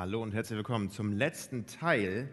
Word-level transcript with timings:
Hallo 0.00 0.22
und 0.22 0.32
herzlich 0.32 0.56
willkommen 0.56 0.88
zum 0.88 1.12
letzten 1.12 1.66
Teil, 1.66 2.26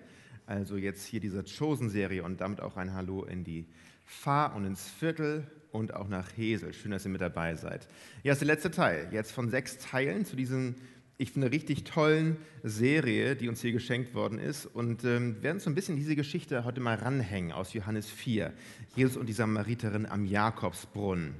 also 0.45 0.77
jetzt 0.77 1.05
hier 1.05 1.19
dieser 1.19 1.43
Chosen-Serie 1.43 2.23
und 2.23 2.39
damit 2.39 2.61
auch 2.61 2.77
ein 2.77 2.93
Hallo 2.93 3.25
in 3.25 3.43
die 3.43 3.67
Fahr- 4.05 4.55
und 4.55 4.63
ins 4.63 4.87
Viertel 4.87 5.45
und 5.73 5.93
auch 5.93 6.07
nach 6.07 6.29
Hesel. 6.37 6.71
Schön, 6.71 6.91
dass 6.91 7.03
ihr 7.03 7.11
mit 7.11 7.19
dabei 7.19 7.55
seid. 7.55 7.89
Ja, 8.23 8.31
das 8.31 8.37
ist 8.37 8.47
der 8.47 8.55
letzte 8.55 8.71
Teil, 8.71 9.09
jetzt 9.11 9.33
von 9.33 9.49
sechs 9.49 9.79
Teilen 9.79 10.23
zu 10.23 10.37
diesem, 10.37 10.75
ich 11.17 11.33
finde, 11.33 11.51
richtig 11.51 11.83
tollen 11.83 12.37
Serie, 12.63 13.35
die 13.35 13.49
uns 13.49 13.59
hier 13.59 13.73
geschenkt 13.73 14.13
worden 14.13 14.39
ist. 14.39 14.65
Und 14.65 15.03
ähm, 15.03 15.43
werden 15.43 15.59
so 15.59 15.69
ein 15.69 15.75
bisschen 15.75 15.97
diese 15.97 16.15
Geschichte 16.15 16.63
heute 16.63 16.79
mal 16.79 16.95
ranhängen 16.95 17.51
aus 17.51 17.73
Johannes 17.73 18.09
4, 18.09 18.53
Jesus 18.95 19.17
und 19.17 19.25
die 19.25 19.33
Samariterin 19.33 20.05
am 20.05 20.23
Jakobsbrunnen. 20.23 21.35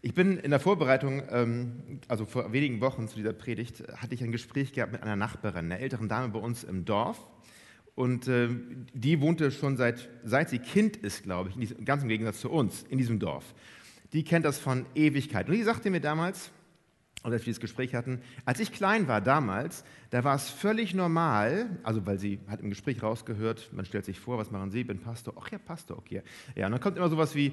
Ich 0.00 0.14
bin 0.14 0.38
in 0.38 0.50
der 0.50 0.60
Vorbereitung, 0.60 1.22
ähm, 1.30 2.00
also 2.08 2.24
vor 2.24 2.52
wenigen 2.52 2.80
Wochen 2.80 3.08
zu 3.08 3.16
dieser 3.16 3.32
Predigt, 3.32 3.82
hatte 3.96 4.14
ich 4.14 4.22
ein 4.22 4.32
Gespräch 4.32 4.72
gehabt 4.72 4.92
mit 4.92 5.02
einer 5.02 5.16
Nachbarin, 5.16 5.66
einer 5.66 5.80
älteren 5.80 6.08
Dame 6.08 6.28
bei 6.28 6.38
uns 6.38 6.64
im 6.64 6.84
Dorf. 6.84 7.26
Und 7.94 8.26
äh, 8.28 8.48
die 8.94 9.20
wohnte 9.20 9.50
schon 9.50 9.76
seit, 9.76 10.08
seit 10.24 10.48
sie 10.48 10.58
Kind 10.58 10.96
ist, 10.96 11.24
glaube 11.24 11.50
ich, 11.50 11.56
diesem, 11.56 11.84
ganz 11.84 12.02
im 12.02 12.08
Gegensatz 12.08 12.40
zu 12.40 12.50
uns, 12.50 12.84
in 12.88 12.98
diesem 12.98 13.18
Dorf. 13.18 13.54
Die 14.12 14.24
kennt 14.24 14.44
das 14.44 14.58
von 14.58 14.86
Ewigkeit. 14.94 15.48
Und 15.48 15.54
die 15.54 15.62
sagte 15.62 15.90
mir 15.90 16.00
damals, 16.00 16.50
oder 17.24 17.34
als 17.34 17.46
wir 17.46 17.52
das 17.52 17.60
Gespräch 17.60 17.94
hatten, 17.94 18.20
als 18.44 18.60
ich 18.60 18.72
klein 18.72 19.08
war 19.08 19.20
damals, 19.20 19.84
da 20.10 20.24
war 20.24 20.34
es 20.34 20.50
völlig 20.50 20.94
normal, 20.94 21.78
also 21.82 22.04
weil 22.06 22.18
sie 22.18 22.40
hat 22.48 22.60
im 22.60 22.70
Gespräch 22.70 23.02
rausgehört, 23.02 23.70
man 23.72 23.84
stellt 23.84 24.04
sich 24.04 24.18
vor, 24.18 24.38
was 24.38 24.50
machen 24.50 24.70
Sie, 24.70 24.80
ich 24.80 24.86
bin 24.86 24.98
Pastor, 24.98 25.34
ach 25.40 25.50
ja, 25.50 25.58
Pastor, 25.58 25.98
okay. 25.98 26.22
Ja, 26.56 26.66
und 26.66 26.72
dann 26.72 26.80
kommt 26.80 26.96
immer 26.96 27.08
sowas 27.08 27.34
wie, 27.34 27.52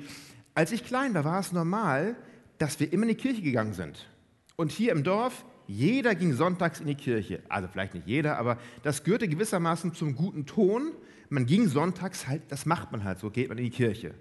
als 0.60 0.74
ich 0.74 0.84
klein 0.84 1.14
war, 1.14 1.24
war 1.24 1.40
es 1.40 1.54
normal, 1.54 2.18
dass 2.58 2.82
wir 2.82 2.92
immer 2.92 3.04
in 3.04 3.10
die 3.10 3.16
Kirche 3.16 3.42
gegangen 3.42 3.72
sind. 3.72 4.10
Und 4.58 4.74
hier 4.74 4.92
im 4.92 5.06
Dorf, 5.06 5.46
jeder 5.68 6.16
ging 6.16 6.34
sonntags 6.34 6.82
in 6.82 6.88
die 6.88 6.96
Kirche. 6.96 7.42
Also 7.48 7.70
vielleicht 7.70 7.94
nicht 7.94 8.06
jeder, 8.06 8.38
aber 8.38 8.58
das 8.84 9.06
gehörte 9.06 9.30
gewissermaßen 9.30 9.94
zum 9.94 10.16
guten 10.16 10.46
Ton. 10.46 10.92
Man 11.30 11.46
ging 11.46 11.70
sonntags 11.70 12.28
halt, 12.28 12.42
das 12.50 12.66
macht 12.66 12.92
man 12.92 13.06
halt 13.06 13.20
so, 13.20 13.30
geht 13.30 13.48
man 13.48 13.58
in 13.58 13.64
die 13.64 13.70
Kirche. 13.70 14.14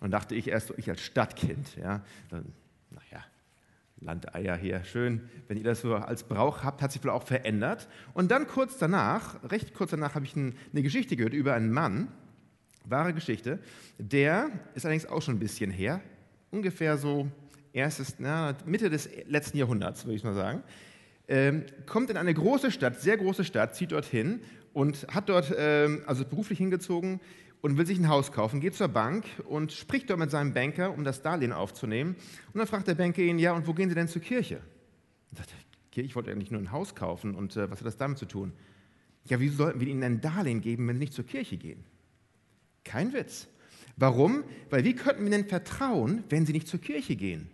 Und 0.00 0.12
dachte 0.12 0.34
ich 0.34 0.48
erst 0.48 0.72
ich 0.78 0.88
als 0.88 1.02
Stadtkind, 1.02 1.76
ja, 1.76 2.02
dann, 2.30 2.54
naja, 2.88 3.22
Landeier 4.00 4.56
hier, 4.56 4.82
schön, 4.82 5.28
wenn 5.46 5.58
ihr 5.58 5.64
das 5.64 5.82
so 5.82 5.94
als 5.94 6.24
Brauch 6.24 6.64
habt, 6.64 6.80
hat 6.80 6.90
sich 6.90 7.04
wohl 7.04 7.10
auch 7.10 7.24
verändert. 7.24 7.86
Und 8.14 8.30
dann 8.30 8.46
kurz 8.46 8.78
danach, 8.78 9.42
recht 9.50 9.74
kurz 9.74 9.90
danach, 9.90 10.14
habe 10.14 10.24
ich 10.24 10.34
eine 10.34 10.54
Geschichte 10.82 11.16
gehört 11.16 11.34
über 11.34 11.52
einen 11.52 11.70
Mann, 11.70 12.08
Wahre 12.88 13.12
Geschichte. 13.12 13.58
Der 13.98 14.50
ist 14.74 14.84
allerdings 14.84 15.06
auch 15.06 15.22
schon 15.22 15.36
ein 15.36 15.40
bisschen 15.40 15.70
her, 15.70 16.00
ungefähr 16.50 16.96
so 16.96 17.28
erstes, 17.72 18.16
na, 18.18 18.56
Mitte 18.64 18.90
des 18.90 19.08
letzten 19.26 19.58
Jahrhunderts, 19.58 20.04
würde 20.04 20.16
ich 20.16 20.24
mal 20.24 20.34
sagen. 20.34 20.62
Ähm, 21.28 21.64
kommt 21.86 22.10
in 22.10 22.16
eine 22.16 22.32
große 22.32 22.70
Stadt, 22.70 23.00
sehr 23.00 23.16
große 23.16 23.44
Stadt, 23.44 23.74
zieht 23.74 23.92
dorthin 23.92 24.40
und 24.72 25.06
hat 25.08 25.28
dort, 25.28 25.52
ähm, 25.56 26.02
also 26.06 26.24
beruflich 26.24 26.58
hingezogen 26.58 27.20
und 27.60 27.76
will 27.76 27.86
sich 27.86 27.98
ein 27.98 28.08
Haus 28.08 28.30
kaufen, 28.30 28.60
geht 28.60 28.74
zur 28.74 28.88
Bank 28.88 29.24
und 29.44 29.72
spricht 29.72 30.08
dort 30.08 30.20
mit 30.20 30.30
seinem 30.30 30.54
Banker, 30.54 30.92
um 30.94 31.02
das 31.02 31.22
Darlehen 31.22 31.52
aufzunehmen. 31.52 32.14
Und 32.52 32.58
dann 32.58 32.66
fragt 32.66 32.86
der 32.86 32.94
Banker 32.94 33.22
ihn, 33.22 33.38
ja, 33.38 33.52
und 33.52 33.66
wo 33.66 33.74
gehen 33.74 33.88
Sie 33.88 33.94
denn 33.94 34.08
zur 34.08 34.22
Kirche? 34.22 34.60
Und 35.30 35.38
sagt 35.38 35.50
er, 35.96 36.04
ich 36.04 36.14
wollte 36.14 36.30
eigentlich 36.30 36.50
nur 36.50 36.60
ein 36.60 36.72
Haus 36.72 36.94
kaufen 36.94 37.34
und 37.34 37.56
äh, 37.56 37.70
was 37.70 37.80
hat 37.80 37.86
das 37.86 37.96
damit 37.96 38.18
zu 38.18 38.26
tun? 38.26 38.52
Ja, 39.24 39.40
wieso 39.40 39.56
sollten 39.56 39.80
wir 39.80 39.88
Ihnen 39.88 40.04
ein 40.04 40.20
Darlehen 40.20 40.60
geben, 40.60 40.86
wenn 40.86 40.96
Sie 40.96 41.00
nicht 41.00 41.14
zur 41.14 41.26
Kirche 41.26 41.56
gehen? 41.56 41.82
Kein 42.86 43.12
Witz. 43.12 43.48
Warum? 43.96 44.44
Weil 44.70 44.84
wie 44.84 44.94
könnten 44.94 45.24
wir 45.24 45.30
denn 45.30 45.46
vertrauen, 45.46 46.22
wenn 46.28 46.46
sie 46.46 46.52
nicht 46.52 46.68
zur 46.68 46.80
Kirche 46.80 47.16
gehen? 47.16 47.48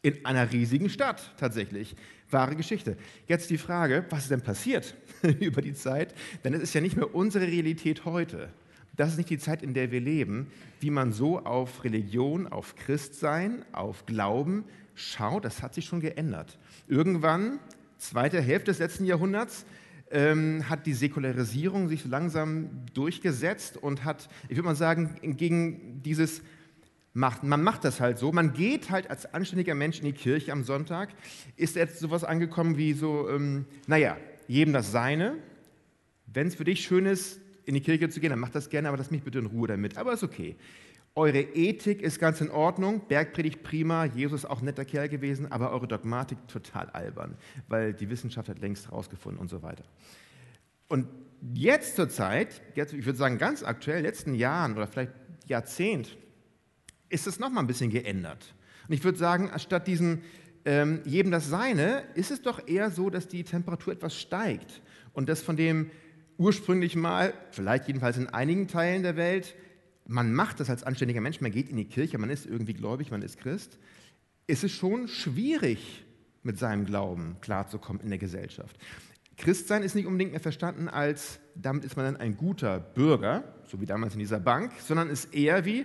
In 0.00 0.24
einer 0.24 0.52
riesigen 0.52 0.88
Stadt 0.88 1.34
tatsächlich. 1.38 1.96
Wahre 2.30 2.54
Geschichte. 2.54 2.96
Jetzt 3.26 3.50
die 3.50 3.58
Frage, 3.58 4.06
was 4.10 4.24
ist 4.24 4.30
denn 4.30 4.42
passiert 4.42 4.94
über 5.40 5.60
die 5.60 5.74
Zeit? 5.74 6.14
Denn 6.44 6.54
es 6.54 6.62
ist 6.62 6.74
ja 6.74 6.80
nicht 6.80 6.96
mehr 6.96 7.14
unsere 7.14 7.46
Realität 7.46 8.04
heute. 8.04 8.50
Das 8.94 9.10
ist 9.10 9.16
nicht 9.16 9.30
die 9.30 9.38
Zeit, 9.38 9.62
in 9.62 9.74
der 9.74 9.90
wir 9.90 10.00
leben, 10.00 10.48
wie 10.80 10.90
man 10.90 11.12
so 11.12 11.40
auf 11.40 11.82
Religion, 11.82 12.46
auf 12.46 12.76
Christsein, 12.76 13.64
auf 13.72 14.06
Glauben 14.06 14.64
schaut. 14.94 15.44
Das 15.44 15.62
hat 15.62 15.74
sich 15.74 15.86
schon 15.86 16.00
geändert. 16.00 16.58
Irgendwann, 16.86 17.58
zweite 17.96 18.40
Hälfte 18.40 18.70
des 18.70 18.78
letzten 18.78 19.04
Jahrhunderts, 19.04 19.66
ähm, 20.10 20.68
hat 20.68 20.86
die 20.86 20.94
Säkularisierung 20.94 21.88
sich 21.88 22.04
langsam 22.04 22.70
durchgesetzt 22.94 23.76
und 23.76 24.04
hat, 24.04 24.28
ich 24.44 24.56
würde 24.56 24.66
mal 24.66 24.74
sagen, 24.74 25.16
gegen 25.36 26.02
dieses 26.02 26.42
macht, 27.14 27.42
man 27.42 27.62
macht 27.62 27.84
das 27.84 28.00
halt 28.00 28.18
so, 28.18 28.32
man 28.32 28.52
geht 28.52 28.90
halt 28.90 29.10
als 29.10 29.32
anständiger 29.34 29.74
Mensch 29.74 29.98
in 29.98 30.04
die 30.04 30.12
Kirche 30.12 30.52
am 30.52 30.62
Sonntag, 30.64 31.10
ist 31.56 31.76
jetzt 31.76 31.98
sowas 31.98 32.24
angekommen 32.24 32.76
wie 32.76 32.92
so, 32.92 33.28
ähm, 33.28 33.64
naja, 33.86 34.16
jedem 34.46 34.72
das 34.72 34.92
Seine. 34.92 35.34
Wenn 36.26 36.46
es 36.46 36.54
für 36.54 36.64
dich 36.64 36.82
schön 36.82 37.06
ist, 37.06 37.40
in 37.64 37.74
die 37.74 37.80
Kirche 37.80 38.08
zu 38.08 38.20
gehen, 38.20 38.30
dann 38.30 38.38
mach 38.38 38.50
das 38.50 38.70
gerne, 38.70 38.88
aber 38.88 38.96
lass 38.96 39.10
mich 39.10 39.22
bitte 39.22 39.38
in 39.38 39.46
Ruhe 39.46 39.68
damit. 39.68 39.98
Aber 39.98 40.12
ist 40.12 40.22
okay. 40.22 40.56
Eure 41.18 41.40
Ethik 41.40 42.00
ist 42.00 42.20
ganz 42.20 42.40
in 42.40 42.48
Ordnung, 42.48 43.00
Bergpredigt 43.08 43.64
prima, 43.64 44.04
Jesus 44.04 44.44
auch 44.44 44.62
netter 44.62 44.84
Kerl 44.84 45.08
gewesen, 45.08 45.50
aber 45.50 45.72
eure 45.72 45.88
Dogmatik 45.88 46.38
total 46.46 46.88
albern, 46.90 47.34
weil 47.66 47.92
die 47.92 48.08
Wissenschaft 48.08 48.48
hat 48.48 48.60
längst 48.60 48.86
herausgefunden 48.86 49.40
und 49.40 49.50
so 49.50 49.64
weiter. 49.64 49.82
Und 50.86 51.08
jetzt 51.54 51.96
zur 51.96 52.08
Zeit, 52.08 52.62
jetzt, 52.76 52.92
ich 52.92 53.04
würde 53.04 53.18
sagen 53.18 53.36
ganz 53.36 53.64
aktuell, 53.64 54.02
letzten 54.02 54.32
Jahren 54.36 54.76
oder 54.76 54.86
vielleicht 54.86 55.10
Jahrzehnt, 55.48 56.16
ist 57.08 57.26
es 57.26 57.40
nochmal 57.40 57.64
ein 57.64 57.66
bisschen 57.66 57.90
geändert. 57.90 58.54
Und 58.86 58.94
ich 58.94 59.02
würde 59.02 59.18
sagen, 59.18 59.50
anstatt 59.50 59.88
diesem 59.88 60.22
ähm, 60.64 61.00
jedem 61.04 61.32
das 61.32 61.48
Seine, 61.48 62.04
ist 62.14 62.30
es 62.30 62.42
doch 62.42 62.68
eher 62.68 62.92
so, 62.92 63.10
dass 63.10 63.26
die 63.26 63.42
Temperatur 63.42 63.92
etwas 63.92 64.14
steigt 64.14 64.82
und 65.14 65.28
das 65.28 65.42
von 65.42 65.56
dem 65.56 65.90
ursprünglich 66.36 66.94
mal, 66.94 67.34
vielleicht 67.50 67.88
jedenfalls 67.88 68.18
in 68.18 68.28
einigen 68.28 68.68
Teilen 68.68 69.02
der 69.02 69.16
Welt, 69.16 69.56
man 70.08 70.32
macht 70.32 70.58
das 70.58 70.70
als 70.70 70.82
anständiger 70.82 71.20
Mensch, 71.20 71.40
man 71.40 71.52
geht 71.52 71.68
in 71.68 71.76
die 71.76 71.84
Kirche, 71.84 72.18
man 72.18 72.30
ist 72.30 72.46
irgendwie 72.46 72.74
gläubig, 72.74 73.10
man 73.10 73.22
ist 73.22 73.38
Christ, 73.38 73.78
ist 74.46 74.64
es 74.64 74.72
schon 74.72 75.06
schwierig, 75.06 76.04
mit 76.42 76.58
seinem 76.58 76.86
Glauben 76.86 77.36
klarzukommen 77.42 78.00
in 78.02 78.08
der 78.08 78.18
Gesellschaft. 78.18 78.78
Christsein 79.36 79.82
ist 79.82 79.94
nicht 79.94 80.06
unbedingt 80.06 80.32
mehr 80.32 80.40
verstanden 80.40 80.88
als, 80.88 81.40
damit 81.54 81.84
ist 81.84 81.96
man 81.96 82.06
dann 82.06 82.16
ein 82.16 82.36
guter 82.36 82.80
Bürger, 82.80 83.44
so 83.66 83.80
wie 83.80 83.86
damals 83.86 84.14
in 84.14 84.18
dieser 84.18 84.40
Bank, 84.40 84.72
sondern 84.80 85.10
ist 85.10 85.34
eher 85.34 85.64
wie, 85.66 85.84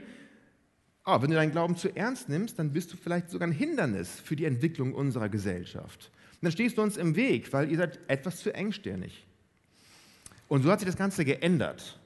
oh, 1.05 1.21
wenn 1.21 1.29
du 1.29 1.35
deinen 1.35 1.51
Glauben 1.51 1.75
zu 1.75 1.93
ernst 1.95 2.29
nimmst, 2.29 2.57
dann 2.57 2.71
bist 2.71 2.93
du 2.93 2.97
vielleicht 2.97 3.29
sogar 3.29 3.47
ein 3.47 3.51
Hindernis 3.51 4.21
für 4.21 4.37
die 4.37 4.45
Entwicklung 4.45 4.93
unserer 4.93 5.27
Gesellschaft. 5.27 6.11
Und 6.35 6.43
dann 6.43 6.51
stehst 6.53 6.77
du 6.77 6.81
uns 6.81 6.95
im 6.95 7.15
Weg, 7.17 7.51
weil 7.51 7.69
ihr 7.69 7.77
seid 7.77 7.99
etwas 8.07 8.39
zu 8.39 8.53
engstirnig. 8.53 9.27
Und 10.47 10.63
so 10.63 10.71
hat 10.71 10.79
sich 10.79 10.87
das 10.87 10.97
Ganze 10.97 11.25
geändert. 11.25 11.99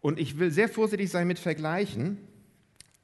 Und 0.00 0.18
ich 0.18 0.38
will 0.38 0.50
sehr 0.50 0.68
vorsichtig 0.68 1.10
sein 1.10 1.26
mit 1.26 1.38
Vergleichen 1.38 2.18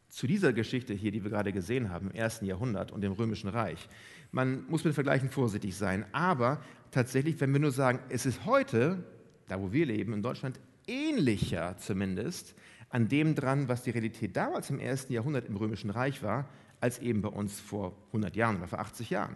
zu 0.09 0.27
dieser 0.27 0.53
Geschichte 0.53 0.95
hier, 0.95 1.11
die 1.11 1.25
wir 1.25 1.31
gerade 1.31 1.53
gesehen 1.53 1.91
haben, 1.91 2.11
im 2.11 2.15
ersten 2.15 2.47
Jahrhundert 2.47 2.93
und 2.93 3.01
dem 3.01 3.13
Römischen 3.13 3.49
Reich. 3.49 3.89
Man 4.31 4.65
muss 4.69 4.85
mit 4.85 4.95
Vergleichen 4.95 5.29
vorsichtig 5.29 5.77
sein. 5.77 6.05
Aber 6.13 6.63
tatsächlich, 6.93 7.41
wenn 7.41 7.53
wir 7.53 7.61
nur 7.61 7.73
sagen, 7.73 7.99
es 8.11 8.27
ist 8.27 8.45
heute, 8.45 9.03
da 9.49 9.61
wo 9.61 9.73
wir 9.73 9.87
leben, 9.87 10.13
in 10.13 10.23
Deutschland, 10.23 10.61
ähnlicher 10.87 11.77
zumindest 11.79 12.55
an 12.91 13.09
dem 13.09 13.35
dran, 13.35 13.69
was 13.69 13.83
die 13.83 13.91
Realität 13.91 14.37
damals 14.37 14.71
im 14.71 14.79
ersten 14.79 15.13
Jahrhundert 15.13 15.49
im 15.49 15.57
Römischen 15.57 15.91
Reich 15.91 16.23
war, 16.23 16.49
als 16.81 17.01
eben 17.01 17.23
bei 17.23 17.29
uns 17.29 17.59
vor 17.59 17.97
100 18.09 18.37
Jahren 18.37 18.59
oder 18.59 18.69
vor 18.69 18.79
80 18.79 19.11
Jahren. 19.11 19.35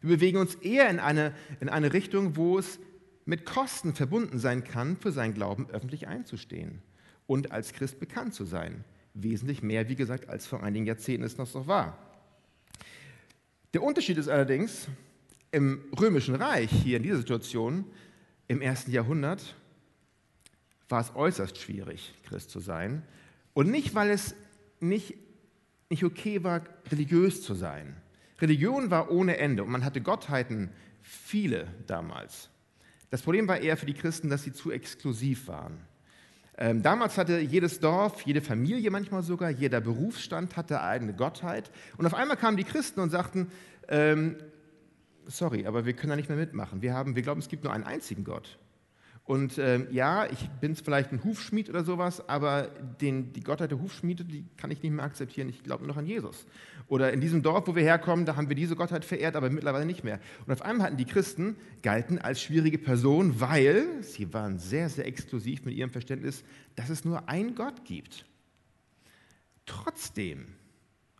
Wir 0.00 0.16
bewegen 0.16 0.38
uns 0.38 0.56
eher 0.56 0.88
in 0.90 0.98
eine, 0.98 1.32
in 1.60 1.68
eine 1.68 1.92
Richtung, 1.92 2.36
wo 2.36 2.58
es 2.58 2.80
mit 3.28 3.44
Kosten 3.44 3.92
verbunden 3.92 4.38
sein 4.38 4.64
kann, 4.64 4.96
für 4.96 5.12
seinen 5.12 5.34
Glauben 5.34 5.68
öffentlich 5.68 6.08
einzustehen 6.08 6.80
und 7.26 7.52
als 7.52 7.74
Christ 7.74 8.00
bekannt 8.00 8.32
zu 8.32 8.46
sein. 8.46 8.84
Wesentlich 9.12 9.62
mehr, 9.62 9.90
wie 9.90 9.96
gesagt, 9.96 10.30
als 10.30 10.46
vor 10.46 10.62
einigen 10.62 10.86
Jahrzehnten 10.86 11.24
es 11.24 11.36
noch 11.36 11.46
so 11.46 11.66
war. 11.66 11.98
Der 13.74 13.82
Unterschied 13.82 14.16
ist 14.16 14.28
allerdings, 14.28 14.88
im 15.50 15.84
Römischen 16.00 16.36
Reich, 16.36 16.70
hier 16.70 16.96
in 16.96 17.02
dieser 17.02 17.18
Situation, 17.18 17.84
im 18.46 18.62
ersten 18.62 18.92
Jahrhundert, 18.92 19.54
war 20.88 21.02
es 21.02 21.14
äußerst 21.14 21.58
schwierig, 21.58 22.14
Christ 22.24 22.48
zu 22.48 22.60
sein. 22.60 23.02
Und 23.52 23.70
nicht, 23.70 23.94
weil 23.94 24.08
es 24.08 24.34
nicht, 24.80 25.16
nicht 25.90 26.02
okay 26.02 26.44
war, 26.44 26.62
religiös 26.90 27.42
zu 27.42 27.52
sein. 27.52 27.94
Religion 28.40 28.90
war 28.90 29.10
ohne 29.10 29.36
Ende 29.36 29.64
und 29.64 29.70
man 29.70 29.84
hatte 29.84 30.00
Gottheiten, 30.00 30.70
viele 31.02 31.68
damals. 31.86 32.48
Das 33.10 33.22
Problem 33.22 33.48
war 33.48 33.58
eher 33.58 33.76
für 33.76 33.86
die 33.86 33.94
Christen, 33.94 34.28
dass 34.28 34.42
sie 34.42 34.52
zu 34.52 34.70
exklusiv 34.70 35.48
waren. 35.48 35.78
Ähm, 36.60 36.82
damals 36.82 37.16
hatte 37.16 37.38
jedes 37.38 37.78
Dorf, 37.78 38.22
jede 38.22 38.40
Familie 38.40 38.90
manchmal 38.90 39.22
sogar, 39.22 39.48
jeder 39.48 39.80
Berufsstand 39.80 40.56
hatte 40.56 40.82
eigene 40.82 41.14
Gottheit. 41.14 41.70
Und 41.96 42.06
auf 42.06 42.14
einmal 42.14 42.36
kamen 42.36 42.56
die 42.56 42.64
Christen 42.64 43.00
und 43.00 43.10
sagten, 43.10 43.50
ähm, 43.88 44.36
sorry, 45.26 45.66
aber 45.66 45.86
wir 45.86 45.92
können 45.92 46.10
da 46.10 46.16
nicht 46.16 46.28
mehr 46.28 46.38
mitmachen. 46.38 46.82
Wir, 46.82 46.94
haben, 46.94 47.14
wir 47.14 47.22
glauben, 47.22 47.40
es 47.40 47.48
gibt 47.48 47.62
nur 47.62 47.72
einen 47.72 47.84
einzigen 47.84 48.24
Gott. 48.24 48.58
Und 49.28 49.58
äh, 49.58 49.86
ja, 49.90 50.24
ich 50.24 50.48
bin 50.58 50.74
vielleicht 50.74 51.12
ein 51.12 51.22
Hufschmied 51.22 51.68
oder 51.68 51.84
sowas, 51.84 52.26
aber 52.30 52.70
den, 52.98 53.30
die 53.34 53.42
Gottheit 53.42 53.70
der 53.70 53.78
Hufschmiede, 53.78 54.24
die 54.24 54.46
kann 54.56 54.70
ich 54.70 54.82
nicht 54.82 54.90
mehr 54.90 55.04
akzeptieren. 55.04 55.50
Ich 55.50 55.62
glaube 55.62 55.84
nur 55.84 55.92
noch 55.92 55.98
an 55.98 56.06
Jesus. 56.06 56.46
Oder 56.88 57.12
in 57.12 57.20
diesem 57.20 57.42
Dorf, 57.42 57.66
wo 57.66 57.76
wir 57.76 57.82
herkommen, 57.82 58.24
da 58.24 58.36
haben 58.36 58.48
wir 58.48 58.56
diese 58.56 58.74
Gottheit 58.74 59.04
verehrt, 59.04 59.36
aber 59.36 59.50
mittlerweile 59.50 59.84
nicht 59.84 60.02
mehr. 60.02 60.18
Und 60.46 60.52
auf 60.54 60.62
einmal 60.62 60.86
hatten 60.86 60.96
die 60.96 61.04
Christen, 61.04 61.56
galten 61.82 62.18
als 62.18 62.40
schwierige 62.40 62.78
Person, 62.78 63.38
weil 63.38 64.02
sie 64.02 64.32
waren 64.32 64.58
sehr, 64.58 64.88
sehr 64.88 65.06
exklusiv 65.06 65.62
mit 65.66 65.74
ihrem 65.74 65.90
Verständnis, 65.90 66.42
dass 66.74 66.88
es 66.88 67.04
nur 67.04 67.28
einen 67.28 67.54
Gott 67.54 67.84
gibt. 67.84 68.24
Trotzdem, 69.66 70.46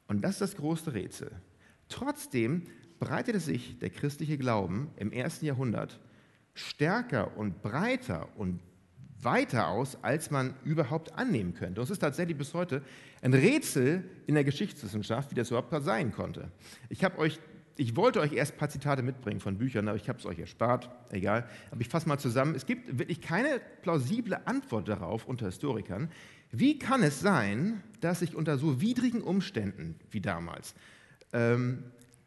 und 0.06 0.22
das 0.22 0.37
ist 0.37 0.40
das 0.40 0.56
große 0.56 0.94
Rätsel, 0.94 1.31
trotzdem 1.90 2.62
breitete 3.00 3.38
sich 3.38 3.78
der 3.81 3.90
christliche 3.90 4.38
Glauben 4.38 4.88
im 4.96 5.12
ersten 5.12 5.44
Jahrhundert 5.44 6.00
stärker 6.58 7.37
und 7.37 7.62
breiter 7.62 8.28
und 8.37 8.60
weiter 9.20 9.69
aus, 9.69 9.96
als 10.02 10.31
man 10.31 10.55
überhaupt 10.64 11.14
annehmen 11.14 11.55
könnte. 11.55 11.81
Und 11.81 11.84
es 11.84 11.90
ist 11.90 11.99
tatsächlich 11.99 12.37
bis 12.37 12.55
heute 12.55 12.82
ein 13.20 13.34
Rätsel 13.34 14.05
in 14.26 14.34
der 14.34 14.44
Geschichtswissenschaft, 14.44 15.31
wie 15.31 15.34
das 15.34 15.50
überhaupt 15.50 15.75
sein 15.84 16.12
konnte. 16.12 16.50
Ich 16.88 17.05
euch 17.16 17.40
ich 17.81 17.94
wollte 17.94 18.19
euch 18.20 18.32
erst 18.32 18.55
ein 18.55 18.58
paar 18.58 18.69
Zitate 18.69 19.02
mitbringen 19.02 19.38
von 19.38 19.56
Büchern, 19.56 19.87
aber 19.87 19.96
ich 19.96 20.08
habe 20.08 20.19
es 20.19 20.26
euch 20.26 20.40
erspart, 20.40 20.90
egal. 21.10 21.49
Aber 21.70 21.81
ich 21.81 21.88
fasse 21.88 22.08
mal 22.08 22.19
zusammen. 22.19 22.56
Es 22.56 22.66
gibt 22.66 22.99
wirklich 22.99 23.20
keine 23.20 23.60
plausible 23.82 24.37
Antwort 24.46 24.88
darauf 24.88 25.26
unter 25.26 25.46
Historikern. 25.46 26.10
Wie 26.50 26.76
kann 26.81 27.05
es 27.05 27.20
sein, 27.20 27.84
dass 28.00 28.19
sich 28.19 28.34
unter 28.34 28.58
so 28.58 28.81
widrigen 28.81 29.22
Umständen 29.22 29.94
wie 30.10 30.20
damals 30.20 30.75
ähm, 31.32 31.84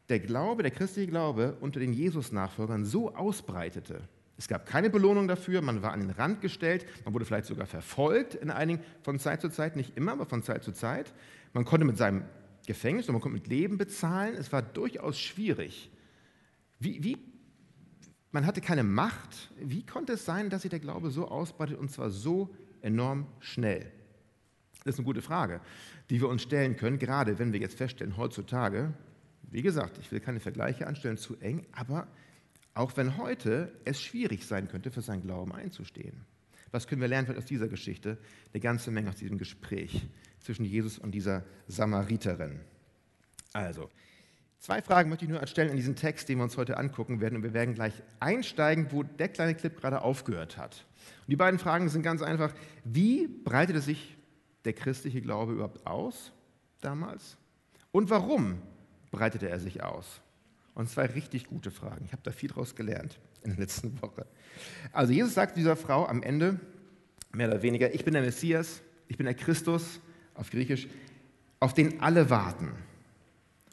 der 0.08 0.22
Glaube, 0.22 0.64
der 0.64 0.72
christliche 0.72 1.10
Glaube 1.10 1.58
unter 1.60 1.82
den 1.82 1.92
Jesus-Nachfolgern 1.92 2.86
so 2.86 3.14
ausbreitete? 3.14 4.08
Es 4.38 4.48
gab 4.48 4.66
keine 4.66 4.90
Belohnung 4.90 5.28
dafür, 5.28 5.62
man 5.62 5.82
war 5.84 5.92
an 5.92 6.00
den 6.00 6.10
Rand 6.10 6.42
gestellt, 6.42 6.86
man 7.06 7.14
wurde 7.14 7.26
vielleicht 7.26 7.46
sogar 7.46 7.68
verfolgt 7.68 8.36
in 8.36 8.50
einigen, 8.50 8.82
von 9.04 9.20
Zeit 9.20 9.42
zu 9.42 9.50
Zeit, 9.50 9.76
nicht 9.76 9.96
immer, 9.98 10.14
aber 10.14 10.26
von 10.26 10.42
Zeit 10.42 10.64
zu 10.64 10.72
Zeit. 10.72 11.14
Man 11.54 11.66
konnte 11.66 11.86
mit 11.86 11.98
seinem 11.98 12.24
Gefängnis 12.66 13.08
und 13.08 13.14
man 13.14 13.22
konnte 13.22 13.38
mit 13.38 13.48
Leben 13.48 13.78
bezahlen. 13.78 14.36
Es 14.36 14.52
war 14.52 14.62
durchaus 14.62 15.20
schwierig. 15.20 15.92
Wie, 16.80 17.04
wie, 17.04 17.18
man 18.32 18.46
hatte 18.46 18.62
keine 18.62 18.84
Macht. 18.84 19.52
Wie 19.60 19.86
konnte 19.86 20.14
es 20.14 20.26
sein, 20.26 20.50
dass 20.50 20.64
sich 20.64 20.72
der 20.72 20.80
Glaube 20.80 21.12
so 21.12 21.28
ausbreitet 21.28 21.78
und 21.78 21.92
zwar 21.92 22.10
so 22.10 22.50
enorm 22.82 23.28
schnell? 23.40 23.92
Das 24.84 24.96
ist 24.96 25.00
eine 25.00 25.06
gute 25.06 25.22
Frage, 25.22 25.62
die 26.10 26.20
wir 26.22 26.28
uns 26.28 26.42
stellen 26.42 26.76
können, 26.76 26.98
gerade 26.98 27.38
wenn 27.38 27.54
wir 27.54 27.60
jetzt 27.60 27.78
feststellen, 27.78 28.18
heutzutage, 28.18 28.94
wie 29.44 29.62
gesagt, 29.62 30.00
ich 30.00 30.12
will 30.12 30.20
keine 30.20 30.40
Vergleiche 30.40 30.88
anstellen, 30.88 31.18
zu 31.18 31.38
eng, 31.40 31.68
aber 31.72 32.08
auch 32.74 32.96
wenn 32.98 33.18
heute 33.18 33.72
es 33.86 34.02
schwierig 34.02 34.46
sein 34.46 34.68
könnte, 34.68 34.92
für 34.92 35.02
seinen 35.02 35.22
Glauben 35.22 35.52
einzustehen. 35.52 36.26
Was 36.72 36.88
können 36.88 37.02
wir 37.02 37.08
lernen 37.08 37.38
aus 37.38 37.46
dieser 37.46 37.68
Geschichte? 37.68 38.18
Eine 38.54 38.62
ganze 38.62 38.92
Menge 38.92 39.10
aus 39.10 39.18
diesem 39.18 39.38
Gespräch 39.38 40.08
zwischen 40.40 40.64
Jesus 40.64 40.98
und 40.98 41.12
dieser 41.12 41.44
Samariterin. 41.68 42.62
Also, 43.52 43.90
zwei 44.60 44.82
Fragen 44.82 45.10
möchte 45.10 45.26
ich 45.26 45.32
nur 45.32 45.46
stellen 45.48 45.70
in 45.70 45.76
diesen 45.76 45.98
Text, 45.98 46.30
den 46.30 46.38
wir 46.38 46.46
uns 46.46 46.56
heute 46.56 46.78
angucken 46.78 47.20
werden. 47.20 47.36
Und 47.36 47.44
wir 47.44 47.54
werden 47.54 47.76
gleich 47.76 47.94
einsteigen, 48.22 48.88
wo 48.92 49.04
der 49.04 49.28
kleine 49.28 49.54
Clip 49.54 49.76
gerade 49.76 50.02
aufgehört 50.02 50.58
hat. 50.58 50.86
Und 51.22 51.32
die 51.32 51.36
beiden 51.36 51.60
Fragen 51.60 51.90
sind 51.90 52.04
ganz 52.04 52.22
einfach. 52.22 52.54
Wie 52.86 53.28
breitete 53.28 53.82
sich 53.82 54.16
der 54.64 54.74
christliche 54.74 55.22
Glaube 55.22 55.54
überhaupt 55.54 55.86
aus 55.86 56.32
damals? 56.80 57.38
Und 57.92 58.10
warum 58.10 58.62
breitete 59.12 59.50
er 59.50 59.60
sich 59.60 59.84
aus? 59.84 60.22
Und 60.74 60.90
zwei 60.90 61.06
richtig 61.06 61.48
gute 61.48 61.70
Fragen. 61.72 62.06
Ich 62.06 62.14
habe 62.14 62.22
da 62.24 62.32
viel 62.32 62.50
draus 62.50 62.76
gelernt 62.76 63.20
in 63.44 63.52
der 63.52 63.60
letzten 63.60 64.02
Woche. 64.02 64.26
Also 64.94 65.14
Jesus 65.14 65.34
sagt 65.34 65.58
dieser 65.58 65.76
Frau 65.76 66.06
am 66.08 66.24
Ende, 66.24 66.60
mehr 67.34 67.48
oder 67.48 67.62
weniger, 67.62 67.94
ich 67.94 68.06
bin 68.06 68.14
der 68.14 68.24
Messias, 68.24 68.82
ich 69.08 69.18
bin 69.18 69.26
der 69.26 69.36
Christus, 69.36 70.00
auf 70.34 70.50
Griechisch, 70.50 70.88
auf 71.60 71.74
den 71.74 72.02
alle 72.02 72.30
warten. 72.30 72.72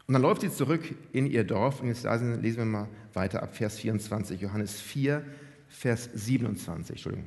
Und 0.06 0.14
dann 0.14 0.22
läuft 0.22 0.40
sie 0.40 0.50
zurück 0.50 0.94
in 1.12 1.26
ihr 1.26 1.44
Dorf 1.44 1.80
und 1.80 1.88
jetzt 1.88 2.04
lesen 2.04 2.56
wir 2.56 2.64
mal 2.64 2.88
weiter 3.12 3.42
ab 3.42 3.54
Vers 3.54 3.78
24, 3.78 4.40
Johannes 4.40 4.80
4, 4.80 5.22
Vers 5.68 6.08
27, 6.14 6.96
Entschuldigung, 6.96 7.26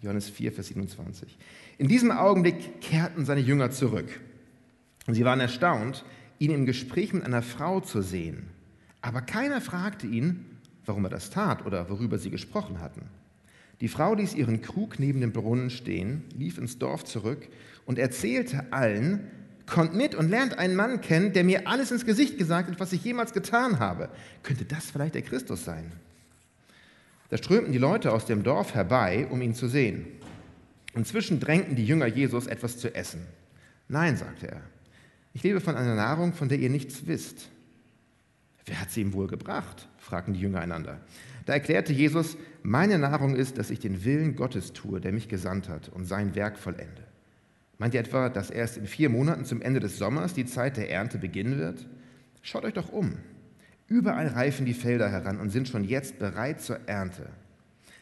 Johannes 0.00 0.30
4, 0.30 0.52
Vers 0.52 0.68
27. 0.68 1.36
In 1.76 1.86
diesem 1.86 2.10
Augenblick 2.10 2.80
kehrten 2.80 3.24
seine 3.24 3.40
Jünger 3.40 3.70
zurück 3.70 4.08
und 5.06 5.14
sie 5.14 5.24
waren 5.24 5.40
erstaunt, 5.40 6.04
ihn 6.38 6.50
im 6.50 6.66
Gespräch 6.66 7.12
mit 7.12 7.24
einer 7.24 7.42
Frau 7.42 7.80
zu 7.80 8.00
sehen. 8.00 8.48
Aber 9.08 9.22
keiner 9.22 9.62
fragte 9.62 10.06
ihn, 10.06 10.44
warum 10.84 11.02
er 11.04 11.08
das 11.08 11.30
tat 11.30 11.64
oder 11.64 11.88
worüber 11.88 12.18
sie 12.18 12.28
gesprochen 12.28 12.78
hatten. 12.82 13.06
Die 13.80 13.88
Frau 13.88 14.12
ließ 14.12 14.34
ihren 14.34 14.60
Krug 14.60 14.98
neben 14.98 15.22
dem 15.22 15.32
Brunnen 15.32 15.70
stehen, 15.70 16.24
lief 16.36 16.58
ins 16.58 16.78
Dorf 16.78 17.04
zurück 17.06 17.48
und 17.86 17.98
erzählte 17.98 18.70
allen, 18.70 19.30
kommt 19.64 19.94
mit 19.94 20.14
und 20.14 20.28
lernt 20.28 20.58
einen 20.58 20.76
Mann 20.76 21.00
kennen, 21.00 21.32
der 21.32 21.42
mir 21.42 21.66
alles 21.66 21.90
ins 21.90 22.04
Gesicht 22.04 22.36
gesagt 22.36 22.70
hat, 22.70 22.80
was 22.80 22.92
ich 22.92 23.02
jemals 23.02 23.32
getan 23.32 23.78
habe. 23.78 24.10
Könnte 24.42 24.66
das 24.66 24.90
vielleicht 24.90 25.14
der 25.14 25.22
Christus 25.22 25.64
sein? 25.64 25.90
Da 27.30 27.38
strömten 27.38 27.72
die 27.72 27.78
Leute 27.78 28.12
aus 28.12 28.26
dem 28.26 28.42
Dorf 28.42 28.74
herbei, 28.74 29.26
um 29.30 29.40
ihn 29.40 29.54
zu 29.54 29.68
sehen. 29.68 30.04
Inzwischen 30.92 31.40
drängten 31.40 31.76
die 31.76 31.86
Jünger 31.86 32.08
Jesus 32.08 32.46
etwas 32.46 32.76
zu 32.76 32.94
essen. 32.94 33.22
Nein, 33.88 34.18
sagte 34.18 34.48
er, 34.48 34.60
ich 35.32 35.42
lebe 35.42 35.62
von 35.62 35.76
einer 35.76 35.94
Nahrung, 35.94 36.34
von 36.34 36.50
der 36.50 36.58
ihr 36.58 36.68
nichts 36.68 37.06
wisst. 37.06 37.48
Wer 38.68 38.80
hat 38.80 38.90
sie 38.90 39.00
ihm 39.00 39.12
wohl 39.12 39.26
gebracht? 39.26 39.88
fragten 39.96 40.34
die 40.34 40.40
Jünger 40.40 40.60
einander. 40.60 41.00
Da 41.46 41.54
erklärte 41.54 41.92
Jesus, 41.92 42.36
meine 42.62 42.98
Nahrung 42.98 43.34
ist, 43.34 43.56
dass 43.56 43.70
ich 43.70 43.80
den 43.80 44.04
Willen 44.04 44.36
Gottes 44.36 44.74
tue, 44.74 45.00
der 45.00 45.12
mich 45.12 45.28
gesandt 45.28 45.68
hat 45.68 45.88
und 45.88 46.04
sein 46.04 46.34
Werk 46.34 46.58
vollende. 46.58 47.02
Meint 47.78 47.94
ihr 47.94 48.00
etwa, 48.00 48.28
dass 48.28 48.50
erst 48.50 48.76
in 48.76 48.86
vier 48.86 49.08
Monaten 49.08 49.44
zum 49.44 49.62
Ende 49.62 49.80
des 49.80 49.96
Sommers 49.96 50.34
die 50.34 50.44
Zeit 50.44 50.76
der 50.76 50.90
Ernte 50.90 51.18
beginnen 51.18 51.58
wird? 51.58 51.86
Schaut 52.42 52.64
euch 52.64 52.74
doch 52.74 52.92
um. 52.92 53.16
Überall 53.86 54.26
reifen 54.26 54.66
die 54.66 54.74
Felder 54.74 55.10
heran 55.10 55.40
und 55.40 55.50
sind 55.50 55.68
schon 55.68 55.84
jetzt 55.84 56.18
bereit 56.18 56.60
zur 56.60 56.80
Ernte. 56.86 57.30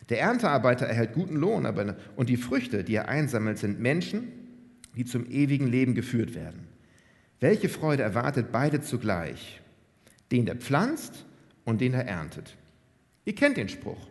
Der 0.09 0.21
Erntearbeiter 0.21 0.87
erhält 0.87 1.13
guten 1.13 1.37
Lohn, 1.37 1.67
aber 1.67 1.97
und 2.17 2.29
die 2.29 2.37
Früchte, 2.37 2.85
die 2.85 2.95
er 2.95 3.09
einsammelt, 3.09 3.59
sind 3.59 3.81
Menschen, 3.81 4.25
die 4.97 5.05
zum 5.05 5.31
ewigen 5.31 5.67
Leben 5.67 5.95
geführt 5.95 6.35
werden. 6.35 6.67
Welche 7.39 7.69
Freude 7.69 8.03
erwartet 8.03 8.51
beide 8.51 8.81
zugleich? 8.81 9.61
Den, 10.33 10.47
der 10.47 10.57
pflanzt 10.57 11.25
und 11.65 11.81
den, 11.81 11.93
der 11.93 12.07
erntet. 12.07 12.57
Ihr 13.25 13.35
kennt 13.35 13.57
den 13.57 13.69
Spruch. 13.69 14.09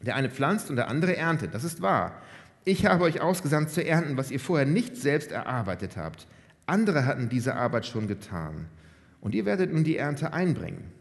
Der 0.00 0.14
eine 0.16 0.30
pflanzt 0.30 0.70
und 0.70 0.76
der 0.76 0.88
andere 0.88 1.16
erntet. 1.16 1.54
Das 1.54 1.64
ist 1.64 1.82
wahr. 1.82 2.20
Ich 2.64 2.86
habe 2.86 3.04
euch 3.04 3.20
ausgesandt 3.20 3.70
zu 3.70 3.84
ernten, 3.84 4.16
was 4.16 4.30
ihr 4.30 4.40
vorher 4.40 4.66
nicht 4.66 4.96
selbst 4.96 5.30
erarbeitet 5.32 5.96
habt. 5.96 6.26
Andere 6.66 7.06
hatten 7.06 7.28
diese 7.28 7.54
Arbeit 7.54 7.86
schon 7.86 8.08
getan. 8.08 8.66
Und 9.20 9.34
ihr 9.34 9.44
werdet 9.44 9.72
nun 9.72 9.84
die 9.84 9.96
Ernte 9.96 10.32
einbringen. 10.32 10.92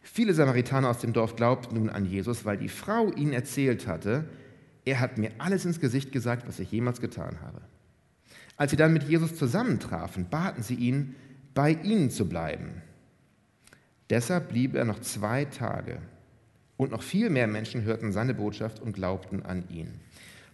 Viele 0.00 0.34
Samaritaner 0.34 0.90
aus 0.90 0.98
dem 0.98 1.12
Dorf 1.12 1.36
glaubten 1.36 1.76
nun 1.76 1.88
an 1.88 2.04
Jesus, 2.04 2.44
weil 2.44 2.58
die 2.58 2.68
Frau 2.68 3.10
ihnen 3.12 3.32
erzählt 3.32 3.86
hatte, 3.86 4.24
er 4.84 5.00
hat 5.00 5.16
mir 5.16 5.30
alles 5.38 5.64
ins 5.64 5.80
Gesicht 5.80 6.12
gesagt, 6.12 6.46
was 6.46 6.58
ich 6.58 6.70
jemals 6.70 7.00
getan 7.00 7.40
habe. 7.40 7.62
Als 8.56 8.70
sie 8.70 8.76
dann 8.76 8.92
mit 8.92 9.04
Jesus 9.04 9.34
zusammentrafen, 9.36 10.28
baten 10.28 10.62
sie 10.62 10.74
ihn, 10.74 11.14
bei 11.54 11.72
ihnen 11.72 12.10
zu 12.10 12.28
bleiben. 12.28 12.82
Deshalb 14.10 14.50
blieb 14.50 14.74
er 14.74 14.84
noch 14.84 15.00
zwei 15.00 15.44
Tage. 15.46 15.98
Und 16.76 16.90
noch 16.90 17.02
viel 17.02 17.30
mehr 17.30 17.46
Menschen 17.46 17.82
hörten 17.82 18.12
seine 18.12 18.34
Botschaft 18.34 18.80
und 18.80 18.92
glaubten 18.92 19.42
an 19.42 19.64
ihn. 19.68 19.88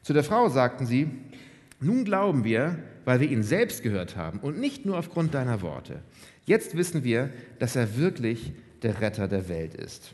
Zu 0.03 0.13
der 0.13 0.25
Frau 0.25 0.49
sagten 0.49 0.87
sie, 0.87 1.11
nun 1.81 2.05
glauben 2.05 2.45
wir, 2.45 2.79
weil 3.05 3.21
wir 3.21 3.31
ihn 3.31 3.43
selbst 3.43 3.83
gehört 3.83 4.17
haben 4.17 4.39
und 4.41 4.59
nicht 4.59 4.85
nur 4.85 4.99
aufgrund 4.99 5.35
deiner 5.35 5.63
Worte. 5.63 6.03
Jetzt 6.45 6.77
wissen 6.77 7.05
wir, 7.05 7.31
dass 7.59 7.75
er 7.75 7.97
wirklich 7.97 8.53
der 8.83 9.01
Retter 9.01 9.29
der 9.29 9.49
Welt 9.49 9.75
ist. 9.75 10.13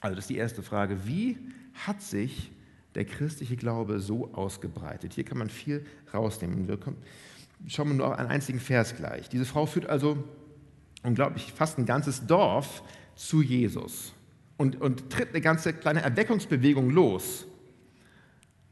Also 0.00 0.14
das 0.14 0.24
ist 0.24 0.30
die 0.30 0.36
erste 0.36 0.62
Frage. 0.62 1.06
Wie 1.06 1.36
hat 1.74 2.00
sich 2.02 2.52
der 2.94 3.04
christliche 3.04 3.56
Glaube 3.56 3.98
so 3.98 4.32
ausgebreitet? 4.32 5.14
Hier 5.14 5.24
kann 5.24 5.38
man 5.38 5.50
viel 5.50 5.84
rausnehmen. 6.14 6.68
Wir 6.68 6.78
schauen 7.66 7.88
wir 7.88 7.94
nur 7.94 8.08
auf 8.08 8.18
einen 8.18 8.30
einzigen 8.30 8.60
Vers 8.60 8.94
gleich. 8.96 9.28
Diese 9.28 9.44
Frau 9.44 9.66
führt 9.66 9.88
also 9.88 10.22
unglaublich 11.02 11.52
fast 11.52 11.78
ein 11.78 11.86
ganzes 11.86 12.26
Dorf 12.26 12.82
zu 13.14 13.42
Jesus 13.42 14.12
und, 14.56 14.80
und 14.80 15.10
tritt 15.10 15.30
eine 15.30 15.40
ganze 15.40 15.72
kleine 15.72 16.02
Erweckungsbewegung 16.02 16.90
los. 16.90 17.46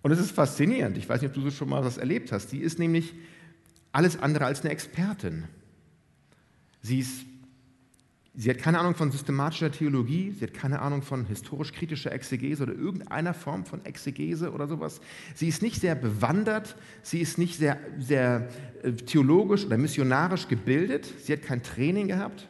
Und 0.03 0.13
es 0.13 0.19
ist 0.19 0.33
faszinierend. 0.33 0.97
Ich 0.99 1.09
weiß 1.09 1.21
nicht, 1.21 1.37
ob 1.37 1.43
du 1.43 1.51
schon 1.51 1.69
mal 1.69 1.85
was 1.85 1.99
erlebt 1.99 2.31
hast. 2.31 2.51
Sie 2.51 2.59
ist 2.59 2.79
nämlich 2.79 3.15
alles 3.93 4.19
andere 4.19 4.45
als 4.45 4.61
eine 4.61 4.71
Expertin. 4.71 5.45
Sie, 6.83 7.01
ist, 7.01 7.25
sie 8.37 8.51
hat 8.51 8.59
keine 8.59 8.79
Ahnung 8.79 8.95
von 8.95 9.11
systematischer 9.11 9.73
Theologie, 9.73 10.33
sie 10.39 10.45
hat 10.45 10.55
keine 10.55 10.81
Ahnung 10.81 11.03
von 11.03 11.27
historisch-kritischer 11.27 12.13
Exegese 12.13 12.63
oder 12.63 12.75
irgendeiner 12.75 13.35
Form 13.35 13.65
von 13.65 13.85
Exegese 13.85 14.53
oder 14.53 14.69
sowas. 14.69 15.01
Sie 15.35 15.49
ist 15.49 15.63
nicht 15.63 15.81
sehr 15.81 15.95
bewandert, 15.95 16.77
sie 17.03 17.21
ist 17.21 17.39
nicht 17.39 17.57
sehr, 17.57 17.79
sehr 17.99 18.49
äh, 18.83 18.93
theologisch 18.93 19.65
oder 19.65 19.79
missionarisch 19.79 20.49
gebildet, 20.49 21.13
sie 21.23 21.33
hat 21.33 21.43
kein 21.43 21.63
Training 21.63 22.09
gehabt. 22.09 22.49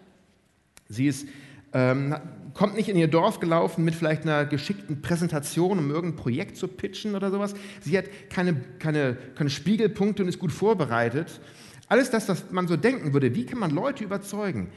Sie 0.88 1.06
ist 1.06 1.26
ähm, 1.72 2.14
kommt 2.54 2.74
nicht 2.74 2.88
in 2.88 2.96
ihr 2.96 3.08
Dorf 3.08 3.38
gelaufen 3.38 3.84
mit 3.84 3.94
vielleicht 3.94 4.22
einer 4.22 4.46
geschickten 4.46 5.02
Präsentation, 5.02 5.78
um 5.78 5.90
irgendein 5.90 6.16
Projekt 6.16 6.56
zu 6.56 6.68
pitchen 6.68 7.14
oder 7.14 7.30
sowas. 7.30 7.54
Sie 7.82 7.98
hat 7.98 8.06
keine, 8.30 8.56
keine, 8.78 9.16
keine 9.34 9.50
Spiegelpunkte 9.50 10.22
und 10.22 10.28
ist 10.28 10.38
gut 10.38 10.52
vorbereitet. 10.52 11.40
Alles 11.88 12.10
das, 12.10 12.28
was 12.28 12.50
man 12.50 12.66
so 12.66 12.76
denken 12.76 13.12
würde, 13.12 13.34
wie 13.34 13.44
kann 13.44 13.58
man 13.58 13.70
Leute 13.70 14.02
überzeugen, 14.02 14.68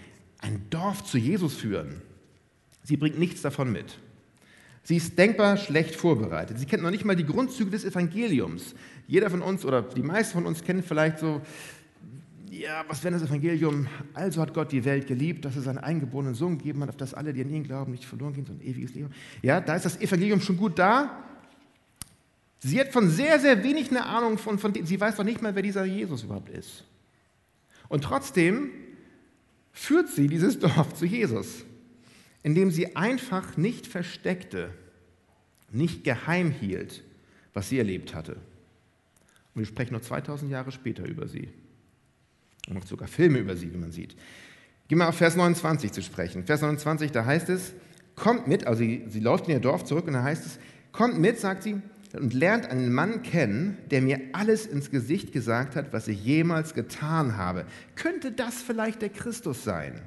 ein 0.42 0.66
Dorf 0.70 1.04
zu 1.04 1.18
Jesus 1.18 1.56
führen? 1.56 2.02
Sie 2.84 2.98
bringt 2.98 3.20
nichts 3.20 3.42
davon 3.42 3.72
mit. 3.72 4.00
Sie 4.84 4.98
ist 4.98 5.18
denkbar 5.18 5.58
schlecht 5.58 5.96
vorbereitet. 5.96 6.58
Sie 6.58 6.66
kennt 6.66 6.82
noch 6.82 6.92
nicht 6.92 7.06
mal 7.06 7.16
die 7.16 7.26
Grundzüge 7.26 7.70
des 7.70 7.86
Evangeliums. 7.86 8.74
Jeder 9.08 9.30
von 9.30 9.42
uns 9.42 9.66
oder 9.66 9.82
die 9.82 10.02
meisten 10.02 10.34
von 10.34 10.46
uns 10.46 10.64
kennen 10.64 10.84
vielleicht 10.84 11.20
so 11.20 11.42
ja, 12.52 12.84
was 12.88 13.04
wäre 13.04 13.14
das 13.14 13.24
Evangelium? 13.24 13.88
Also 14.14 14.42
hat 14.42 14.54
Gott 14.54 14.72
die 14.72 14.84
Welt 14.84 15.08
geliebt, 15.08 15.46
dass 15.46 15.56
er 15.56 15.62
seinen 15.62 15.78
eingeborenen 15.78 16.34
Sohn 16.34 16.58
gegeben 16.58 16.82
hat, 16.82 16.90
auf 16.90 16.98
das 16.98 17.14
alle, 17.14 17.34
die 17.34 17.42
an 17.42 17.50
ihn 17.50 17.64
glauben, 17.64 17.92
nicht 17.92 18.06
verloren 18.06 18.34
gehen, 18.34 18.46
sondern 18.46 18.66
ewiges 18.66 18.94
Leben. 18.94 19.12
Ja, 19.42 19.62
da 19.62 19.76
ist 19.76 19.86
das 19.86 20.00
Evangelium 20.02 20.42
schon 20.42 20.58
gut 20.58 20.80
da. 20.80 21.24
Sie 22.60 22.80
hat 22.80 22.90
von 22.90 23.10
sehr, 23.10 23.40
sehr 23.40 23.64
wenig 23.64 23.90
eine 23.90 24.06
Ahnung 24.06 24.38
von, 24.38 24.60
von 24.60 24.74
sie 24.84 25.00
weiß 25.00 25.16
doch 25.16 25.24
nicht 25.24 25.42
mal, 25.42 25.56
wer 25.56 25.62
dieser 25.62 25.86
Jesus 25.86 26.24
überhaupt 26.24 26.50
ist. 26.50 26.84
Und 27.88 28.04
trotzdem 28.04 28.72
führt 29.72 30.10
sie 30.10 30.28
dieses 30.28 30.60
Dorf 30.60 30.94
zu 30.94 31.06
Jesus, 31.06 31.66
indem 32.44 32.72
sie 32.72 32.96
einfach 32.96 33.58
nicht 33.58 33.88
versteckte, 33.88 34.70
nicht 35.72 36.04
geheim 36.04 36.52
hielt, 36.52 37.04
was 37.54 37.70
sie 37.70 37.78
erlebt 37.78 38.16
hatte. 38.16 38.34
Und 39.54 39.62
wir 39.62 39.66
sprechen 39.66 39.94
noch 39.94 40.02
2000 40.02 40.52
Jahre 40.52 40.72
später 40.72 41.06
über 41.06 41.28
sie. 41.28 41.50
Und 42.68 42.76
macht 42.76 42.88
sogar 42.88 43.08
Filme 43.08 43.40
über 43.40 43.56
sie, 43.56 43.74
wie 43.74 43.78
man 43.78 43.92
sieht. 43.92 44.16
Gehen 44.88 44.98
wir 44.98 45.08
auf 45.08 45.16
Vers 45.16 45.36
29 45.36 45.92
zu 45.92 46.02
sprechen. 46.02 46.46
Vers 46.46 46.62
29, 46.62 47.12
da 47.12 47.26
heißt 47.26 47.50
es, 47.50 47.74
kommt 48.16 48.48
mit, 48.48 48.68
also 48.68 48.80
sie, 48.80 49.06
sie 49.08 49.20
läuft 49.20 49.48
in 49.48 49.54
ihr 49.54 49.60
Dorf 49.60 49.86
zurück 49.86 50.08
und 50.08 50.14
da 50.14 50.24
heißt 50.24 50.46
es, 50.46 50.60
kommt 50.92 51.20
mit, 51.20 51.40
sagt 51.40 51.64
sie, 51.64 51.82
und 52.14 52.34
lernt 52.34 52.70
einen 52.70 52.94
Mann 52.94 53.22
kennen, 53.22 53.78
der 53.92 54.02
mir 54.02 54.20
alles 54.34 54.66
ins 54.66 54.90
Gesicht 54.90 55.32
gesagt 55.32 55.76
hat, 55.76 55.94
was 55.94 56.08
ich 56.08 56.24
jemals 56.24 56.74
getan 56.74 57.38
habe. 57.38 57.66
Könnte 57.96 58.32
das 58.32 58.62
vielleicht 58.62 59.02
der 59.02 59.10
Christus 59.10 59.64
sein? 59.64 60.02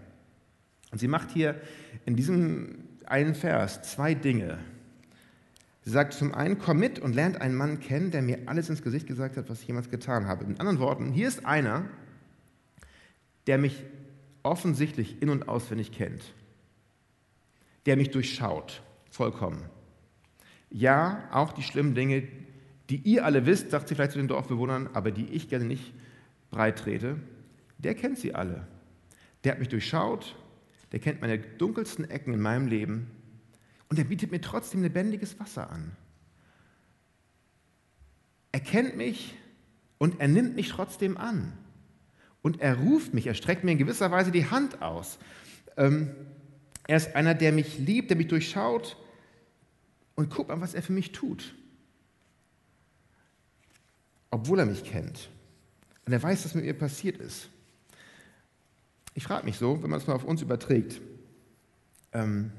Und 0.90 0.98
sie 0.98 1.08
macht 1.08 1.30
hier 1.30 1.60
in 2.04 2.16
diesem 2.16 2.88
einen 3.06 3.34
Vers 3.34 3.82
zwei 3.82 4.14
Dinge. 4.14 4.58
Sie 5.84 5.90
sagt 5.90 6.12
zum 6.12 6.34
einen, 6.34 6.58
komm 6.58 6.78
mit 6.78 6.98
und 6.98 7.14
lernt 7.14 7.40
einen 7.40 7.56
Mann 7.56 7.80
kennen, 7.80 8.10
der 8.10 8.22
mir 8.22 8.38
alles 8.46 8.68
ins 8.68 8.82
Gesicht 8.82 9.06
gesagt 9.06 9.36
hat, 9.36 9.48
was 9.48 9.62
ich 9.62 9.68
jemals 9.68 9.90
getan 9.90 10.26
habe. 10.26 10.44
Mit 10.44 10.60
anderen 10.60 10.78
Worten, 10.78 11.12
hier 11.12 11.28
ist 11.28 11.44
einer, 11.44 11.84
der 13.46 13.58
mich 13.58 13.82
offensichtlich 14.42 15.20
in 15.22 15.28
und 15.28 15.48
auswendig 15.48 15.92
kennt, 15.92 16.22
der 17.86 17.96
mich 17.96 18.10
durchschaut, 18.10 18.82
vollkommen. 19.10 19.62
Ja, 20.72 21.28
auch 21.30 21.52
die 21.52 21.62
schlimmen 21.62 21.94
Dinge, 21.94 22.26
die 22.88 22.96
ihr 22.96 23.24
alle 23.24 23.46
wisst, 23.46 23.70
sagt 23.70 23.88
sie 23.88 23.94
vielleicht 23.94 24.12
zu 24.12 24.18
den 24.18 24.28
Dorfbewohnern, 24.28 24.88
aber 24.94 25.10
die 25.10 25.26
ich 25.26 25.48
gerne 25.48 25.66
nicht 25.66 25.92
breit 26.50 26.78
trete, 26.78 27.16
der 27.78 27.94
kennt 27.94 28.18
sie 28.18 28.34
alle. 28.34 28.66
Der 29.44 29.52
hat 29.52 29.58
mich 29.58 29.68
durchschaut, 29.68 30.34
der 30.92 31.00
kennt 31.00 31.20
meine 31.20 31.38
dunkelsten 31.38 32.08
Ecken 32.08 32.32
in 32.32 32.40
meinem 32.40 32.66
Leben 32.66 33.10
und 33.88 33.98
er 33.98 34.04
bietet 34.04 34.30
mir 34.30 34.40
trotzdem 34.40 34.82
lebendiges 34.82 35.38
Wasser 35.38 35.70
an. 35.70 35.92
Er 38.52 38.60
kennt 38.60 38.96
mich 38.96 39.34
und 39.98 40.20
er 40.20 40.28
nimmt 40.28 40.56
mich 40.56 40.70
trotzdem 40.70 41.16
an. 41.16 41.52
Und 42.42 42.60
er 42.60 42.76
ruft 42.76 43.14
mich, 43.14 43.26
er 43.26 43.34
streckt 43.34 43.64
mir 43.64 43.72
in 43.72 43.78
gewisser 43.78 44.10
Weise 44.10 44.30
die 44.30 44.50
Hand 44.50 44.82
aus. 44.82 45.18
Ähm, 45.76 46.10
er 46.86 46.96
ist 46.96 47.14
einer, 47.14 47.34
der 47.34 47.52
mich 47.52 47.78
liebt, 47.78 48.10
der 48.10 48.16
mich 48.16 48.28
durchschaut. 48.28 48.96
Und 50.14 50.30
guck 50.30 50.48
mal, 50.48 50.60
was 50.60 50.74
er 50.74 50.82
für 50.82 50.92
mich 50.92 51.12
tut. 51.12 51.54
Obwohl 54.30 54.58
er 54.58 54.66
mich 54.66 54.84
kennt. 54.84 55.30
Und 56.06 56.12
er 56.12 56.22
weiß, 56.22 56.44
was 56.44 56.54
mit 56.54 56.64
mir 56.64 56.74
passiert 56.74 57.18
ist. 57.18 57.48
Ich 59.14 59.24
frage 59.24 59.44
mich 59.44 59.56
so, 59.56 59.82
wenn 59.82 59.90
man 59.90 60.00
es 60.00 60.06
mal 60.06 60.14
auf 60.14 60.24
uns 60.24 60.42
überträgt. 60.42 61.00
Ähm, 62.12 62.50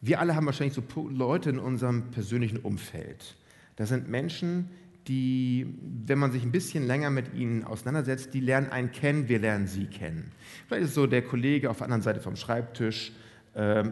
wir 0.00 0.20
alle 0.20 0.34
haben 0.34 0.46
wahrscheinlich 0.46 0.74
so 0.74 1.08
Leute 1.08 1.50
in 1.50 1.58
unserem 1.58 2.10
persönlichen 2.10 2.58
Umfeld. 2.58 3.36
Das 3.76 3.90
sind 3.90 4.08
Menschen, 4.08 4.70
die, 5.06 5.66
wenn 6.06 6.18
man 6.18 6.32
sich 6.32 6.42
ein 6.42 6.52
bisschen 6.52 6.86
länger 6.86 7.10
mit 7.10 7.34
ihnen 7.34 7.64
auseinandersetzt, 7.64 8.32
die 8.32 8.40
lernen 8.40 8.70
einen 8.70 8.92
kennen, 8.92 9.28
wir 9.28 9.38
lernen 9.38 9.66
sie 9.66 9.86
kennen. 9.86 10.32
Vielleicht 10.66 10.84
ist 10.84 10.88
es 10.90 10.94
so 10.94 11.06
der 11.06 11.22
Kollege 11.22 11.70
auf 11.70 11.78
der 11.78 11.84
anderen 11.84 12.02
Seite 12.02 12.20
vom 12.20 12.36
Schreibtisch, 12.36 13.12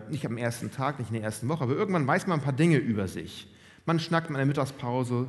nicht 0.09 0.25
am 0.25 0.37
ersten 0.37 0.71
Tag, 0.71 0.99
nicht 0.99 1.09
in 1.09 1.15
der 1.15 1.25
ersten 1.25 1.49
Woche, 1.49 1.65
aber 1.65 1.75
irgendwann 1.75 2.07
weiß 2.07 2.27
man 2.27 2.39
ein 2.39 2.45
paar 2.45 2.53
Dinge 2.53 2.77
über 2.77 3.09
sich. 3.09 3.53
Man 3.87 3.99
schnackt 3.99 4.29
in 4.29 4.37
der 4.37 4.47
Mittagspause 4.47 5.27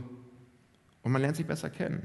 und 1.01 1.11
man 1.11 1.21
lernt 1.21 1.35
sich 1.35 1.45
besser 1.45 1.69
kennen. 1.69 2.03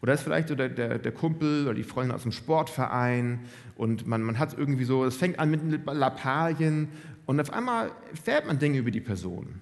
Oder 0.00 0.14
ist 0.14 0.22
vielleicht 0.22 0.48
so 0.48 0.54
der, 0.54 0.68
der, 0.68 0.98
der, 0.98 1.12
Kumpel 1.12 1.64
oder 1.64 1.74
die 1.74 1.84
Freundin 1.84 2.14
aus 2.14 2.22
dem 2.22 2.32
Sportverein 2.32 3.40
und 3.76 4.06
man, 4.06 4.22
man 4.22 4.38
hat 4.38 4.56
irgendwie 4.56 4.84
so, 4.84 5.04
es 5.04 5.16
fängt 5.16 5.38
an 5.38 5.50
mit 5.50 5.86
Lappalien 5.86 6.88
und 7.26 7.40
auf 7.40 7.52
einmal 7.52 7.92
fährt 8.20 8.46
man 8.46 8.58
Dinge 8.58 8.78
über 8.78 8.90
die 8.90 9.00
Person. 9.00 9.60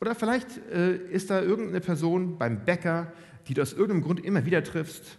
Oder 0.00 0.14
vielleicht 0.14 0.58
äh, 0.72 0.96
ist 0.96 1.30
da 1.30 1.40
irgendeine 1.40 1.80
Person 1.80 2.38
beim 2.38 2.64
Bäcker, 2.64 3.12
die 3.48 3.54
du 3.54 3.62
aus 3.62 3.72
irgendeinem 3.72 4.02
Grund 4.02 4.24
immer 4.24 4.46
wieder 4.46 4.62
triffst 4.62 5.18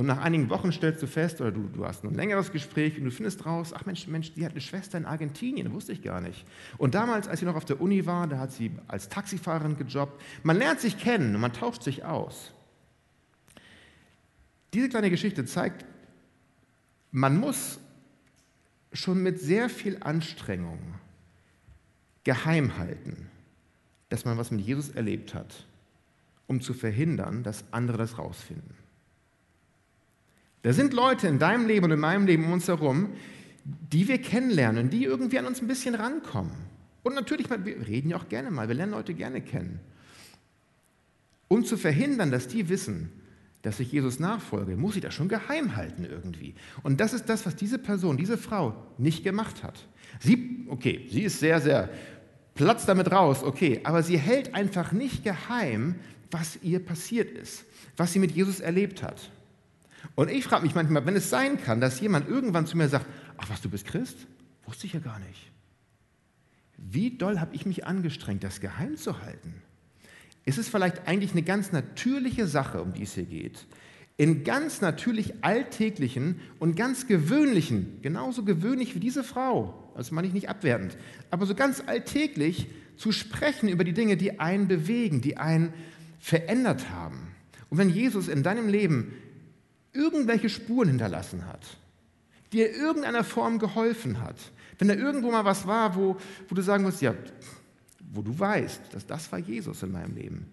und 0.00 0.06
nach 0.06 0.16
einigen 0.16 0.48
Wochen 0.48 0.72
stellst 0.72 1.02
du 1.02 1.06
fest, 1.06 1.42
oder 1.42 1.52
du, 1.52 1.68
du 1.68 1.84
hast 1.84 2.04
ein 2.04 2.14
längeres 2.14 2.52
Gespräch 2.52 2.96
und 2.96 3.04
du 3.04 3.10
findest 3.10 3.44
raus, 3.44 3.74
ach 3.74 3.84
Mensch, 3.84 4.06
Mensch, 4.06 4.32
die 4.32 4.46
hat 4.46 4.52
eine 4.52 4.62
Schwester 4.62 4.96
in 4.96 5.04
Argentinien, 5.04 5.74
wusste 5.74 5.92
ich 5.92 6.00
gar 6.00 6.22
nicht. 6.22 6.46
Und 6.78 6.94
damals, 6.94 7.28
als 7.28 7.40
sie 7.40 7.44
noch 7.44 7.54
auf 7.54 7.66
der 7.66 7.82
Uni 7.82 8.06
war, 8.06 8.26
da 8.26 8.38
hat 8.38 8.50
sie 8.50 8.72
als 8.88 9.10
Taxifahrerin 9.10 9.76
gejobbt. 9.76 10.18
Man 10.42 10.56
lernt 10.56 10.80
sich 10.80 10.96
kennen 10.96 11.34
und 11.34 11.42
man 11.42 11.52
tauscht 11.52 11.82
sich 11.82 12.02
aus. 12.02 12.54
Diese 14.72 14.88
kleine 14.88 15.10
Geschichte 15.10 15.44
zeigt, 15.44 15.84
man 17.10 17.38
muss 17.38 17.78
schon 18.94 19.22
mit 19.22 19.38
sehr 19.38 19.68
viel 19.68 19.98
Anstrengung 20.00 20.78
geheim 22.24 22.78
halten, 22.78 23.28
dass 24.08 24.24
man 24.24 24.38
was 24.38 24.50
mit 24.50 24.62
Jesus 24.62 24.88
erlebt 24.88 25.34
hat, 25.34 25.66
um 26.46 26.62
zu 26.62 26.72
verhindern, 26.72 27.42
dass 27.42 27.64
andere 27.70 27.98
das 27.98 28.16
rausfinden. 28.16 28.79
Da 30.62 30.72
sind 30.72 30.92
Leute 30.92 31.26
in 31.26 31.38
deinem 31.38 31.66
Leben 31.66 31.86
und 31.86 31.92
in 31.92 32.00
meinem 32.00 32.26
Leben 32.26 32.44
um 32.44 32.52
uns 32.52 32.68
herum, 32.68 33.10
die 33.64 34.08
wir 34.08 34.18
kennenlernen, 34.18 34.90
die 34.90 35.04
irgendwie 35.04 35.38
an 35.38 35.46
uns 35.46 35.60
ein 35.60 35.68
bisschen 35.68 35.94
rankommen. 35.94 36.52
Und 37.02 37.14
natürlich, 37.14 37.48
wir 37.48 37.86
reden 37.86 38.10
ja 38.10 38.16
auch 38.18 38.28
gerne 38.28 38.50
mal, 38.50 38.68
wir 38.68 38.74
lernen 38.74 38.92
Leute 38.92 39.14
gerne 39.14 39.40
kennen. 39.40 39.80
Um 41.48 41.64
zu 41.64 41.76
verhindern, 41.76 42.30
dass 42.30 42.46
die 42.46 42.68
wissen, 42.68 43.10
dass 43.62 43.80
ich 43.80 43.92
Jesus 43.92 44.20
nachfolge, 44.20 44.76
muss 44.76 44.96
ich 44.96 45.02
das 45.02 45.14
schon 45.14 45.28
geheim 45.28 45.76
halten 45.76 46.04
irgendwie. 46.04 46.54
Und 46.82 47.00
das 47.00 47.12
ist 47.12 47.28
das, 47.28 47.44
was 47.44 47.56
diese 47.56 47.78
Person, 47.78 48.16
diese 48.16 48.38
Frau 48.38 48.74
nicht 48.98 49.24
gemacht 49.24 49.62
hat. 49.62 49.86
Sie, 50.18 50.66
okay, 50.68 51.06
sie 51.10 51.22
ist 51.22 51.40
sehr, 51.40 51.60
sehr 51.60 51.90
platzt 52.54 52.88
damit 52.88 53.10
raus, 53.10 53.42
okay, 53.42 53.80
aber 53.84 54.02
sie 54.02 54.18
hält 54.18 54.54
einfach 54.54 54.92
nicht 54.92 55.24
geheim, 55.24 55.96
was 56.30 56.58
ihr 56.62 56.78
passiert 56.84 57.30
ist, 57.30 57.64
was 57.96 58.12
sie 58.12 58.18
mit 58.18 58.32
Jesus 58.32 58.60
erlebt 58.60 59.02
hat. 59.02 59.30
Und 60.14 60.30
ich 60.30 60.44
frage 60.44 60.64
mich 60.64 60.74
manchmal, 60.74 61.04
wenn 61.06 61.16
es 61.16 61.30
sein 61.30 61.60
kann, 61.60 61.80
dass 61.80 62.00
jemand 62.00 62.28
irgendwann 62.28 62.66
zu 62.66 62.76
mir 62.76 62.88
sagt, 62.88 63.06
ach 63.36 63.48
was, 63.50 63.60
du 63.60 63.68
bist 63.68 63.86
Christ? 63.86 64.26
Wusste 64.66 64.86
ich 64.86 64.92
ja 64.92 65.00
gar 65.00 65.18
nicht. 65.18 65.50
Wie 66.76 67.16
doll 67.16 67.40
habe 67.40 67.54
ich 67.54 67.66
mich 67.66 67.86
angestrengt, 67.86 68.42
das 68.42 68.60
geheim 68.60 68.96
zu 68.96 69.20
halten? 69.20 69.54
Ist 70.44 70.58
es 70.58 70.68
vielleicht 70.68 71.06
eigentlich 71.06 71.32
eine 71.32 71.42
ganz 71.42 71.72
natürliche 71.72 72.46
Sache, 72.46 72.82
um 72.82 72.94
die 72.94 73.02
es 73.02 73.14
hier 73.14 73.24
geht, 73.24 73.66
in 74.16 74.44
ganz 74.44 74.80
natürlich 74.80 75.44
alltäglichen 75.44 76.40
und 76.58 76.76
ganz 76.76 77.06
gewöhnlichen, 77.06 78.02
genauso 78.02 78.44
gewöhnlich 78.44 78.94
wie 78.94 79.00
diese 79.00 79.24
Frau, 79.24 79.92
das 79.96 80.10
meine 80.10 80.26
ich 80.26 80.34
nicht 80.34 80.48
abwertend, 80.48 80.96
aber 81.30 81.46
so 81.46 81.54
ganz 81.54 81.82
alltäglich 81.86 82.68
zu 82.96 83.12
sprechen 83.12 83.68
über 83.68 83.82
die 83.82 83.94
Dinge, 83.94 84.16
die 84.18 84.38
einen 84.38 84.68
bewegen, 84.68 85.22
die 85.22 85.38
einen 85.38 85.72
verändert 86.18 86.90
haben. 86.90 87.28
Und 87.70 87.78
wenn 87.78 87.88
Jesus 87.88 88.28
in 88.28 88.42
deinem 88.42 88.68
Leben 88.68 89.12
irgendwelche 89.92 90.48
Spuren 90.48 90.88
hinterlassen 90.88 91.46
hat, 91.46 91.78
dir 92.52 92.70
in 92.70 92.80
irgendeiner 92.80 93.24
Form 93.24 93.58
geholfen 93.58 94.20
hat, 94.20 94.36
wenn 94.78 94.88
da 94.88 94.94
irgendwo 94.94 95.30
mal 95.30 95.44
was 95.44 95.66
war, 95.66 95.94
wo, 95.94 96.16
wo 96.48 96.54
du 96.54 96.62
sagen 96.62 96.84
musst, 96.84 97.02
ja, 97.02 97.14
wo 98.12 98.22
du 98.22 98.36
weißt, 98.36 98.92
dass 98.92 99.06
das 99.06 99.30
war 99.30 99.38
Jesus 99.38 99.82
in 99.82 99.92
meinem 99.92 100.14
Leben, 100.14 100.46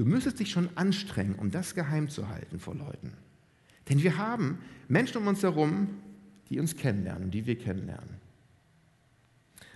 Du 0.00 0.06
müsstest 0.06 0.40
dich 0.40 0.50
schon 0.50 0.70
anstrengen, 0.76 1.34
um 1.34 1.50
das 1.50 1.74
geheim 1.74 2.08
zu 2.08 2.28
halten 2.28 2.58
vor 2.58 2.74
Leuten. 2.74 3.12
Denn 3.88 4.02
wir 4.02 4.16
haben 4.16 4.58
Menschen 4.88 5.18
um 5.18 5.26
uns 5.26 5.42
herum, 5.42 5.88
die 6.48 6.58
uns 6.58 6.76
kennenlernen 6.76 7.24
und 7.24 7.30
die 7.32 7.44
wir 7.44 7.58
kennenlernen. 7.58 8.16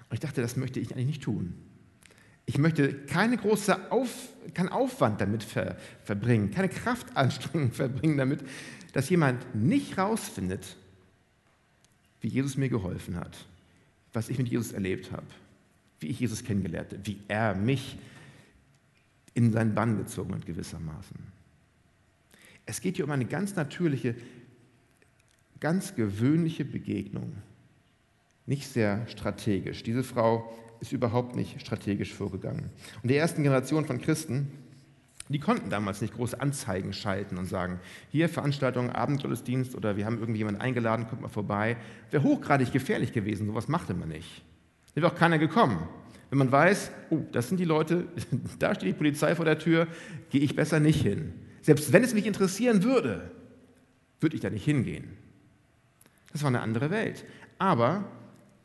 Und 0.08 0.14
ich 0.14 0.20
dachte, 0.20 0.40
das 0.40 0.56
möchte 0.56 0.80
ich 0.80 0.92
eigentlich 0.92 1.06
nicht 1.06 1.22
tun. 1.22 1.54
Ich 2.46 2.58
möchte 2.58 2.92
keine 2.92 3.36
große 3.36 3.90
Auf, 3.90 4.10
keinen 4.52 4.68
Aufwand 4.68 5.20
damit 5.20 5.42
ver, 5.42 5.76
verbringen, 6.04 6.50
keine 6.50 6.68
Kraftanstrengung 6.68 7.72
verbringen 7.72 8.18
damit, 8.18 8.40
dass 8.92 9.08
jemand 9.08 9.54
nicht 9.54 9.98
rausfindet, 9.98 10.76
wie 12.20 12.28
Jesus 12.28 12.56
mir 12.56 12.68
geholfen 12.68 13.16
hat, 13.16 13.36
was 14.12 14.28
ich 14.28 14.38
mit 14.38 14.48
Jesus 14.48 14.72
erlebt 14.72 15.10
habe, 15.12 15.26
wie 16.00 16.08
ich 16.08 16.20
Jesus 16.20 16.44
kennengelernt 16.44 16.92
habe, 16.92 17.06
wie 17.06 17.18
er 17.28 17.54
mich 17.54 17.98
in 19.34 19.52
seinen 19.52 19.74
Bann 19.74 19.98
gezogen 19.98 20.34
hat 20.34 20.46
gewissermaßen. 20.46 21.16
Es 22.66 22.80
geht 22.80 22.96
hier 22.96 23.04
um 23.04 23.10
eine 23.10 23.26
ganz 23.26 23.56
natürliche, 23.56 24.14
ganz 25.60 25.94
gewöhnliche 25.94 26.64
Begegnung. 26.64 27.34
Nicht 28.46 28.68
sehr 28.68 29.06
strategisch. 29.08 29.82
Diese 29.82 30.04
Frau 30.04 30.52
ist 30.84 30.92
überhaupt 30.92 31.34
nicht 31.34 31.60
strategisch 31.60 32.12
vorgegangen. 32.12 32.70
Und 33.02 33.10
die 33.10 33.16
ersten 33.16 33.42
Generationen 33.42 33.86
von 33.86 34.00
Christen, 34.00 34.50
die 35.30 35.40
konnten 35.40 35.70
damals 35.70 36.02
nicht 36.02 36.14
große 36.14 36.38
Anzeigen 36.38 36.92
schalten 36.92 37.38
und 37.38 37.46
sagen, 37.46 37.80
hier 38.10 38.28
Veranstaltung, 38.28 38.90
Abendgottesdienst 38.90 39.74
oder 39.74 39.96
wir 39.96 40.04
haben 40.04 40.18
irgendjemanden 40.18 40.60
eingeladen, 40.60 41.06
kommt 41.08 41.22
mal 41.22 41.28
vorbei. 41.28 41.78
Wäre 42.10 42.22
hochgradig 42.22 42.70
gefährlich 42.72 43.12
gewesen, 43.12 43.46
sowas 43.46 43.66
machte 43.66 43.94
man 43.94 44.10
nicht. 44.10 44.42
Da 44.94 45.00
wäre 45.00 45.12
auch 45.12 45.18
keiner 45.18 45.38
gekommen. 45.38 45.88
Wenn 46.28 46.38
man 46.38 46.52
weiß, 46.52 46.90
oh, 47.10 47.20
das 47.32 47.48
sind 47.48 47.58
die 47.58 47.64
Leute, 47.64 48.06
da 48.58 48.74
steht 48.74 48.90
die 48.90 48.98
Polizei 48.98 49.34
vor 49.34 49.46
der 49.46 49.58
Tür, 49.58 49.86
gehe 50.30 50.42
ich 50.42 50.54
besser 50.54 50.80
nicht 50.80 51.00
hin. 51.00 51.32
Selbst 51.62 51.92
wenn 51.94 52.04
es 52.04 52.12
mich 52.12 52.26
interessieren 52.26 52.82
würde, 52.82 53.30
würde 54.20 54.36
ich 54.36 54.42
da 54.42 54.50
nicht 54.50 54.64
hingehen. 54.64 55.16
Das 56.32 56.42
war 56.42 56.48
eine 56.48 56.60
andere 56.60 56.90
Welt. 56.90 57.24
Aber 57.58 58.04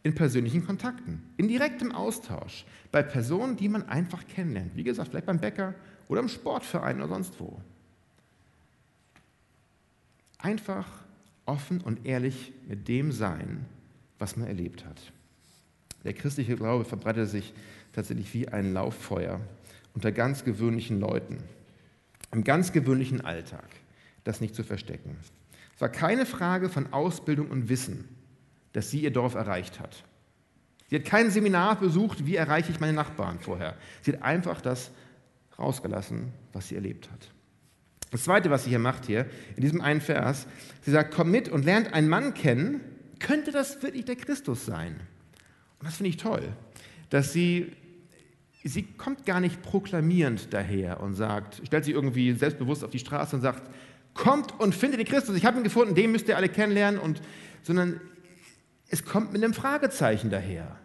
in 0.04 0.16
persönlichen 0.16 0.66
Kontakten, 0.66 1.22
in 1.38 1.48
direktem 1.48 1.92
Austausch, 1.92 2.66
bei 2.92 3.04
Personen, 3.04 3.58
die 3.58 3.70
man 3.70 3.88
einfach 3.90 4.26
kennenlernt. 4.28 4.76
Wie 4.76 4.84
gesagt, 4.84 5.10
vielleicht 5.10 5.26
beim 5.26 5.40
Bäcker 5.40 5.76
oder 6.08 6.22
im 6.22 6.30
Sportverein 6.30 6.98
oder 6.98 7.10
sonst 7.10 7.40
wo. 7.40 7.60
Einfach 10.38 10.88
offen 11.46 11.82
und 11.82 12.06
ehrlich 12.06 12.54
mit 12.68 12.88
dem 12.88 13.12
sein, 13.12 13.66
was 14.20 14.38
man 14.38 14.48
erlebt 14.48 14.86
hat. 14.86 15.12
Der 16.04 16.14
christliche 16.14 16.56
Glaube 16.56 16.86
verbreitete 16.86 17.28
sich 17.28 17.54
tatsächlich 17.94 18.34
wie 18.34 18.48
ein 18.48 18.74
Lauffeuer 18.74 19.42
unter 19.94 20.12
ganz 20.12 20.46
gewöhnlichen 20.46 21.00
Leuten, 21.00 21.38
im 22.32 22.44
ganz 22.44 22.72
gewöhnlichen 22.72 23.22
Alltag, 23.22 23.68
das 24.24 24.40
nicht 24.40 24.56
zu 24.56 24.64
verstecken. 24.64 25.18
Es 25.76 25.82
war 25.82 25.90
keine 25.90 26.26
Frage 26.26 26.70
von 26.70 26.94
Ausbildung 26.94 27.50
und 27.50 27.68
Wissen, 27.68 28.08
dass 28.74 28.92
sie 28.92 29.02
ihr 29.02 29.12
Dorf 29.12 29.36
erreicht 29.36 29.80
hat. 29.80 30.04
Sie 30.90 30.96
hat 30.96 31.06
kein 31.06 31.30
Seminar 31.30 31.80
besucht, 31.80 32.26
wie 32.26 32.36
erreiche 32.36 32.72
ich 32.72 32.80
meine 32.80 32.94
Nachbarn 32.94 33.40
vorher. 33.40 33.76
Sie 34.02 34.14
hat 34.14 34.24
einfach 34.24 34.60
das 34.62 34.92
rausgelassen, 35.58 36.32
was 36.52 36.68
sie 36.68 36.76
erlebt 36.76 37.12
hat. 37.12 37.30
Das 38.12 38.24
Zweite, 38.24 38.50
was 38.50 38.64
sie 38.64 38.72
hier 38.72 38.80
macht, 38.80 39.06
hier 39.06 39.28
in 39.56 39.62
diesem 39.62 39.82
einen 39.82 40.02
Vers, 40.02 40.48
sie 40.82 40.92
sagt, 40.92 41.14
komm 41.14 41.30
mit 41.30 41.48
und 41.48 41.64
lernt 41.64 41.94
einen 41.94 42.10
Mann 42.10 42.34
kennen, 42.34 42.82
könnte 43.20 43.52
das 43.52 43.84
wirklich 43.84 44.06
der 44.06 44.16
Christus 44.16 44.66
sein? 44.66 44.96
Und 45.80 45.88
das 45.88 45.98
finde 45.98 46.10
ich 46.10 46.18
toll, 46.18 46.42
dass 47.12 47.34
sie, 47.34 47.72
sie 48.64 48.84
kommt 48.84 49.26
gar 49.26 49.40
nicht 49.40 49.62
proklamierend 49.62 50.54
daher 50.54 51.02
und 51.02 51.14
sagt, 51.14 51.62
stellt 51.66 51.86
sich 51.86 51.94
irgendwie 51.94 52.34
selbstbewusst 52.34 52.84
auf 52.84 52.92
die 52.92 53.00
Straße 53.00 53.36
und 53.36 53.44
sagt, 53.44 53.70
kommt 54.16 54.60
und 54.60 54.74
findet 54.74 55.00
den 55.00 55.08
Christus, 55.08 55.36
ich 55.36 55.46
habe 55.46 55.58
ihn 55.58 55.64
gefunden, 55.64 55.94
den 55.94 56.12
müsst 56.12 56.28
ihr 56.28 56.36
alle 56.36 56.50
kennenlernen, 56.50 57.00
und, 57.00 57.22
sondern 57.62 58.02
es 58.90 59.06
kommt 59.06 59.32
mit 59.32 59.44
einem 59.44 59.54
Fragezeichen 59.54 60.30
daher. 60.30 60.76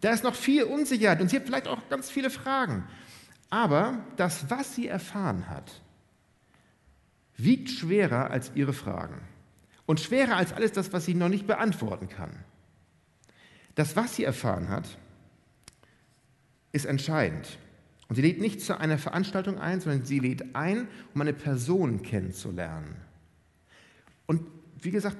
Da 0.00 0.10
ist 0.10 0.24
noch 0.24 0.34
viel 0.34 0.64
Unsicherheit 0.64 1.20
und 1.20 1.28
sie 1.28 1.36
hat 1.36 1.46
vielleicht 1.46 1.66
auch 1.66 1.88
ganz 1.88 2.10
viele 2.10 2.30
Fragen. 2.30 2.84
Aber 3.50 3.98
das, 4.16 4.50
was 4.50 4.74
sie 4.74 4.86
erfahren 4.86 5.48
hat, 5.48 5.80
wiegt 7.36 7.70
schwerer 7.70 8.30
als 8.30 8.52
ihre 8.54 8.72
Fragen 8.72 9.20
und 9.86 10.00
schwerer 10.00 10.36
als 10.36 10.52
alles 10.52 10.72
das, 10.72 10.92
was 10.92 11.06
sie 11.06 11.14
noch 11.14 11.28
nicht 11.28 11.46
beantworten 11.46 12.08
kann. 12.08 12.30
Das, 13.74 13.96
was 13.96 14.16
sie 14.16 14.24
erfahren 14.24 14.68
hat, 14.68 14.98
ist 16.72 16.84
entscheidend. 16.84 17.58
Und 18.08 18.16
sie 18.16 18.22
lädt 18.22 18.40
nicht 18.40 18.60
zu 18.60 18.78
einer 18.78 18.98
Veranstaltung 18.98 19.58
ein, 19.58 19.80
sondern 19.80 20.04
sie 20.04 20.18
lädt 20.18 20.54
ein, 20.54 20.88
um 21.14 21.20
eine 21.20 21.32
Person 21.32 22.02
kennenzulernen. 22.02 22.96
Und 24.26 24.42
wie 24.80 24.90
gesagt, 24.90 25.16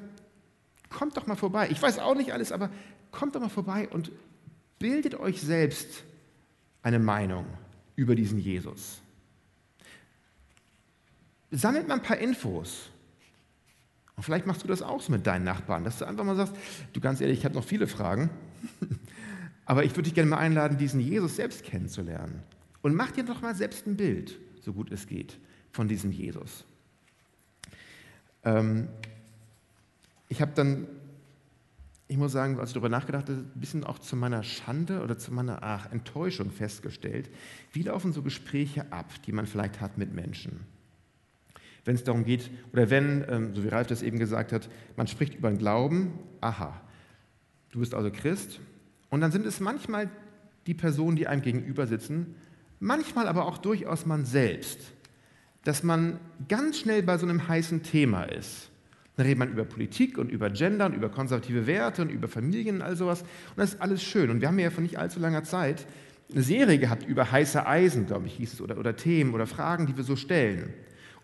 kommt 0.90 1.16
doch 1.16 1.26
mal 1.26 1.36
vorbei. 1.36 1.68
Ich 1.70 1.80
weiß 1.80 1.98
auch 1.98 2.14
nicht 2.14 2.32
alles, 2.32 2.52
aber 2.52 2.70
kommt 3.10 3.34
doch 3.34 3.40
mal 3.40 3.48
vorbei 3.48 3.88
und 3.88 4.10
bildet 4.78 5.14
euch 5.14 5.40
selbst 5.40 6.04
eine 6.82 6.98
Meinung 6.98 7.46
über 7.96 8.14
diesen 8.14 8.38
Jesus. 8.38 9.00
Sammelt 11.50 11.88
mal 11.88 11.94
ein 11.94 12.02
paar 12.02 12.18
Infos. 12.18 12.90
Und 14.16 14.22
vielleicht 14.22 14.46
machst 14.46 14.64
du 14.64 14.68
das 14.68 14.82
auch 14.82 15.00
so 15.00 15.12
mit 15.12 15.26
deinen 15.26 15.44
Nachbarn, 15.44 15.84
dass 15.84 15.98
du 15.98 16.04
einfach 16.04 16.24
mal 16.24 16.36
sagst, 16.36 16.54
du 16.92 17.00
ganz 17.00 17.20
ehrlich, 17.20 17.38
ich 17.38 17.44
habe 17.44 17.54
noch 17.54 17.64
viele 17.64 17.86
Fragen, 17.86 18.30
aber 19.64 19.84
ich 19.84 19.92
würde 19.92 20.02
dich 20.02 20.14
gerne 20.14 20.30
mal 20.30 20.38
einladen, 20.38 20.76
diesen 20.76 21.00
Jesus 21.00 21.36
selbst 21.36 21.62
kennenzulernen. 21.62 22.42
Und 22.82 22.94
mach 22.94 23.12
dir 23.12 23.24
doch 23.24 23.42
mal 23.42 23.54
selbst 23.54 23.86
ein 23.86 23.96
Bild, 23.96 24.38
so 24.60 24.72
gut 24.72 24.90
es 24.90 25.06
geht, 25.06 25.38
von 25.70 25.88
diesem 25.88 26.10
Jesus. 26.10 26.64
Ähm, 28.44 28.88
ich 30.28 30.40
habe 30.40 30.52
dann 30.54 30.86
ich 32.10 32.16
muss 32.16 32.32
sagen, 32.32 32.58
als 32.58 32.70
ich 32.70 32.74
darüber 32.74 32.88
nachgedacht 32.88 33.28
habe, 33.28 33.40
ein 33.40 33.60
bisschen 33.60 33.84
auch 33.84 33.98
zu 33.98 34.16
meiner 34.16 34.42
Schande 34.42 35.02
oder 35.02 35.18
zu 35.18 35.32
meiner 35.32 35.62
ach, 35.62 35.92
Enttäuschung 35.92 36.50
festgestellt, 36.50 37.28
wie 37.72 37.82
laufen 37.82 38.14
so 38.14 38.22
Gespräche 38.22 38.90
ab, 38.90 39.12
die 39.26 39.32
man 39.32 39.46
vielleicht 39.46 39.82
hat 39.82 39.98
mit 39.98 40.14
Menschen. 40.14 40.60
Wenn 41.84 41.94
es 41.94 42.04
darum 42.04 42.24
geht, 42.24 42.50
oder 42.72 42.88
wenn, 42.88 43.24
ähm, 43.28 43.54
so 43.54 43.62
wie 43.62 43.68
Ralf 43.68 43.88
das 43.88 44.02
eben 44.02 44.18
gesagt 44.18 44.52
hat, 44.52 44.70
man 44.96 45.06
spricht 45.06 45.34
über 45.34 45.50
den 45.50 45.58
Glauben, 45.58 46.18
aha, 46.40 46.80
du 47.70 47.80
bist 47.80 47.94
also 47.94 48.10
Christ, 48.10 48.58
und 49.10 49.20
dann 49.20 49.30
sind 49.30 49.46
es 49.46 49.60
manchmal 49.60 50.10
die 50.66 50.74
Personen, 50.74 51.16
die 51.16 51.26
einem 51.26 51.42
gegenüber 51.42 51.86
sitzen, 51.86 52.34
manchmal 52.80 53.28
aber 53.28 53.46
auch 53.46 53.58
durchaus 53.58 54.06
man 54.06 54.24
selbst, 54.24 54.80
dass 55.64 55.82
man 55.82 56.18
ganz 56.48 56.78
schnell 56.78 57.02
bei 57.02 57.18
so 57.18 57.26
einem 57.26 57.48
heißen 57.48 57.82
Thema 57.82 58.24
ist 58.24 58.70
dann 59.18 59.26
redet 59.26 59.40
man 59.40 59.50
über 59.50 59.64
Politik 59.64 60.16
und 60.16 60.30
über 60.30 60.48
Gender 60.48 60.86
und 60.86 60.94
über 60.94 61.08
konservative 61.08 61.66
Werte 61.66 62.02
und 62.02 62.08
über 62.08 62.28
Familien 62.28 62.76
und 62.76 62.82
all 62.82 62.94
sowas. 62.94 63.22
Und 63.22 63.56
das 63.56 63.74
ist 63.74 63.82
alles 63.82 64.00
schön. 64.00 64.30
Und 64.30 64.40
wir 64.40 64.46
haben 64.46 64.60
ja 64.60 64.70
vor 64.70 64.80
nicht 64.80 64.96
allzu 64.96 65.18
langer 65.18 65.42
Zeit 65.42 65.88
eine 66.30 66.42
Serie 66.44 66.78
gehabt 66.78 67.04
über 67.04 67.32
heiße 67.32 67.66
Eisen, 67.66 68.06
glaube 68.06 68.28
ich, 68.28 68.34
hieß 68.34 68.52
es, 68.52 68.60
oder, 68.60 68.78
oder 68.78 68.94
Themen 68.94 69.34
oder 69.34 69.48
Fragen, 69.48 69.86
die 69.86 69.96
wir 69.96 70.04
so 70.04 70.14
stellen. 70.14 70.72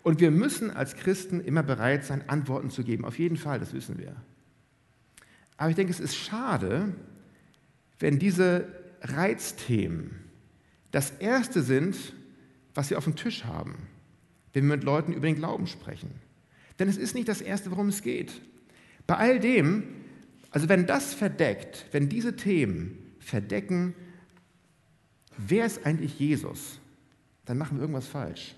Und 0.03 0.19
wir 0.19 0.29
müssen 0.29 0.71
als 0.71 0.97
Christen 0.97 1.39
immer 1.39 1.63
bereit 1.63 2.03
sein, 2.03 2.27
Antworten 2.27 2.69
zu 2.69 2.83
geben. 2.83 3.05
Auf 3.05 3.17
jeden 3.17 3.37
Fall, 3.37 3.61
das 3.61 3.71
wissen 3.71 3.97
wir. 3.97 4.13
Aber 5.55 5.69
ich 5.69 5.77
denke, 5.77 5.93
es 5.93 6.01
ist 6.01 6.17
schade, 6.17 6.89
wenn 7.99 8.19
diese 8.19 8.67
Reizthemen 9.03 10.19
das 10.91 11.11
Erste 11.11 11.61
sind, 11.61 11.95
was 12.73 12.89
wir 12.89 12.97
auf 12.97 13.05
dem 13.05 13.15
Tisch 13.15 13.45
haben, 13.45 13.87
wenn 14.51 14.67
wir 14.67 14.75
mit 14.75 14.83
Leuten 14.83 15.13
über 15.13 15.27
den 15.27 15.37
Glauben 15.37 15.67
sprechen. 15.67 16.11
Denn 16.79 16.89
es 16.89 16.97
ist 16.97 17.15
nicht 17.15 17.27
das 17.27 17.41
Erste, 17.41 17.71
worum 17.71 17.89
es 17.89 18.01
geht. 18.01 18.41
Bei 19.07 19.15
all 19.15 19.39
dem, 19.39 19.83
also 20.49 20.69
wenn 20.69 20.85
das 20.85 21.13
verdeckt, 21.13 21.85
wenn 21.91 22.09
diese 22.09 22.35
Themen 22.35 22.97
verdecken, 23.19 23.93
wer 25.37 25.65
ist 25.65 25.85
eigentlich 25.85 26.19
Jesus, 26.19 26.79
dann 27.45 27.57
machen 27.57 27.77
wir 27.77 27.81
irgendwas 27.81 28.07
falsch. 28.07 28.55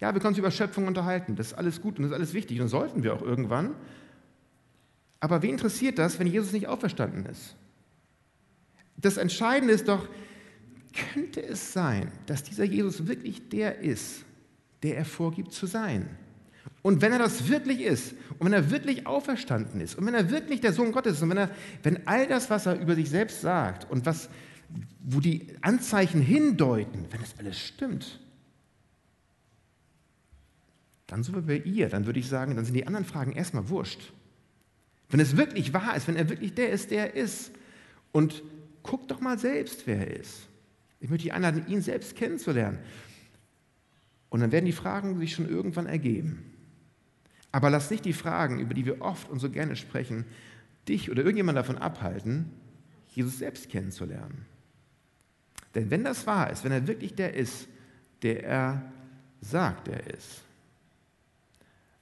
Ja, 0.00 0.12
wir 0.12 0.20
können 0.20 0.32
uns 0.32 0.38
über 0.38 0.50
Schöpfung 0.50 0.86
unterhalten, 0.86 1.36
das 1.36 1.48
ist 1.48 1.54
alles 1.54 1.80
gut 1.80 1.96
und 1.96 2.02
das 2.02 2.10
ist 2.10 2.16
alles 2.16 2.34
wichtig 2.34 2.60
und 2.60 2.68
sollten 2.68 3.02
wir 3.02 3.14
auch 3.14 3.22
irgendwann. 3.22 3.74
Aber 5.20 5.42
wen 5.42 5.50
interessiert 5.50 5.98
das, 5.98 6.18
wenn 6.18 6.26
Jesus 6.26 6.52
nicht 6.52 6.66
auferstanden 6.66 7.24
ist? 7.26 7.56
Das 8.96 9.16
Entscheidende 9.16 9.72
ist 9.72 9.88
doch, 9.88 10.08
könnte 11.12 11.42
es 11.42 11.72
sein, 11.72 12.12
dass 12.26 12.42
dieser 12.42 12.64
Jesus 12.64 13.06
wirklich 13.06 13.48
der 13.48 13.80
ist, 13.80 14.24
der 14.82 14.96
er 14.96 15.04
vorgibt 15.04 15.52
zu 15.52 15.66
sein? 15.66 16.08
Und 16.84 17.00
wenn 17.00 17.12
er 17.12 17.18
das 17.18 17.48
wirklich 17.48 17.80
ist, 17.80 18.12
und 18.38 18.44
wenn 18.44 18.52
er 18.52 18.70
wirklich 18.70 19.06
auferstanden 19.06 19.80
ist, 19.80 19.94
und 19.94 20.04
wenn 20.04 20.12
er 20.12 20.28
wirklich 20.28 20.60
der 20.60 20.74
Sohn 20.74 20.92
Gottes 20.92 21.14
ist, 21.14 21.22
und 21.22 21.30
wenn, 21.30 21.38
er, 21.38 21.50
wenn 21.82 22.06
all 22.06 22.26
das, 22.26 22.50
was 22.50 22.66
er 22.66 22.78
über 22.78 22.94
sich 22.94 23.08
selbst 23.08 23.40
sagt 23.40 23.90
und 23.90 24.04
was, 24.04 24.28
wo 25.02 25.20
die 25.20 25.46
Anzeichen 25.62 26.20
hindeuten, 26.20 27.06
wenn 27.10 27.22
das 27.22 27.38
alles 27.38 27.58
stimmt, 27.58 28.20
dann 31.06 31.22
sind 31.22 31.34
wir 31.34 31.40
bei 31.40 31.56
ihr. 31.56 31.88
Dann 31.88 32.04
würde 32.04 32.20
ich 32.20 32.28
sagen, 32.28 32.54
dann 32.54 32.66
sind 32.66 32.74
die 32.74 32.86
anderen 32.86 33.06
Fragen 33.06 33.32
erstmal 33.32 33.70
wurscht. 33.70 34.12
Wenn 35.08 35.20
es 35.20 35.38
wirklich 35.38 35.72
wahr 35.72 35.96
ist, 35.96 36.06
wenn 36.06 36.16
er 36.16 36.28
wirklich 36.28 36.52
der 36.52 36.68
ist, 36.68 36.90
der 36.90 37.14
er 37.14 37.22
ist. 37.22 37.50
Und 38.12 38.42
guck 38.82 39.08
doch 39.08 39.20
mal 39.22 39.38
selbst, 39.38 39.86
wer 39.86 40.06
er 40.06 40.20
ist. 40.20 40.48
Ich 41.00 41.08
möchte 41.08 41.22
dich 41.22 41.32
einladen, 41.32 41.66
ihn 41.66 41.80
selbst 41.80 42.14
kennenzulernen. 42.14 42.78
Und 44.28 44.40
dann 44.40 44.52
werden 44.52 44.66
die 44.66 44.72
Fragen 44.72 45.18
sich 45.18 45.32
schon 45.32 45.48
irgendwann 45.48 45.86
ergeben. 45.86 46.50
Aber 47.54 47.70
lass 47.70 47.88
nicht 47.88 48.04
die 48.04 48.12
Fragen, 48.12 48.58
über 48.58 48.74
die 48.74 48.84
wir 48.84 49.00
oft 49.00 49.30
und 49.30 49.38
so 49.38 49.48
gerne 49.48 49.76
sprechen, 49.76 50.24
dich 50.88 51.08
oder 51.08 51.22
irgendjemand 51.22 51.56
davon 51.56 51.78
abhalten, 51.78 52.50
Jesus 53.10 53.38
selbst 53.38 53.68
kennenzulernen. 53.68 54.44
Denn 55.76 55.88
wenn 55.88 56.02
das 56.02 56.26
wahr 56.26 56.50
ist, 56.50 56.64
wenn 56.64 56.72
er 56.72 56.88
wirklich 56.88 57.14
der 57.14 57.34
ist, 57.34 57.68
der 58.22 58.42
er 58.42 58.92
sagt, 59.40 59.86
er 59.86 60.04
ist, 60.12 60.42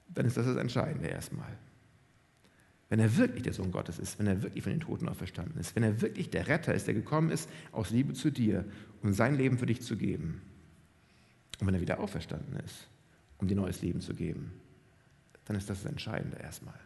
dann 0.08 0.24
ist 0.24 0.38
das 0.38 0.46
das 0.46 0.56
Entscheidende 0.56 1.08
erstmal. 1.08 1.52
wenn 2.88 2.98
er 2.98 3.14
wirklich 3.18 3.42
der 3.42 3.52
Sohn 3.52 3.72
Gottes 3.72 3.98
ist, 3.98 4.18
wenn 4.18 4.26
er 4.26 4.42
wirklich 4.42 4.62
von 4.62 4.72
den 4.72 4.80
Toten 4.80 5.06
auferstanden 5.06 5.60
ist, 5.60 5.76
wenn 5.76 5.82
er 5.82 6.00
wirklich 6.00 6.30
der 6.30 6.48
Retter 6.48 6.72
ist, 6.72 6.86
der 6.86 6.94
gekommen 6.94 7.30
ist 7.30 7.50
aus 7.72 7.90
Liebe 7.90 8.14
zu 8.14 8.30
dir, 8.30 8.64
um 9.02 9.12
sein 9.12 9.36
Leben 9.36 9.58
für 9.58 9.66
dich 9.66 9.82
zu 9.82 9.98
geben. 9.98 10.40
Und 11.60 11.66
wenn 11.66 11.74
er 11.74 11.82
wieder 11.82 12.00
auferstanden 12.00 12.58
ist, 12.60 12.88
um 13.36 13.48
dir 13.48 13.56
neues 13.56 13.82
Leben 13.82 14.00
zu 14.00 14.14
geben, 14.14 14.52
dann 15.46 15.56
ist 15.56 15.68
das 15.68 15.82
das 15.82 15.90
Entscheidende 15.90 16.38
erstmal. 16.38 16.78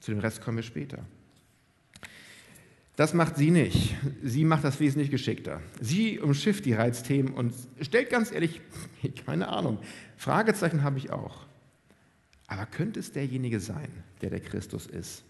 Zu 0.00 0.10
dem 0.10 0.20
Rest 0.20 0.42
kommen 0.42 0.58
wir 0.58 0.64
später. 0.64 0.98
Das 2.96 3.12
macht 3.12 3.36
sie 3.36 3.50
nicht. 3.50 3.96
Sie 4.22 4.44
macht 4.44 4.62
das 4.62 4.78
wesentlich 4.78 5.10
geschickter. 5.10 5.60
Sie 5.80 6.20
umschifft 6.20 6.64
die 6.64 6.74
Reizthemen 6.74 7.34
und 7.34 7.52
stellt 7.80 8.10
ganz 8.10 8.30
ehrlich, 8.30 8.60
keine 9.26 9.48
Ahnung, 9.48 9.78
Fragezeichen 10.16 10.82
habe 10.84 10.98
ich 10.98 11.10
auch. 11.10 11.46
Aber 12.46 12.66
könnte 12.66 13.00
es 13.00 13.10
derjenige 13.10 13.58
sein, 13.58 13.88
der 14.20 14.30
der 14.30 14.40
Christus 14.40 14.86
ist? 14.86 15.24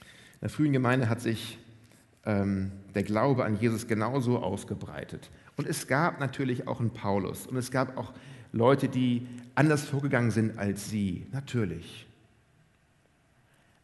In 0.00 0.40
der 0.42 0.50
frühen 0.50 0.72
Gemeinde 0.72 1.08
hat 1.08 1.20
sich 1.20 1.58
ähm, 2.26 2.72
der 2.94 3.02
Glaube 3.02 3.44
an 3.44 3.58
Jesus 3.58 3.86
genauso 3.86 4.38
ausgebreitet. 4.38 5.30
Und 5.56 5.66
es 5.66 5.86
gab 5.86 6.20
natürlich 6.20 6.66
auch 6.66 6.80
einen 6.80 6.90
Paulus 6.90 7.46
und 7.46 7.56
es 7.56 7.70
gab 7.70 7.96
auch 7.96 8.12
Leute, 8.52 8.88
die 8.88 9.26
anders 9.54 9.84
vorgegangen 9.84 10.30
sind 10.30 10.58
als 10.58 10.88
sie, 10.90 11.26
natürlich. 11.32 12.06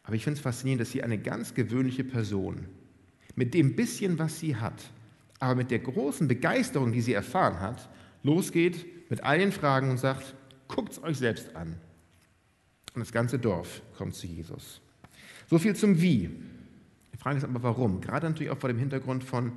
Aber 0.03 0.15
ich 0.15 0.23
finde 0.23 0.37
es 0.37 0.43
faszinierend, 0.43 0.81
dass 0.81 0.91
sie 0.91 1.03
eine 1.03 1.17
ganz 1.17 1.53
gewöhnliche 1.53 2.03
Person 2.03 2.65
mit 3.35 3.53
dem 3.53 3.75
bisschen, 3.75 4.19
was 4.19 4.39
sie 4.39 4.55
hat, 4.55 4.91
aber 5.39 5.55
mit 5.55 5.71
der 5.71 5.79
großen 5.79 6.27
Begeisterung, 6.27 6.91
die 6.91 7.01
sie 7.01 7.13
erfahren 7.13 7.59
hat, 7.59 7.89
losgeht 8.23 8.85
mit 9.09 9.23
all 9.23 9.39
den 9.39 9.51
Fragen 9.51 9.89
und 9.89 9.97
sagt, 9.97 10.35
guckt 10.67 10.93
es 10.93 11.03
euch 11.03 11.17
selbst 11.17 11.55
an. 11.55 11.75
Und 12.93 12.99
das 12.99 13.11
ganze 13.11 13.39
Dorf 13.39 13.81
kommt 13.97 14.15
zu 14.15 14.27
Jesus. 14.27 14.81
So 15.49 15.57
viel 15.57 15.75
zum 15.75 16.01
Wie. 16.01 16.29
Die 17.13 17.17
Frage 17.17 17.37
ist 17.37 17.43
aber, 17.43 17.63
warum? 17.63 18.01
Gerade 18.01 18.27
natürlich 18.27 18.51
auch 18.51 18.57
vor 18.57 18.69
dem 18.69 18.77
Hintergrund 18.77 19.23
von 19.23 19.53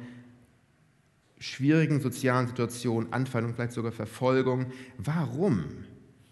schwierigen 1.43 2.01
sozialen 2.01 2.47
Situationen, 2.47 3.13
Anfeindung, 3.13 3.55
vielleicht 3.55 3.73
sogar 3.73 3.91
Verfolgung. 3.91 4.67
Warum 4.97 5.65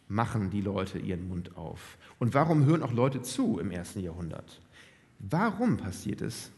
machen 0.09 0.51
die 0.51 0.61
Leute 0.61 0.99
ihren 0.99 1.29
Mund 1.29 1.57
auf? 1.57 1.99
Und 2.19 2.33
warum 2.33 2.65
hören 2.65 2.83
auch 2.83 2.93
Leute 2.93 3.21
zu 3.21 3.59
im 3.59 3.73
ersten 3.73 4.01
Jahrhundert? 4.01 4.61
Warum 5.19 5.77
passiert 5.77 6.23
es, 6.23 6.53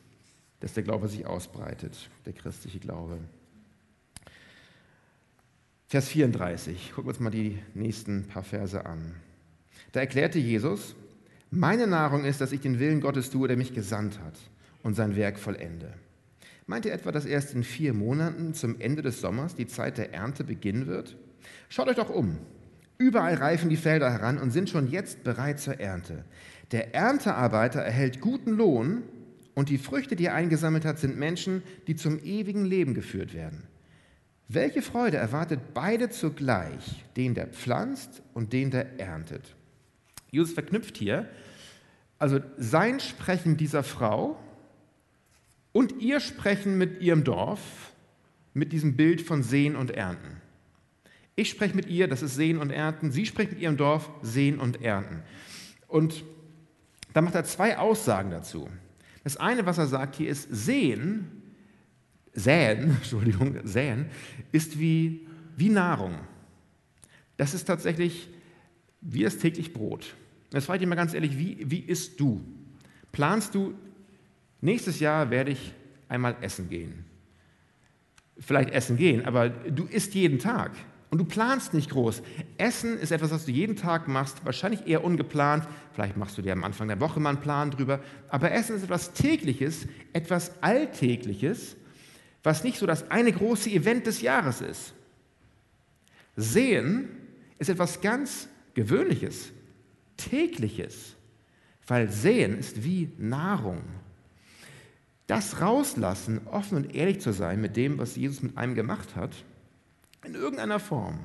dass 0.60 0.74
der 0.74 0.82
Glaube 0.82 1.08
sich 1.08 1.26
ausbreitet, 1.26 2.10
der 2.26 2.34
christliche 2.34 2.78
Glaube? 2.78 3.18
Vers 5.88 6.08
34, 6.08 6.92
gucken 6.94 7.04
wir 7.04 7.14
uns 7.14 7.20
mal 7.20 7.30
die 7.30 7.58
nächsten 7.74 8.26
paar 8.26 8.44
Verse 8.44 8.84
an. 8.84 9.14
Da 9.92 10.00
erklärte 10.00 10.38
Jesus, 10.38 10.94
meine 11.50 11.86
Nahrung 11.86 12.24
ist, 12.24 12.40
dass 12.40 12.52
ich 12.52 12.60
den 12.60 12.78
Willen 12.78 13.00
Gottes 13.00 13.30
tue, 13.30 13.48
der 13.48 13.56
mich 13.56 13.74
gesandt 13.74 14.18
hat 14.20 14.38
und 14.82 14.94
sein 14.94 15.16
Werk 15.16 15.38
vollende. 15.38 15.94
Meint 16.66 16.84
ihr 16.86 16.92
etwa, 16.92 17.12
dass 17.12 17.24
erst 17.24 17.54
in 17.54 17.64
vier 17.64 17.92
Monaten 17.92 18.54
zum 18.54 18.80
Ende 18.80 19.02
des 19.02 19.20
Sommers 19.20 19.54
die 19.54 19.66
Zeit 19.66 19.98
der 19.98 20.14
Ernte 20.14 20.44
beginnen 20.44 20.86
wird? 20.86 21.16
Schaut 21.68 21.88
euch 21.88 21.96
doch 21.96 22.10
um. 22.10 22.38
Überall 22.98 23.34
reifen 23.34 23.68
die 23.68 23.76
Felder 23.76 24.10
heran 24.10 24.38
und 24.38 24.50
sind 24.50 24.70
schon 24.70 24.88
jetzt 24.88 25.24
bereit 25.24 25.58
zur 25.58 25.80
Ernte. 25.80 26.24
Der 26.70 26.94
Erntearbeiter 26.94 27.80
erhält 27.80 28.20
guten 28.20 28.52
Lohn 28.52 29.02
und 29.54 29.68
die 29.68 29.78
Früchte, 29.78 30.14
die 30.14 30.26
er 30.26 30.34
eingesammelt 30.34 30.84
hat, 30.84 30.98
sind 30.98 31.18
Menschen, 31.18 31.62
die 31.86 31.96
zum 31.96 32.22
ewigen 32.22 32.64
Leben 32.64 32.94
geführt 32.94 33.34
werden. 33.34 33.64
Welche 34.48 34.82
Freude 34.82 35.16
erwartet 35.16 35.60
beide 35.74 36.10
zugleich, 36.10 37.04
den, 37.16 37.34
der 37.34 37.48
pflanzt 37.48 38.22
und 38.34 38.52
den, 38.52 38.70
der 38.70 39.00
erntet? 39.00 39.56
Jesus 40.30 40.52
verknüpft 40.52 40.96
hier 40.96 41.28
also 42.22 42.38
sein 42.56 43.00
Sprechen 43.00 43.56
dieser 43.56 43.82
Frau 43.82 44.38
und 45.72 46.00
ihr 46.00 46.20
Sprechen 46.20 46.78
mit 46.78 47.00
ihrem 47.00 47.24
Dorf 47.24 47.92
mit 48.54 48.72
diesem 48.72 48.96
Bild 48.96 49.22
von 49.22 49.42
Sehen 49.42 49.76
und 49.76 49.90
Ernten. 49.90 50.40
Ich 51.34 51.48
spreche 51.48 51.74
mit 51.74 51.88
ihr, 51.88 52.08
das 52.08 52.22
ist 52.22 52.34
Sehen 52.34 52.58
und 52.58 52.70
Ernten. 52.70 53.10
Sie 53.10 53.24
spricht 53.24 53.52
mit 53.52 53.60
ihrem 53.60 53.76
Dorf, 53.76 54.10
Sehen 54.20 54.58
und 54.58 54.82
Ernten. 54.82 55.22
Und 55.88 56.24
da 57.14 57.22
macht 57.22 57.34
er 57.34 57.44
zwei 57.44 57.78
Aussagen 57.78 58.30
dazu. 58.30 58.68
Das 59.24 59.36
eine, 59.36 59.64
was 59.64 59.78
er 59.78 59.86
sagt 59.86 60.16
hier, 60.16 60.28
ist 60.28 60.48
Sehen, 60.50 61.42
Säen, 62.34 62.90
Entschuldigung, 62.96 63.56
Säen, 63.64 64.06
ist 64.52 64.78
wie, 64.78 65.26
wie 65.56 65.70
Nahrung. 65.70 66.14
Das 67.36 67.54
ist 67.54 67.64
tatsächlich 67.64 68.28
wie 69.00 69.22
das 69.22 69.38
täglich 69.38 69.72
Brot. 69.72 70.14
Jetzt 70.52 70.66
frage 70.66 70.76
ich 70.76 70.80
dich 70.80 70.88
mal 70.88 70.96
ganz 70.96 71.14
ehrlich, 71.14 71.38
wie, 71.38 71.58
wie 71.70 71.80
isst 71.80 72.20
du? 72.20 72.42
Planst 73.10 73.54
du 73.54 73.74
Nächstes 74.62 75.00
Jahr 75.00 75.28
werde 75.30 75.50
ich 75.50 75.74
einmal 76.08 76.36
essen 76.40 76.70
gehen. 76.70 77.04
Vielleicht 78.38 78.70
essen 78.70 78.96
gehen, 78.96 79.26
aber 79.26 79.50
du 79.50 79.84
isst 79.84 80.14
jeden 80.14 80.38
Tag 80.38 80.70
und 81.10 81.18
du 81.18 81.24
planst 81.24 81.74
nicht 81.74 81.90
groß. 81.90 82.22
Essen 82.58 82.96
ist 82.98 83.10
etwas, 83.10 83.32
was 83.32 83.44
du 83.44 83.50
jeden 83.50 83.76
Tag 83.76 84.08
machst, 84.08 84.44
wahrscheinlich 84.44 84.86
eher 84.86 85.04
ungeplant. 85.04 85.66
Vielleicht 85.92 86.16
machst 86.16 86.38
du 86.38 86.42
dir 86.42 86.52
am 86.52 86.64
Anfang 86.64 86.88
der 86.88 87.00
Woche 87.00 87.20
mal 87.20 87.30
einen 87.30 87.40
Plan 87.40 87.70
drüber. 87.70 88.00
Aber 88.28 88.52
Essen 88.52 88.76
ist 88.76 88.84
etwas 88.84 89.12
Tägliches, 89.12 89.86
etwas 90.12 90.62
Alltägliches, 90.62 91.76
was 92.42 92.64
nicht 92.64 92.78
so 92.78 92.86
das 92.86 93.10
eine 93.10 93.32
große 93.32 93.68
Event 93.68 94.06
des 94.06 94.22
Jahres 94.22 94.60
ist. 94.60 94.94
Sehen 96.36 97.08
ist 97.58 97.68
etwas 97.68 98.00
ganz 98.00 98.48
Gewöhnliches, 98.74 99.52
Tägliches, 100.16 101.16
weil 101.86 102.08
Sehen 102.10 102.58
ist 102.58 102.84
wie 102.84 103.10
Nahrung. 103.18 103.82
Das 105.32 105.62
rauslassen, 105.62 106.42
offen 106.46 106.76
und 106.76 106.94
ehrlich 106.94 107.22
zu 107.22 107.32
sein 107.32 107.58
mit 107.58 107.74
dem, 107.74 107.96
was 107.96 108.16
Jesus 108.16 108.42
mit 108.42 108.58
einem 108.58 108.74
gemacht 108.74 109.16
hat, 109.16 109.30
in 110.26 110.34
irgendeiner 110.34 110.78
Form, 110.78 111.20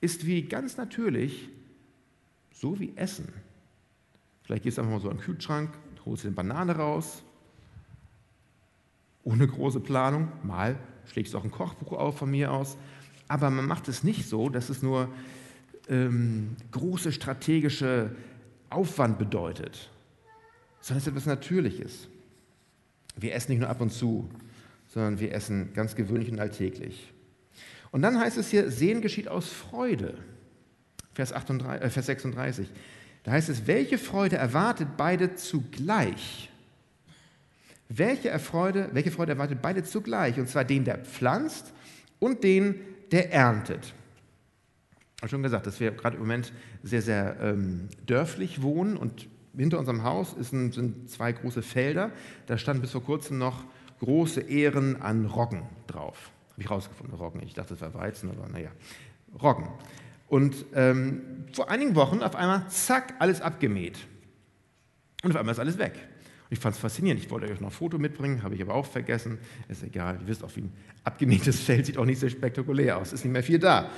ist 0.00 0.24
wie 0.24 0.40
ganz 0.40 0.78
natürlich, 0.78 1.50
so 2.50 2.80
wie 2.80 2.96
Essen. 2.96 3.28
Vielleicht 4.44 4.62
gehst 4.62 4.78
du 4.78 4.80
einfach 4.80 4.94
mal 4.94 5.00
so 5.02 5.10
in 5.10 5.18
den 5.18 5.22
Kühlschrank, 5.22 5.68
holst 6.06 6.24
dir 6.24 6.28
eine 6.28 6.34
Banane 6.34 6.74
raus, 6.74 7.22
ohne 9.22 9.46
große 9.46 9.80
Planung, 9.80 10.32
mal 10.42 10.78
schlägst 11.04 11.34
du 11.34 11.38
auch 11.38 11.44
ein 11.44 11.50
Kochbuch 11.50 11.92
auf 11.92 12.16
von 12.16 12.30
mir 12.30 12.52
aus, 12.52 12.78
aber 13.28 13.50
man 13.50 13.66
macht 13.66 13.86
es 13.88 14.02
nicht 14.02 14.26
so, 14.26 14.48
dass 14.48 14.70
es 14.70 14.80
nur 14.80 15.10
ähm, 15.90 16.56
große 16.70 17.12
strategische 17.12 18.16
Aufwand 18.70 19.18
bedeutet, 19.18 19.90
sondern 20.80 21.00
es 21.00 21.06
ist 21.06 21.08
etwas 21.08 21.26
Natürliches. 21.26 22.08
Wir 23.16 23.34
essen 23.34 23.52
nicht 23.52 23.60
nur 23.60 23.68
ab 23.68 23.80
und 23.80 23.90
zu, 23.90 24.28
sondern 24.88 25.20
wir 25.20 25.32
essen 25.32 25.72
ganz 25.74 25.94
gewöhnlich 25.94 26.30
und 26.30 26.40
alltäglich. 26.40 27.12
Und 27.90 28.02
dann 28.02 28.18
heißt 28.18 28.38
es 28.38 28.50
hier, 28.50 28.70
Sehen 28.70 29.00
geschieht 29.02 29.28
aus 29.28 29.48
Freude. 29.48 30.14
Vers, 31.14 31.32
38, 31.32 31.84
äh, 31.84 31.90
Vers 31.90 32.06
36. 32.06 32.68
Da 33.22 33.32
heißt 33.32 33.48
es, 33.48 33.66
welche 33.66 33.98
Freude 33.98 34.36
erwartet 34.36 34.88
beide 34.96 35.34
zugleich? 35.34 36.50
Welche 37.88 38.36
Freude, 38.38 38.88
welche 38.92 39.10
Freude 39.10 39.32
erwartet 39.32 39.60
beide 39.60 39.84
zugleich? 39.84 40.38
Und 40.38 40.48
zwar 40.48 40.64
den, 40.64 40.84
der 40.84 40.98
pflanzt 40.98 41.72
und 42.18 42.42
den, 42.42 42.76
der 43.10 43.32
erntet. 43.32 43.94
Ich 45.16 45.22
habe 45.22 45.28
schon 45.28 45.42
gesagt, 45.42 45.66
dass 45.66 45.78
wir 45.78 45.92
gerade 45.92 46.16
im 46.16 46.22
Moment 46.22 46.52
sehr, 46.82 47.02
sehr 47.02 47.36
ähm, 47.40 47.88
dörflich 48.06 48.62
wohnen 48.62 48.96
und 48.96 49.28
hinter 49.56 49.78
unserem 49.78 50.04
Haus 50.04 50.34
ein, 50.34 50.72
sind 50.72 51.10
zwei 51.10 51.32
große 51.32 51.62
Felder. 51.62 52.10
Da 52.46 52.58
standen 52.58 52.82
bis 52.82 52.92
vor 52.92 53.04
kurzem 53.04 53.38
noch 53.38 53.64
große 54.00 54.40
Ehren 54.40 55.00
an 55.00 55.26
Roggen 55.26 55.62
drauf. 55.86 56.30
Habe 56.52 56.62
ich 56.62 56.70
rausgefunden, 56.70 57.14
Roggen. 57.16 57.42
Ich 57.42 57.54
dachte, 57.54 57.74
das 57.74 57.80
war 57.80 57.94
Weizen, 57.94 58.30
aber 58.30 58.48
naja, 58.48 58.70
Roggen. 59.40 59.68
Und 60.28 60.64
ähm, 60.74 61.44
vor 61.52 61.70
einigen 61.70 61.94
Wochen 61.94 62.22
auf 62.22 62.34
einmal, 62.34 62.66
zack, 62.68 63.14
alles 63.18 63.40
abgemäht. 63.40 63.98
Und 65.22 65.30
auf 65.30 65.36
einmal 65.36 65.52
ist 65.52 65.58
alles 65.58 65.78
weg. 65.78 65.92
Und 65.94 66.52
ich 66.52 66.58
fand 66.58 66.74
es 66.74 66.80
faszinierend. 66.80 67.22
Ich 67.22 67.30
wollte 67.30 67.46
euch 67.46 67.60
noch 67.60 67.68
ein 67.68 67.72
Foto 67.72 67.98
mitbringen, 67.98 68.42
habe 68.42 68.54
ich 68.54 68.62
aber 68.62 68.74
auch 68.74 68.86
vergessen. 68.86 69.38
Ist 69.68 69.82
egal, 69.82 70.18
ihr 70.20 70.26
wisst 70.26 70.42
auch, 70.42 70.54
wie 70.56 70.62
ein 70.62 70.72
abgemähtes 71.04 71.60
Feld 71.64 71.86
sieht 71.86 71.98
auch 71.98 72.04
nicht 72.04 72.18
sehr 72.18 72.30
spektakulär 72.30 72.98
aus. 72.98 73.12
Ist 73.12 73.24
nicht 73.24 73.32
mehr 73.32 73.42
viel 73.42 73.58
da. 73.58 73.90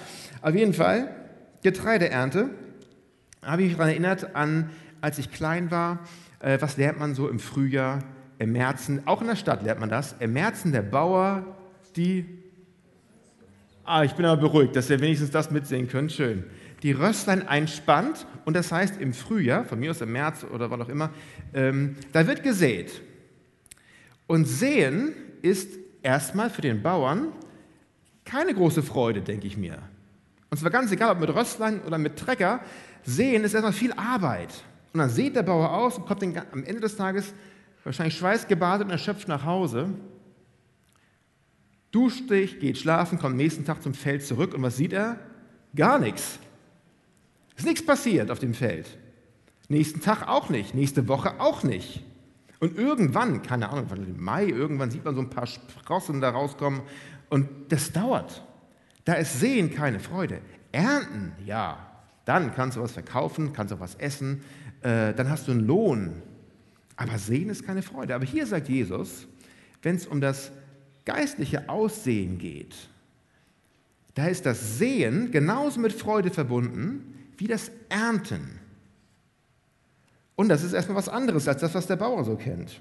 Auf 0.42 0.54
jeden 0.54 0.74
Fall, 0.74 1.14
Getreideernte, 1.62 2.50
habe 3.42 3.62
ich 3.62 3.68
mich 3.68 3.76
daran 3.76 3.90
erinnert 3.90 4.34
an 4.36 4.70
als 5.04 5.18
ich 5.18 5.30
klein 5.30 5.70
war, 5.70 5.98
äh, 6.40 6.56
was 6.62 6.78
lernt 6.78 6.98
man 6.98 7.14
so 7.14 7.28
im 7.28 7.38
Frühjahr, 7.38 8.02
im 8.38 8.52
Märzen, 8.52 9.06
auch 9.06 9.20
in 9.20 9.26
der 9.26 9.36
Stadt 9.36 9.62
lernt 9.62 9.78
man 9.78 9.90
das, 9.90 10.16
im 10.18 10.32
Märzen 10.32 10.72
der 10.72 10.80
Bauer, 10.80 11.44
die, 11.94 12.24
ah, 13.84 14.02
ich 14.02 14.14
bin 14.14 14.24
aber 14.24 14.40
beruhigt, 14.40 14.74
dass 14.74 14.88
ihr 14.88 15.00
wenigstens 15.00 15.30
das 15.30 15.50
mitsehen 15.50 15.88
könnt, 15.88 16.10
schön, 16.10 16.44
die 16.82 16.92
Rösslein 16.92 17.46
einspannt 17.46 18.26
und 18.46 18.56
das 18.56 18.72
heißt 18.72 18.98
im 18.98 19.12
Frühjahr, 19.12 19.66
von 19.66 19.78
mir 19.78 19.90
aus 19.90 20.00
im 20.00 20.10
März 20.10 20.46
oder 20.50 20.70
wann 20.70 20.80
auch 20.80 20.88
immer, 20.88 21.10
ähm, 21.52 21.96
da 22.12 22.26
wird 22.26 22.42
gesät. 22.42 23.02
Und 24.26 24.46
säen 24.46 25.12
ist 25.42 25.68
erstmal 26.02 26.48
für 26.48 26.62
den 26.62 26.82
Bauern 26.82 27.28
keine 28.24 28.54
große 28.54 28.82
Freude, 28.82 29.20
denke 29.20 29.46
ich 29.46 29.58
mir. 29.58 29.80
Und 30.48 30.56
zwar 30.56 30.70
ganz 30.70 30.90
egal, 30.92 31.10
ob 31.10 31.20
mit 31.20 31.34
Rösslein 31.34 31.82
oder 31.82 31.98
mit 31.98 32.16
Trecker, 32.16 32.60
säen 33.02 33.44
ist 33.44 33.52
erstmal 33.52 33.74
viel 33.74 33.92
Arbeit. 33.92 34.64
Und 34.94 35.00
dann 35.00 35.10
sieht 35.10 35.34
der 35.34 35.42
Bauer 35.42 35.72
aus 35.72 35.98
und 35.98 36.06
kommt 36.06 36.22
den, 36.22 36.38
am 36.38 36.62
Ende 36.62 36.80
des 36.80 36.96
Tages 36.96 37.34
wahrscheinlich 37.82 38.16
schweißgebadet 38.16 38.86
und 38.86 38.92
erschöpft 38.92 39.26
nach 39.26 39.44
Hause, 39.44 39.88
duscht 41.90 42.28
sich, 42.28 42.60
geht 42.60 42.78
schlafen, 42.78 43.18
kommt 43.18 43.36
nächsten 43.36 43.64
Tag 43.64 43.82
zum 43.82 43.92
Feld 43.92 44.24
zurück 44.24 44.54
und 44.54 44.62
was 44.62 44.76
sieht 44.76 44.92
er? 44.92 45.18
Gar 45.74 45.98
nichts. 45.98 46.38
Ist 47.56 47.66
nichts 47.66 47.84
passiert 47.84 48.30
auf 48.30 48.38
dem 48.38 48.54
Feld. 48.54 48.86
Nächsten 49.68 50.00
Tag 50.00 50.28
auch 50.28 50.48
nicht, 50.48 50.74
nächste 50.74 51.08
Woche 51.08 51.40
auch 51.40 51.64
nicht. 51.64 52.04
Und 52.60 52.78
irgendwann, 52.78 53.42
keine 53.42 53.70
Ahnung, 53.70 53.88
im 53.90 54.22
Mai, 54.22 54.46
irgendwann 54.46 54.92
sieht 54.92 55.04
man 55.04 55.16
so 55.16 55.22
ein 55.22 55.30
paar 55.30 55.48
Sprossen 55.48 56.20
da 56.20 56.30
rauskommen 56.30 56.82
und 57.30 57.48
das 57.70 57.90
dauert. 57.90 58.44
Da 59.04 59.14
ist 59.14 59.40
Sehen 59.40 59.74
keine 59.74 59.98
Freude. 59.98 60.40
Ernten, 60.70 61.32
ja, 61.44 61.78
dann 62.24 62.54
kannst 62.54 62.76
du 62.76 62.80
was 62.80 62.92
verkaufen, 62.92 63.52
kannst 63.52 63.72
du 63.72 63.80
was 63.80 63.96
essen, 63.96 64.42
äh, 64.84 65.14
dann 65.14 65.30
hast 65.30 65.48
du 65.48 65.52
einen 65.52 65.66
Lohn. 65.66 66.22
Aber 66.94 67.18
Sehen 67.18 67.48
ist 67.48 67.64
keine 67.64 67.82
Freude. 67.82 68.14
Aber 68.14 68.24
hier 68.24 68.46
sagt 68.46 68.68
Jesus, 68.68 69.26
wenn 69.82 69.96
es 69.96 70.06
um 70.06 70.20
das 70.20 70.52
geistliche 71.04 71.68
Aussehen 71.68 72.38
geht, 72.38 72.76
da 74.14 74.26
ist 74.26 74.46
das 74.46 74.78
Sehen 74.78 75.32
genauso 75.32 75.80
mit 75.80 75.92
Freude 75.92 76.30
verbunden 76.30 77.14
wie 77.36 77.48
das 77.48 77.72
Ernten. 77.88 78.60
Und 80.36 80.48
das 80.48 80.62
ist 80.62 80.72
erstmal 80.72 80.98
was 80.98 81.08
anderes 81.08 81.48
als 81.48 81.60
das, 81.60 81.74
was 81.74 81.86
der 81.86 81.96
Bauer 81.96 82.22
so 82.24 82.36
kennt. 82.36 82.80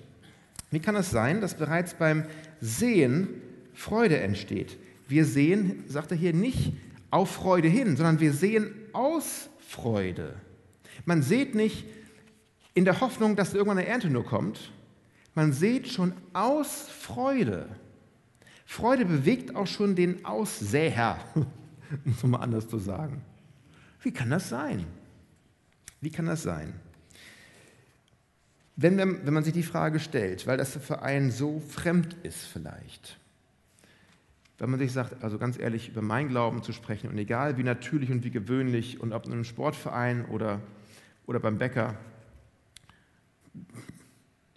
Wie 0.70 0.80
kann 0.80 0.96
es 0.96 1.10
sein, 1.10 1.42
dass 1.42 1.56
bereits 1.56 1.94
beim 1.96 2.26
Sehen 2.62 3.30
Freude 3.74 4.20
entsteht? 4.20 4.78
Wir 5.08 5.26
sehen, 5.26 5.84
sagt 5.88 6.12
er 6.12 6.18
hier, 6.18 6.34
nicht 6.34 6.74
auf 7.12 7.32
Freude 7.32 7.68
hin, 7.68 7.96
sondern 7.96 8.20
wir 8.20 8.34
sehen 8.34 8.72
aus 8.92 9.50
Freude. 9.60 10.36
Man 11.06 11.22
sieht 11.22 11.56
nicht 11.56 11.86
in 12.74 12.86
der 12.86 13.02
Hoffnung, 13.02 13.36
dass 13.36 13.54
irgendwann 13.54 13.78
eine 13.78 13.88
Ernte 13.88 14.10
nur 14.10 14.26
kommt. 14.26 14.72
Man 15.36 15.54
sieht 15.54 15.88
schon 15.88 16.14
aus 16.34 16.88
Freude. 16.90 17.68
Freude 18.66 19.06
bewegt 19.06 19.56
auch 19.56 19.68
schon 19.68 19.96
den 19.96 20.26
Aussäher, 20.26 21.20
um 21.36 22.12
es 22.12 22.24
mal 22.24 22.40
anders 22.40 22.68
zu 22.68 22.78
sagen. 22.78 23.22
Wie 24.02 24.12
kann 24.12 24.30
das 24.30 24.50
sein? 24.50 24.86
Wie 26.02 26.10
kann 26.10 26.26
das 26.26 26.44
sein? 26.44 26.74
Wenn, 28.76 28.98
wenn 28.98 29.34
man 29.34 29.44
sich 29.44 29.54
die 29.54 29.64
Frage 29.64 30.00
stellt, 30.00 30.48
weil 30.48 30.58
das 30.58 30.76
für 30.78 31.04
einen 31.04 31.32
so 31.32 31.62
fremd 31.70 32.16
ist 32.24 32.46
vielleicht, 32.46 33.20
wenn 34.58 34.70
man 34.70 34.80
sich 34.80 34.92
sagt, 34.92 35.24
also 35.24 35.38
ganz 35.38 35.60
ehrlich, 35.60 35.90
über 35.90 36.02
mein 36.02 36.30
Glauben 36.30 36.64
zu 36.64 36.74
sprechen 36.74 37.10
und 37.10 37.18
egal 37.18 37.58
wie 37.58 37.64
natürlich 37.64 38.10
und 38.12 38.24
wie 38.24 38.32
gewöhnlich 38.32 39.00
und 39.00 39.14
ob 39.14 39.26
in 39.26 39.34
einem 39.34 39.44
Sportverein 39.44 40.26
oder, 40.26 40.60
oder 41.26 41.40
beim 41.40 41.58
Bäcker, 41.58 41.98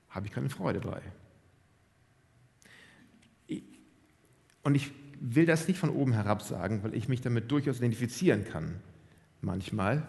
habe 0.09 0.27
ich 0.27 0.33
keine 0.33 0.49
Freude 0.49 0.81
bei. 0.81 1.03
Und 4.63 4.75
ich 4.75 4.91
will 5.21 5.47
das 5.47 5.69
nicht 5.69 5.79
von 5.79 5.91
oben 5.91 6.13
herab 6.13 6.43
sagen, 6.43 6.83
weil 6.83 6.95
ich 6.95 7.09
mich 7.09 7.21
damit 7.21 7.51
durchaus 7.51 7.79
identifizieren 7.79 8.45
kann, 8.45 8.81
manchmal. 9.41 10.07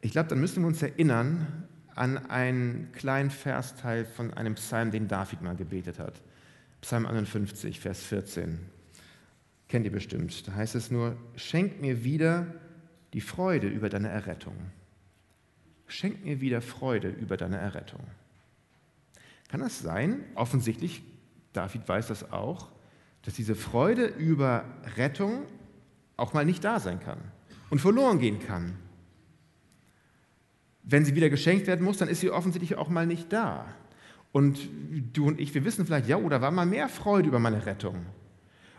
Ich 0.00 0.12
glaube, 0.12 0.28
dann 0.28 0.40
müssen 0.40 0.62
wir 0.62 0.68
uns 0.68 0.82
erinnern 0.82 1.66
an 1.94 2.18
einen 2.30 2.92
kleinen 2.92 3.30
Versteil 3.30 4.04
von 4.04 4.32
einem 4.34 4.54
Psalm, 4.54 4.90
den 4.90 5.08
David 5.08 5.42
mal 5.42 5.56
gebetet 5.56 5.98
hat. 5.98 6.22
Psalm 6.80 7.04
51, 7.04 7.80
Vers 7.80 8.02
14. 8.04 8.58
Kennt 9.68 9.84
ihr 9.84 9.92
bestimmt. 9.92 10.46
Da 10.48 10.54
heißt 10.54 10.74
es 10.74 10.90
nur, 10.90 11.16
schenk 11.36 11.80
mir 11.80 12.04
wieder 12.04 12.46
die 13.12 13.20
Freude 13.20 13.68
über 13.68 13.88
deine 13.88 14.08
Errettung. 14.08 14.56
Schenk 15.90 16.24
mir 16.24 16.40
wieder 16.40 16.62
Freude 16.62 17.08
über 17.08 17.36
deine 17.36 17.58
Errettung. 17.58 18.00
Kann 19.48 19.60
das 19.60 19.80
sein? 19.80 20.20
Offensichtlich, 20.36 21.02
David 21.52 21.88
weiß 21.88 22.06
das 22.06 22.32
auch, 22.32 22.68
dass 23.22 23.34
diese 23.34 23.54
Freude 23.54 24.06
über 24.06 24.64
Rettung 24.96 25.42
auch 26.16 26.32
mal 26.32 26.44
nicht 26.44 26.62
da 26.64 26.78
sein 26.78 27.00
kann 27.00 27.18
und 27.70 27.80
verloren 27.80 28.18
gehen 28.18 28.38
kann. 28.38 28.76
Wenn 30.82 31.04
sie 31.04 31.14
wieder 31.14 31.30
geschenkt 31.30 31.66
werden 31.66 31.84
muss, 31.84 31.98
dann 31.98 32.08
ist 32.08 32.20
sie 32.20 32.30
offensichtlich 32.30 32.76
auch 32.76 32.88
mal 32.88 33.06
nicht 33.06 33.32
da. 33.32 33.66
Und 34.32 34.60
du 35.12 35.26
und 35.26 35.40
ich, 35.40 35.54
wir 35.54 35.64
wissen 35.64 35.84
vielleicht, 35.86 36.08
ja, 36.08 36.16
oder 36.16 36.40
war 36.40 36.52
mal 36.52 36.66
mehr 36.66 36.88
Freude 36.88 37.28
über 37.28 37.40
meine 37.40 37.66
Rettung. 37.66 38.06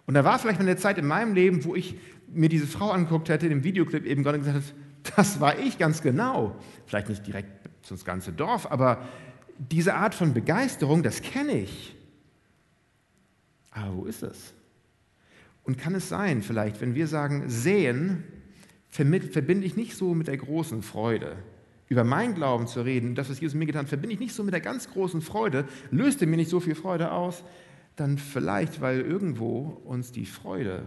Und 0.07 0.13
da 0.13 0.23
war 0.23 0.39
vielleicht 0.39 0.59
mal 0.59 0.67
eine 0.67 0.77
Zeit 0.77 0.97
in 0.97 1.05
meinem 1.05 1.35
Leben, 1.35 1.63
wo 1.65 1.75
ich 1.75 1.97
mir 2.27 2.49
diese 2.49 2.67
Frau 2.67 2.91
angeguckt 2.91 3.29
hätte, 3.29 3.47
im 3.47 3.63
Videoclip 3.63 4.05
eben 4.05 4.23
gerade 4.23 4.39
gesagt 4.39 4.57
hätte, 4.57 4.73
das 5.15 5.39
war 5.39 5.59
ich 5.59 5.77
ganz 5.77 6.01
genau. 6.01 6.55
Vielleicht 6.85 7.09
nicht 7.09 7.25
direkt 7.25 7.69
das 7.89 8.05
ganze 8.05 8.31
Dorf, 8.31 8.71
aber 8.71 9.07
diese 9.57 9.95
Art 9.95 10.15
von 10.15 10.33
Begeisterung, 10.33 11.03
das 11.03 11.21
kenne 11.21 11.53
ich. 11.53 11.95
Aber 13.71 13.95
wo 13.97 14.05
ist 14.05 14.23
es? 14.23 14.53
Und 15.63 15.77
kann 15.77 15.95
es 15.95 16.09
sein, 16.09 16.41
vielleicht, 16.41 16.81
wenn 16.81 16.95
wir 16.95 17.07
sagen, 17.07 17.43
sehen, 17.47 18.23
verbinde 18.89 19.65
ich 19.65 19.75
nicht 19.75 19.95
so 19.95 20.13
mit 20.13 20.27
der 20.27 20.37
großen 20.37 20.81
Freude. 20.81 21.37
Über 21.87 22.03
meinen 22.03 22.35
Glauben 22.35 22.67
zu 22.67 22.81
reden, 22.81 23.15
das, 23.15 23.29
was 23.29 23.39
Jesus 23.39 23.55
mir 23.55 23.65
getan 23.65 23.83
hat, 23.83 23.89
verbinde 23.89 24.13
ich 24.13 24.19
nicht 24.19 24.33
so 24.33 24.43
mit 24.43 24.53
der 24.53 24.61
ganz 24.61 24.89
großen 24.89 25.21
Freude, 25.21 25.65
löste 25.91 26.25
mir 26.25 26.37
nicht 26.37 26.49
so 26.49 26.59
viel 26.59 26.75
Freude 26.75 27.11
aus, 27.11 27.43
dann 27.95 28.17
vielleicht, 28.17 28.81
weil 28.81 29.01
irgendwo 29.01 29.81
uns 29.85 30.11
die 30.11 30.25
Freude 30.25 30.85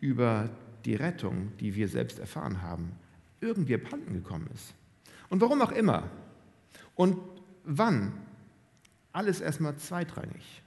über 0.00 0.50
die 0.84 0.94
Rettung, 0.94 1.52
die 1.60 1.74
wir 1.74 1.88
selbst 1.88 2.18
erfahren 2.18 2.62
haben, 2.62 2.92
irgendwie 3.44 3.74
abhanden 3.74 4.14
gekommen 4.14 4.48
ist. 4.54 4.74
Und 5.28 5.40
warum 5.40 5.62
auch 5.62 5.72
immer. 5.72 6.10
Und 6.94 7.18
wann? 7.64 8.12
Alles 9.12 9.40
erstmal 9.40 9.76
zweitrangig. 9.76 10.62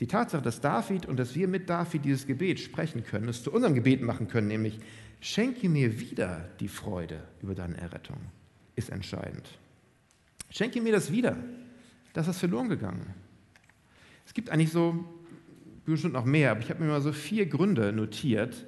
Die 0.00 0.06
Tatsache, 0.06 0.42
dass 0.42 0.60
David 0.60 1.06
und 1.06 1.18
dass 1.18 1.34
wir 1.34 1.46
mit 1.46 1.68
David 1.68 2.04
dieses 2.04 2.26
Gebet 2.26 2.58
sprechen 2.58 3.04
können, 3.04 3.28
es 3.28 3.42
zu 3.42 3.52
unserem 3.52 3.74
Gebet 3.74 4.00
machen 4.00 4.28
können, 4.28 4.48
nämlich 4.48 4.78
schenke 5.20 5.68
mir 5.68 6.00
wieder 6.00 6.48
die 6.58 6.68
Freude 6.68 7.22
über 7.42 7.54
deine 7.54 7.76
Errettung, 7.76 8.18
ist 8.76 8.88
entscheidend. 8.88 9.46
Schenke 10.50 10.80
mir 10.80 10.92
das 10.92 11.12
wieder. 11.12 11.36
Das 12.12 12.26
ist 12.28 12.38
verloren 12.38 12.68
gegangen. 12.68 13.14
Es 14.26 14.34
gibt 14.34 14.50
eigentlich 14.50 14.72
so, 14.72 15.04
bestimmt 15.84 16.14
noch 16.14 16.24
mehr, 16.24 16.52
aber 16.52 16.60
ich 16.60 16.70
habe 16.70 16.82
mir 16.82 16.88
mal 16.88 17.02
so 17.02 17.12
vier 17.12 17.46
Gründe 17.46 17.92
notiert, 17.92 18.66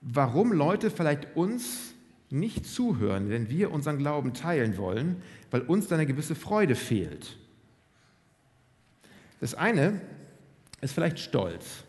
warum 0.00 0.52
Leute 0.52 0.90
vielleicht 0.90 1.36
uns 1.36 1.94
nicht 2.30 2.66
zuhören, 2.66 3.30
wenn 3.30 3.48
wir 3.48 3.70
unseren 3.70 3.98
Glauben 3.98 4.34
teilen 4.34 4.76
wollen, 4.76 5.22
weil 5.50 5.62
uns 5.62 5.88
da 5.88 5.94
eine 5.94 6.06
gewisse 6.06 6.34
Freude 6.34 6.74
fehlt. 6.74 7.38
Das 9.40 9.54
eine 9.54 10.00
ist 10.80 10.92
vielleicht 10.92 11.18
Stolz. 11.18 11.84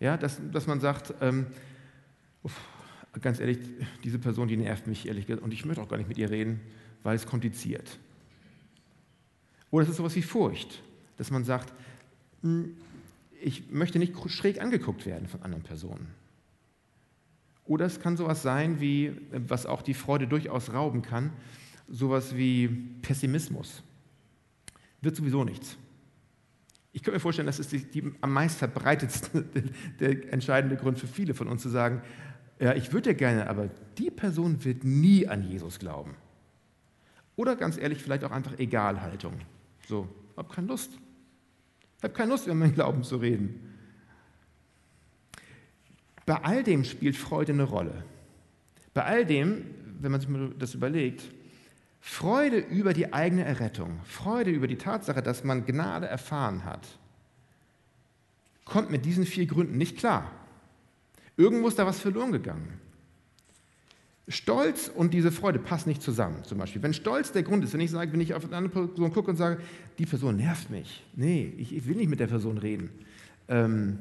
Ja, 0.00 0.16
dass, 0.16 0.40
dass 0.52 0.66
man 0.66 0.80
sagt, 0.80 1.14
ähm, 1.20 1.46
uff, 2.42 2.58
ganz 3.20 3.40
ehrlich, 3.40 3.58
diese 4.04 4.18
Person, 4.18 4.48
die 4.48 4.56
nervt 4.56 4.86
mich 4.86 5.06
ehrlich 5.06 5.26
gesagt 5.26 5.42
und 5.42 5.52
ich 5.52 5.64
möchte 5.64 5.82
auch 5.82 5.88
gar 5.88 5.96
nicht 5.96 6.08
mit 6.08 6.18
ihr 6.18 6.30
reden, 6.30 6.60
weil 7.02 7.16
es 7.16 7.26
kompliziert. 7.26 7.98
Oder 9.70 9.84
es 9.84 9.90
ist 9.90 9.96
sowas 9.96 10.14
wie 10.16 10.22
Furcht, 10.22 10.82
dass 11.16 11.30
man 11.30 11.44
sagt, 11.44 11.72
hm, 12.42 12.76
ich 13.40 13.70
möchte 13.70 13.98
nicht 13.98 14.14
schräg 14.30 14.60
angeguckt 14.60 15.06
werden 15.06 15.28
von 15.28 15.42
anderen 15.42 15.62
Personen. 15.62 16.19
Oder 17.70 17.86
es 17.86 18.00
kann 18.00 18.16
sowas 18.16 18.42
sein, 18.42 18.80
wie, 18.80 19.12
was 19.30 19.64
auch 19.64 19.82
die 19.82 19.94
Freude 19.94 20.26
durchaus 20.26 20.72
rauben 20.72 21.02
kann, 21.02 21.32
sowas 21.86 22.34
wie 22.34 22.66
Pessimismus. 23.00 23.84
Wird 25.02 25.14
sowieso 25.14 25.44
nichts. 25.44 25.78
Ich 26.90 27.04
könnte 27.04 27.18
mir 27.18 27.20
vorstellen, 27.20 27.46
das 27.46 27.60
ist 27.60 27.70
die, 27.70 27.84
die 27.88 28.12
am 28.22 28.32
meist 28.32 28.58
verbreitetste, 28.58 29.44
der 30.00 30.32
entscheidende 30.32 30.74
Grund 30.74 30.98
für 30.98 31.06
viele 31.06 31.32
von 31.32 31.46
uns 31.46 31.62
zu 31.62 31.68
sagen, 31.68 32.02
ja, 32.58 32.74
ich 32.74 32.92
würde 32.92 33.10
ja 33.10 33.16
gerne, 33.16 33.48
aber 33.48 33.70
die 33.98 34.10
Person 34.10 34.64
wird 34.64 34.82
nie 34.82 35.28
an 35.28 35.48
Jesus 35.48 35.78
glauben. 35.78 36.16
Oder 37.36 37.54
ganz 37.54 37.78
ehrlich, 37.78 38.02
vielleicht 38.02 38.24
auch 38.24 38.32
einfach 38.32 38.58
Egalhaltung. 38.58 39.34
So, 39.86 40.08
hab 40.36 40.52
keine 40.52 40.66
Lust. 40.66 40.90
Hab 42.02 42.14
keine 42.14 42.32
Lust, 42.32 42.46
über 42.46 42.56
meinen 42.56 42.74
Glauben 42.74 43.04
zu 43.04 43.18
reden. 43.18 43.69
Bei 46.30 46.44
all 46.44 46.62
dem 46.62 46.84
spielt 46.84 47.16
Freude 47.16 47.50
eine 47.50 47.64
Rolle. 47.64 48.04
Bei 48.94 49.02
all 49.02 49.26
dem, 49.26 49.64
wenn 49.98 50.12
man 50.12 50.20
sich 50.20 50.30
das 50.60 50.74
überlegt, 50.74 51.24
Freude 52.00 52.58
über 52.58 52.92
die 52.94 53.12
eigene 53.12 53.44
Errettung, 53.44 53.98
Freude 54.04 54.52
über 54.52 54.68
die 54.68 54.76
Tatsache, 54.76 55.24
dass 55.24 55.42
man 55.42 55.66
Gnade 55.66 56.06
erfahren 56.06 56.64
hat, 56.64 56.86
kommt 58.64 58.92
mit 58.92 59.04
diesen 59.04 59.26
vier 59.26 59.46
Gründen 59.46 59.76
nicht 59.76 59.98
klar. 59.98 60.30
Irgendwo 61.36 61.66
ist 61.66 61.80
da 61.80 61.84
was 61.84 61.98
verloren 61.98 62.30
gegangen. 62.30 62.78
Stolz 64.28 64.86
und 64.86 65.12
diese 65.12 65.32
Freude 65.32 65.58
passen 65.58 65.88
nicht 65.88 66.00
zusammen. 66.00 66.44
Zum 66.44 66.58
Beispiel, 66.58 66.80
wenn 66.84 66.94
Stolz 66.94 67.32
der 67.32 67.42
Grund 67.42 67.64
ist, 67.64 67.72
wenn 67.72 67.80
ich 67.80 67.90
sage, 67.90 68.12
wenn 68.12 68.20
ich 68.20 68.34
auf 68.34 68.44
eine 68.44 68.56
andere 68.56 68.86
Person 68.86 69.12
gucke 69.12 69.32
und 69.32 69.36
sage, 69.36 69.60
die 69.98 70.06
Person 70.06 70.36
nervt 70.36 70.70
mich. 70.70 71.04
Nee, 71.16 71.52
ich, 71.58 71.74
ich 71.74 71.88
will 71.88 71.96
nicht 71.96 72.08
mit 72.08 72.20
der 72.20 72.28
Person 72.28 72.56
reden. 72.56 72.88
Ähm, 73.48 73.98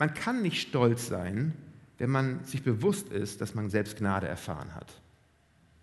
man 0.00 0.14
kann 0.14 0.40
nicht 0.40 0.60
stolz 0.60 1.06
sein, 1.06 1.52
wenn 1.98 2.08
man 2.08 2.42
sich 2.44 2.62
bewusst 2.62 3.12
ist, 3.12 3.42
dass 3.42 3.54
man 3.54 3.68
selbst 3.68 3.98
Gnade 3.98 4.26
erfahren 4.26 4.74
hat. 4.74 4.90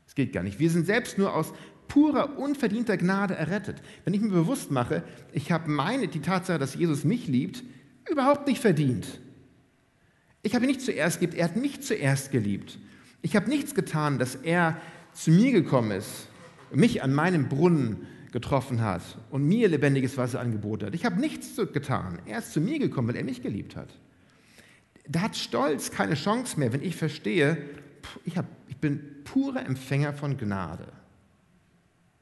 Es 0.08 0.16
geht 0.16 0.34
gar 0.34 0.42
nicht. 0.42 0.60
Wir 0.60 0.72
sind 0.72 0.88
selbst 0.88 1.20
nur 1.20 1.36
aus 1.36 1.54
purer, 1.88 2.40
unverdienter 2.40 2.98
Gnade 2.98 3.36
errettet. 3.36 3.78
Wenn 4.04 4.16
ich 4.16 4.22
mir 4.22 4.32
bewusst 4.32 4.72
mache, 4.72 5.04
ich 5.34 5.52
habe 5.52 5.70
meine, 5.70 6.08
die 6.08 6.20
Tatsache, 6.20 6.58
dass 6.58 6.74
Jesus 6.74 7.04
mich 7.04 7.28
liebt, 7.28 7.64
überhaupt 8.10 8.48
nicht 8.48 8.60
verdient. 8.60 9.22
Ich 10.42 10.56
habe 10.56 10.66
ihn 10.66 10.70
nicht 10.70 10.82
zuerst 10.82 11.20
geliebt, 11.20 11.38
er 11.38 11.46
hat 11.46 11.56
mich 11.56 11.82
zuerst 11.82 12.32
geliebt. 12.32 12.80
Ich 13.22 13.36
habe 13.36 13.48
nichts 13.48 13.76
getan, 13.76 14.18
dass 14.18 14.34
er 14.34 14.82
zu 15.14 15.30
mir 15.30 15.52
gekommen 15.52 15.92
ist, 15.92 16.28
mich 16.74 17.04
an 17.04 17.14
meinem 17.14 17.50
Brunnen 17.50 18.08
getroffen 18.32 18.82
hat 18.82 19.04
und 19.30 19.48
mir 19.48 19.70
lebendiges 19.70 20.18
Wasser 20.18 20.40
angeboten 20.40 20.88
hat. 20.88 20.96
Ich 20.96 21.06
habe 21.06 21.20
nichts 21.20 21.56
getan. 21.72 22.18
Er 22.26 22.40
ist 22.40 22.52
zu 22.52 22.62
mir 22.62 22.80
gekommen, 22.80 23.10
weil 23.10 23.18
er 23.18 23.24
mich 23.24 23.44
geliebt 23.44 23.76
hat. 23.76 23.90
Da 25.08 25.22
hat 25.22 25.36
Stolz 25.36 25.92
keine 25.92 26.16
Chance 26.16 26.60
mehr, 26.60 26.74
wenn 26.74 26.84
ich 26.84 26.96
verstehe, 26.96 27.58
ich, 28.26 28.38
hab, 28.38 28.46
ich 28.68 28.78
bin 28.78 29.24
purer 29.24 29.66
Empfänger 29.66 30.14
von 30.14 30.38
Gnade. 30.38 30.88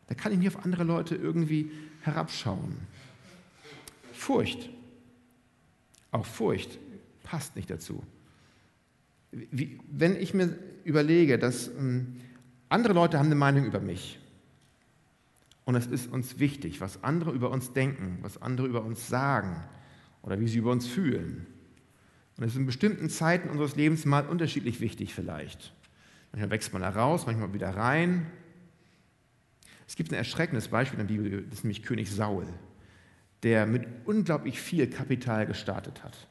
Da 0.08 0.16
kann 0.16 0.32
ich 0.32 0.38
nicht 0.38 0.56
auf 0.56 0.64
andere 0.64 0.84
Leute 0.84 1.16
irgendwie 1.16 1.72
herabschauen. 2.02 2.78
Furcht. 4.14 4.70
Auch 6.12 6.26
Furcht 6.26 6.80
passt 7.24 7.56
nicht 7.56 7.70
dazu. 7.70 8.04
Wie, 9.32 9.80
wenn 9.92 10.16
ich 10.16 10.34
mir 10.34 10.58
überlege, 10.84 11.38
dass 11.38 11.68
ähm, 11.68 12.22
andere 12.70 12.94
Leute 12.94 13.18
haben 13.18 13.26
eine 13.26 13.36
Meinung 13.36 13.66
über 13.66 13.80
mich 13.80 14.20
und 15.66 15.76
es 15.76 15.88
ist 15.88 16.12
uns 16.12 16.40
wichtig, 16.40 16.80
was 16.80 17.04
andere 17.04 17.32
über 17.32 17.50
uns 17.50 17.74
denken, 17.74 18.20
was 18.22 18.42
andere 18.42 18.68
über 18.68 18.84
uns 18.84 19.08
sagen 19.08 19.64
oder 20.22 20.40
wie 20.40 20.48
sie 20.48 20.60
über 20.60 20.72
uns 20.72 20.88
fühlen. 20.88 21.48
Und 22.38 22.44
es 22.44 22.52
ist 22.52 22.58
in 22.58 22.66
bestimmten 22.66 23.10
Zeiten 23.10 23.50
unseres 23.50 23.76
Lebens 23.76 24.06
mal 24.06 24.26
unterschiedlich 24.28 24.82
wichtig 24.82 25.14
vielleicht. 25.14 25.74
Manchmal 26.32 26.50
wächst 26.52 26.74
man 26.74 26.82
da 26.82 26.90
raus, 26.90 27.26
manchmal 27.26 27.54
wieder 27.54 27.70
rein. 27.70 28.26
Es 29.88 29.96
gibt 29.96 30.12
ein 30.12 30.16
erschreckendes 30.16 30.68
Beispiel 30.68 31.00
in 31.00 31.08
der 31.08 31.14
Bibel, 31.14 31.44
das 31.44 31.60
ist 31.60 31.64
nämlich 31.64 31.84
König 31.84 32.12
Saul, 32.12 32.48
der 33.44 33.66
mit 33.66 33.86
unglaublich 34.06 34.60
viel 34.60 34.90
Kapital 34.90 35.46
gestartet 35.46 36.04
hat. 36.04 36.28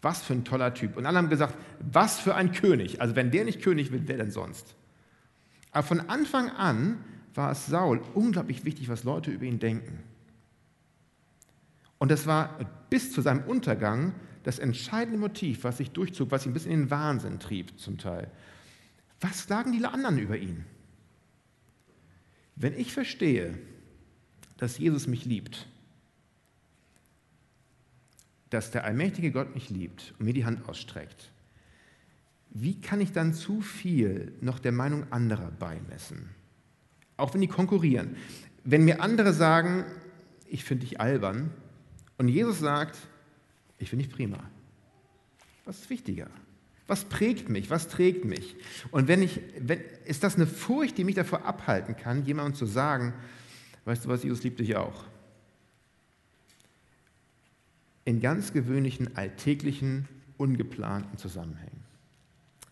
Was 0.00 0.22
für 0.22 0.32
ein 0.32 0.44
toller 0.44 0.72
Typ. 0.74 0.96
Und 0.96 1.06
alle 1.06 1.18
haben 1.18 1.28
gesagt, 1.28 1.54
was 1.80 2.18
für 2.18 2.34
ein 2.34 2.52
König. 2.52 3.00
Also 3.00 3.14
wenn 3.14 3.30
der 3.30 3.44
nicht 3.44 3.62
König 3.62 3.92
wird, 3.92 4.08
wer 4.08 4.16
denn 4.16 4.30
sonst? 4.30 4.74
Aber 5.70 5.86
von 5.86 6.00
Anfang 6.00 6.50
an 6.50 7.04
war 7.34 7.52
es 7.52 7.66
Saul 7.66 8.00
unglaublich 8.14 8.64
wichtig, 8.64 8.88
was 8.88 9.04
Leute 9.04 9.30
über 9.30 9.44
ihn 9.44 9.58
denken. 9.58 10.00
Und 11.98 12.10
das 12.10 12.26
war 12.26 12.58
bis 12.90 13.12
zu 13.12 13.20
seinem 13.20 13.44
Untergang 13.44 14.14
das 14.42 14.58
entscheidende 14.58 15.18
Motiv, 15.18 15.64
was 15.64 15.78
sich 15.78 15.90
durchzog, 15.90 16.30
was 16.30 16.46
ihn 16.46 16.52
bis 16.52 16.64
in 16.64 16.72
den 16.72 16.90
Wahnsinn 16.90 17.38
trieb 17.38 17.78
zum 17.78 17.98
Teil. 17.98 18.30
Was 19.20 19.44
sagen 19.44 19.72
die 19.72 19.84
anderen 19.84 20.18
über 20.18 20.36
ihn? 20.36 20.64
Wenn 22.56 22.78
ich 22.78 22.92
verstehe, 22.92 23.58
dass 24.56 24.78
Jesus 24.78 25.06
mich 25.06 25.24
liebt, 25.24 25.66
dass 28.50 28.70
der 28.70 28.84
allmächtige 28.84 29.32
Gott 29.32 29.54
mich 29.54 29.70
liebt 29.70 30.14
und 30.18 30.26
mir 30.26 30.34
die 30.34 30.44
Hand 30.44 30.68
ausstreckt, 30.68 31.30
wie 32.50 32.80
kann 32.80 33.00
ich 33.00 33.12
dann 33.12 33.32
zu 33.32 33.62
viel 33.62 34.32
noch 34.40 34.58
der 34.58 34.72
Meinung 34.72 35.10
anderer 35.10 35.50
beimessen? 35.50 36.28
Auch 37.16 37.32
wenn 37.32 37.40
die 37.40 37.48
konkurrieren. 37.48 38.16
Wenn 38.64 38.84
mir 38.84 39.00
andere 39.00 39.32
sagen, 39.32 39.84
ich 40.46 40.64
finde 40.64 40.86
dich 40.86 41.00
albern, 41.00 41.50
und 42.18 42.28
Jesus 42.28 42.60
sagt, 42.60 42.98
ich 43.82 43.90
finde 43.90 44.06
dich 44.06 44.14
prima. 44.14 44.38
Was 45.64 45.80
ist 45.80 45.90
wichtiger? 45.90 46.28
Was 46.86 47.04
prägt 47.04 47.48
mich? 47.48 47.70
Was 47.70 47.88
trägt 47.88 48.24
mich? 48.24 48.56
Und 48.90 49.08
wenn 49.08 49.22
ich, 49.22 49.40
wenn, 49.58 49.80
ist 50.04 50.24
das 50.24 50.36
eine 50.36 50.46
Furcht, 50.46 50.98
die 50.98 51.04
mich 51.04 51.14
davor 51.14 51.44
abhalten 51.44 51.96
kann, 51.96 52.24
jemandem 52.24 52.54
zu 52.54 52.66
sagen, 52.66 53.14
weißt 53.84 54.04
du 54.04 54.08
was, 54.08 54.22
Jesus 54.22 54.42
liebt 54.42 54.60
dich 54.60 54.76
auch 54.76 55.04
in 58.04 58.20
ganz 58.20 58.52
gewöhnlichen, 58.52 59.16
alltäglichen, 59.16 60.08
ungeplanten 60.36 61.18
Zusammenhängen. 61.18 61.84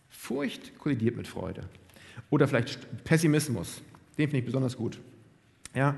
Furcht 0.09 0.77
kollidiert 0.77 1.15
mit 1.15 1.27
Freude. 1.27 1.67
Oder 2.29 2.47
vielleicht 2.47 3.03
Pessimismus, 3.05 3.81
den 4.17 4.27
finde 4.27 4.39
ich 4.39 4.45
besonders 4.45 4.75
gut. 4.75 4.99
Ja, 5.73 5.97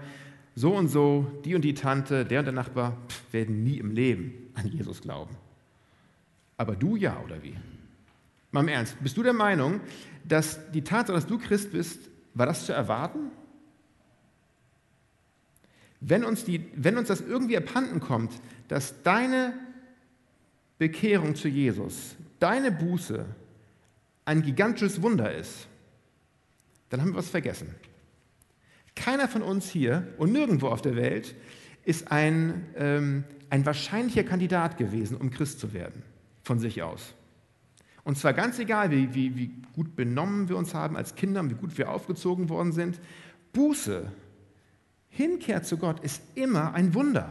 so 0.55 0.75
und 0.75 0.87
so, 0.87 1.25
die 1.45 1.55
und 1.55 1.61
die 1.61 1.73
Tante, 1.73 2.25
der 2.25 2.39
und 2.39 2.45
der 2.45 2.53
Nachbar 2.53 2.97
pff, 3.07 3.33
werden 3.33 3.63
nie 3.63 3.77
im 3.77 3.91
Leben 3.91 4.51
an 4.53 4.67
Jesus 4.67 5.01
glauben. 5.01 5.35
Aber 6.57 6.75
du 6.75 6.95
ja, 6.95 7.19
oder 7.23 7.41
wie? 7.41 7.55
Mal 8.51 8.61
im 8.61 8.67
Ernst, 8.67 8.95
bist 9.01 9.17
du 9.17 9.23
der 9.23 9.33
Meinung, 9.33 9.81
dass 10.23 10.59
die 10.71 10.83
Tatsache, 10.83 11.15
dass 11.15 11.25
du 11.25 11.39
Christ 11.39 11.71
bist, 11.71 11.99
war 12.35 12.45
das 12.45 12.65
zu 12.65 12.73
erwarten? 12.73 13.31
Wenn 15.99 16.23
uns, 16.23 16.43
die, 16.45 16.65
wenn 16.75 16.97
uns 16.97 17.07
das 17.07 17.21
irgendwie 17.21 17.57
abhanden 17.57 17.99
kommt, 17.99 18.33
dass 18.67 19.01
deine 19.03 19.53
Bekehrung 20.77 21.35
zu 21.35 21.47
Jesus, 21.47 22.15
deine 22.39 22.71
Buße 22.71 23.25
ein 24.25 24.41
gigantisches 24.41 25.01
Wunder 25.01 25.33
ist, 25.33 25.67
dann 26.89 27.01
haben 27.01 27.11
wir 27.11 27.17
was 27.17 27.29
vergessen. 27.29 27.73
Keiner 28.95 29.27
von 29.27 29.41
uns 29.41 29.69
hier 29.69 30.07
und 30.17 30.31
nirgendwo 30.31 30.67
auf 30.67 30.81
der 30.81 30.95
Welt 30.95 31.35
ist 31.83 32.11
ein, 32.11 32.65
ähm, 32.75 33.23
ein 33.49 33.65
wahrscheinlicher 33.65 34.23
Kandidat 34.23 34.77
gewesen, 34.77 35.17
um 35.17 35.31
Christ 35.31 35.59
zu 35.59 35.73
werden, 35.73 36.03
von 36.43 36.59
sich 36.59 36.83
aus. 36.83 37.13
Und 38.03 38.17
zwar 38.17 38.33
ganz 38.33 38.59
egal, 38.59 38.91
wie, 38.91 39.13
wie, 39.13 39.35
wie 39.35 39.51
gut 39.73 39.95
benommen 39.95 40.49
wir 40.49 40.57
uns 40.57 40.73
haben 40.73 40.97
als 40.97 41.15
Kinder, 41.15 41.49
wie 41.49 41.55
gut 41.55 41.77
wir 41.77 41.89
aufgezogen 41.89 42.49
worden 42.49 42.71
sind. 42.71 42.99
Buße, 43.53 44.11
Hinkehr 45.09 45.63
zu 45.63 45.77
Gott 45.77 45.99
ist 46.01 46.21
immer 46.35 46.73
ein 46.73 46.93
Wunder. 46.93 47.29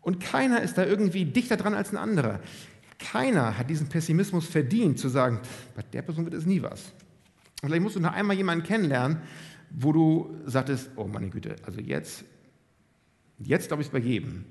Und 0.00 0.20
keiner 0.20 0.62
ist 0.62 0.78
da 0.78 0.84
irgendwie 0.84 1.24
dichter 1.24 1.56
dran 1.56 1.74
als 1.74 1.90
ein 1.92 1.96
anderer. 1.96 2.40
Keiner 2.98 3.58
hat 3.58 3.68
diesen 3.68 3.88
Pessimismus 3.88 4.46
verdient, 4.46 4.98
zu 4.98 5.08
sagen, 5.08 5.40
bei 5.74 5.82
der 5.82 6.02
Person 6.02 6.24
wird 6.24 6.34
es 6.34 6.46
nie 6.46 6.62
was. 6.62 6.92
Und 7.62 7.68
vielleicht 7.68 7.82
musst 7.82 7.96
du 7.96 8.00
noch 8.00 8.12
einmal 8.12 8.36
jemanden 8.36 8.64
kennenlernen, 8.64 9.18
wo 9.76 9.92
du 9.92 10.40
sagtest, 10.46 10.90
oh 10.96 11.06
meine 11.06 11.28
Güte, 11.28 11.56
also 11.64 11.80
jetzt, 11.80 12.24
jetzt 13.38 13.68
glaube 13.68 13.82
ich 13.82 13.88
es 13.88 13.92
bei 13.92 13.98
jedem. 13.98 14.44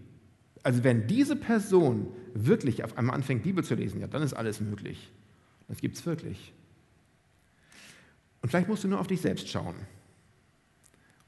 Also 0.64 0.84
wenn 0.84 1.08
diese 1.08 1.36
Person 1.36 2.08
wirklich 2.34 2.84
auf 2.84 2.98
einmal 2.98 3.16
anfängt, 3.16 3.44
Bibel 3.44 3.64
zu 3.64 3.76
lesen, 3.76 4.02
ja, 4.02 4.08
dann 4.08 4.22
ist 4.22 4.34
alles 4.34 4.60
möglich. 4.60 5.12
Das 5.68 5.80
gibt 5.80 5.98
es 5.98 6.06
wirklich. 6.06 6.54
Und 8.42 8.50
vielleicht 8.50 8.68
musst 8.68 8.84
du 8.84 8.90
nur 8.90 9.00
auf 9.00 9.08
dich 9.08 9.22
selbst 9.22 9.48
schauen 9.48 9.76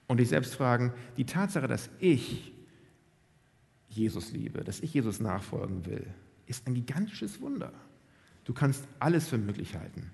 und 0.07 0.19
dich 0.19 0.29
selbst 0.29 0.55
fragen, 0.55 0.93
die 1.15 1.25
Tatsache, 1.25 1.67
dass 1.67 1.89
ich 1.99 2.51
Jesus 3.87 4.31
liebe, 4.31 4.63
dass 4.63 4.81
ich 4.81 4.93
Jesus 4.93 5.21
nachfolgen 5.21 5.85
will, 5.85 6.05
ist 6.47 6.67
ein 6.67 6.73
gigantisches 6.73 7.39
Wunder. 7.39 7.71
Du 8.43 8.53
kannst 8.53 8.85
alles 8.99 9.29
für 9.29 9.37
möglich 9.37 9.75
halten. 9.75 10.11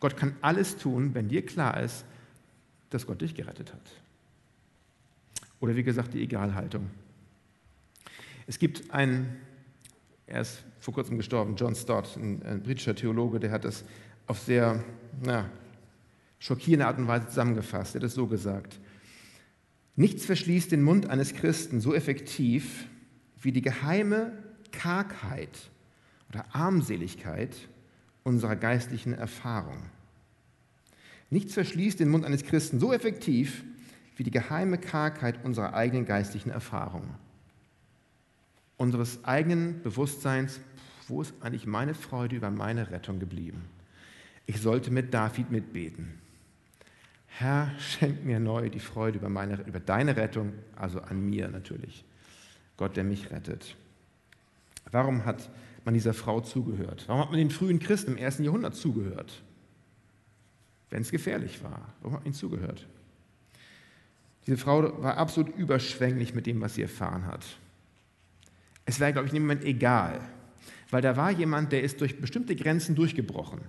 Gott 0.00 0.16
kann 0.16 0.36
alles 0.40 0.76
tun, 0.76 1.14
wenn 1.14 1.28
dir 1.28 1.46
klar 1.46 1.80
ist, 1.80 2.04
dass 2.90 3.06
Gott 3.06 3.20
dich 3.20 3.34
gerettet 3.34 3.72
hat. 3.72 3.90
Oder 5.60 5.76
wie 5.76 5.82
gesagt, 5.82 6.14
die 6.14 6.22
Egalhaltung. 6.22 6.90
Es 8.46 8.58
gibt 8.58 8.90
einen, 8.92 9.36
er 10.26 10.42
ist 10.42 10.62
vor 10.78 10.94
kurzem 10.94 11.16
gestorben, 11.16 11.56
John 11.56 11.74
Stott, 11.74 12.16
ein, 12.16 12.42
ein 12.44 12.62
britischer 12.62 12.94
Theologe, 12.94 13.40
der 13.40 13.50
hat 13.50 13.64
das 13.64 13.84
auf 14.26 14.38
sehr 14.38 14.84
na, 15.22 15.50
schockierende 16.38 16.86
Art 16.86 16.98
und 16.98 17.08
Weise 17.08 17.28
zusammengefasst. 17.28 17.94
Er 17.94 18.00
hat 18.00 18.06
es 18.06 18.14
so 18.14 18.26
gesagt. 18.26 18.78
Nichts 19.96 20.26
verschließt 20.26 20.70
den 20.70 20.82
Mund 20.82 21.08
eines 21.08 21.34
Christen 21.34 21.80
so 21.80 21.94
effektiv 21.94 22.86
wie 23.40 23.52
die 23.52 23.62
geheime 23.62 24.32
Kargheit 24.70 25.70
oder 26.28 26.44
Armseligkeit 26.52 27.56
unserer 28.24 28.56
geistlichen 28.56 29.14
Erfahrung. 29.14 29.82
Nichts 31.30 31.54
verschließt 31.54 32.00
den 32.00 32.08
Mund 32.08 32.24
eines 32.24 32.44
Christen 32.44 32.78
so 32.78 32.92
effektiv 32.92 33.64
wie 34.16 34.22
die 34.22 34.30
geheime 34.30 34.78
Kargheit 34.78 35.44
unserer 35.44 35.74
eigenen 35.74 36.06
geistlichen 36.06 36.50
Erfahrung. 36.50 37.14
Unseres 38.76 39.24
eigenen 39.24 39.82
Bewusstseins, 39.82 40.60
wo 41.08 41.22
ist 41.22 41.34
eigentlich 41.40 41.66
meine 41.66 41.94
Freude 41.94 42.36
über 42.36 42.50
meine 42.50 42.90
Rettung 42.90 43.18
geblieben? 43.18 43.64
Ich 44.46 44.60
sollte 44.60 44.90
mit 44.90 45.12
David 45.12 45.50
mitbeten. 45.50 46.14
Herr, 47.26 47.72
schenk 47.78 48.24
mir 48.24 48.40
neu 48.40 48.70
die 48.70 48.80
Freude 48.80 49.18
über, 49.18 49.28
meine, 49.28 49.60
über 49.66 49.80
deine 49.80 50.16
Rettung, 50.16 50.52
also 50.74 51.00
an 51.00 51.28
mir 51.28 51.48
natürlich. 51.48 52.04
Gott, 52.76 52.96
der 52.96 53.04
mich 53.04 53.30
rettet. 53.30 53.76
Warum 54.90 55.24
hat 55.24 55.50
man 55.84 55.94
dieser 55.94 56.14
Frau 56.14 56.40
zugehört? 56.40 57.04
Warum 57.08 57.22
hat 57.22 57.30
man 57.30 57.38
den 57.38 57.50
frühen 57.50 57.78
Christen 57.78 58.12
im 58.12 58.16
ersten 58.16 58.44
Jahrhundert 58.44 58.74
zugehört? 58.74 59.42
Wenn 60.96 61.02
es 61.02 61.10
gefährlich 61.10 61.62
war. 61.62 61.92
Warum 62.00 62.14
hat 62.14 62.20
man 62.20 62.24
ihnen 62.24 62.34
zugehört? 62.34 62.86
Diese 64.46 64.56
Frau 64.56 65.02
war 65.02 65.18
absolut 65.18 65.54
überschwänglich 65.54 66.34
mit 66.34 66.46
dem, 66.46 66.62
was 66.62 66.76
sie 66.76 66.80
erfahren 66.80 67.26
hat. 67.26 67.44
Es 68.86 68.98
wäre, 68.98 69.12
glaube 69.12 69.26
ich, 69.26 69.34
in 69.34 69.40
dem 69.40 69.42
Moment 69.42 69.62
egal, 69.62 70.22
weil 70.90 71.02
da 71.02 71.14
war 71.14 71.30
jemand, 71.30 71.70
der 71.70 71.82
ist 71.82 72.00
durch 72.00 72.18
bestimmte 72.18 72.56
Grenzen 72.56 72.94
durchgebrochen. 72.94 73.60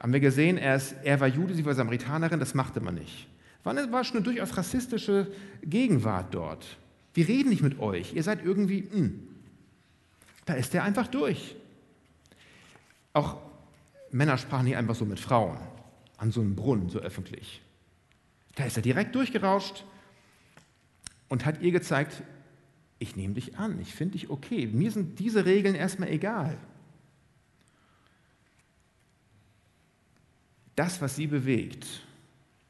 Haben 0.00 0.12
wir 0.12 0.18
gesehen, 0.18 0.58
er, 0.58 0.74
ist, 0.74 0.96
er 1.04 1.20
war 1.20 1.28
Jude, 1.28 1.54
sie 1.54 1.64
war 1.64 1.74
Samaritanerin, 1.74 2.40
das 2.40 2.52
machte 2.52 2.80
man 2.80 2.96
nicht. 2.96 3.28
War, 3.62 3.72
eine, 3.72 3.92
war 3.92 4.02
schon 4.02 4.16
eine 4.16 4.24
durchaus 4.24 4.56
rassistische 4.56 5.30
Gegenwart 5.62 6.34
dort. 6.34 6.78
Wir 7.14 7.28
reden 7.28 7.50
nicht 7.50 7.62
mit 7.62 7.78
euch, 7.78 8.12
ihr 8.12 8.24
seid 8.24 8.44
irgendwie, 8.44 8.88
mh. 8.90 8.96
Hm. 8.96 9.28
da 10.46 10.54
ist 10.54 10.74
er 10.74 10.82
einfach 10.82 11.06
durch. 11.06 11.54
Auch 13.12 13.36
Männer 14.10 14.36
sprachen 14.36 14.64
nicht 14.64 14.76
einfach 14.76 14.96
so 14.96 15.04
mit 15.04 15.20
Frauen 15.20 15.56
an 16.20 16.30
so 16.32 16.42
einem 16.42 16.54
Brunnen, 16.54 16.90
so 16.90 16.98
öffentlich. 16.98 17.62
Da 18.54 18.64
ist 18.64 18.76
er 18.76 18.82
direkt 18.82 19.14
durchgerauscht 19.14 19.84
und 21.28 21.46
hat 21.46 21.62
ihr 21.62 21.72
gezeigt, 21.72 22.22
ich 22.98 23.16
nehme 23.16 23.34
dich 23.34 23.56
an, 23.56 23.80
ich 23.80 23.94
finde 23.94 24.12
dich 24.12 24.28
okay. 24.28 24.66
Mir 24.66 24.90
sind 24.92 25.18
diese 25.18 25.46
Regeln 25.46 25.74
erstmal 25.74 26.10
egal. 26.10 26.58
Das, 30.76 31.00
was 31.00 31.16
sie 31.16 31.26
bewegt, 31.26 31.86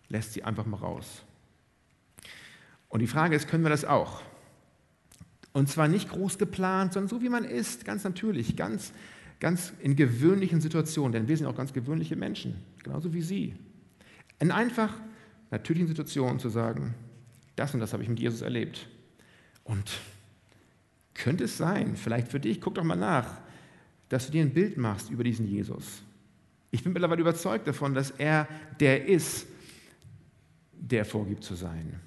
lässt 0.09 0.33
sie 0.33 0.45
einfach 0.45 0.67
mal 0.67 0.77
raus. 0.77 1.25
Und 2.89 3.01
die 3.01 3.09
Frage 3.09 3.35
ist, 3.35 3.49
können 3.49 3.65
wir 3.65 3.71
das 3.71 3.85
auch? 3.85 4.23
Und 5.53 5.69
zwar 5.69 5.89
nicht 5.89 6.09
groß 6.09 6.39
geplant, 6.39 6.93
sondern 6.93 7.09
so 7.09 7.21
wie 7.21 7.29
man 7.29 7.45
ist, 7.45 7.85
ganz 7.85 8.05
natürlich, 8.05 8.57
ganz, 8.57 8.93
ganz 9.41 9.73
in 9.81 9.97
gewöhnlichen 9.97 10.61
Situationen, 10.61 11.13
denn 11.13 11.29
wir 11.29 11.37
sind 11.37 11.47
auch 11.47 11.57
ganz 11.57 11.73
gewöhnliche 11.73 12.15
Menschen, 12.15 12.57
genauso 12.83 13.13
wie 13.13 13.23
Sie. 13.23 13.55
In 14.39 14.51
einfach 14.51 14.95
natürlichen 15.51 15.89
Situationen 15.89 16.39
zu 16.39 16.51
sagen, 16.51 16.95
das 17.57 17.75
und 17.75 17.81
das 17.81 17.93
habe 17.93 18.03
ich 18.03 18.09
mit 18.09 18.21
Jesus 18.21 18.43
erlebt. 18.43 18.89
Und 19.65 20.01
könnte 21.15 21.45
es 21.45 21.57
sein, 21.57 21.97
vielleicht 21.97 22.29
für 22.29 22.41
dich, 22.41 22.61
guck 22.61 22.75
doch 22.75 22.85
mal 22.85 22.97
nach, 22.97 23.39
dass 24.09 24.27
du 24.27 24.33
dir 24.33 24.43
ein 24.43 24.53
Bild 24.53 24.77
machst 24.77 25.11
über 25.11 25.25
diesen 25.25 25.47
Jesus. 25.47 26.03
Ich 26.71 26.83
bin 26.85 26.93
mittlerweile 26.93 27.21
überzeugt 27.21 27.67
davon, 27.67 27.95
dass 27.95 28.11
er 28.13 28.49
der 28.79 29.07
ist, 29.07 29.47
der 30.73 31.05
vorgibt 31.05 31.45
zu 31.45 31.55
sein, 31.55 32.01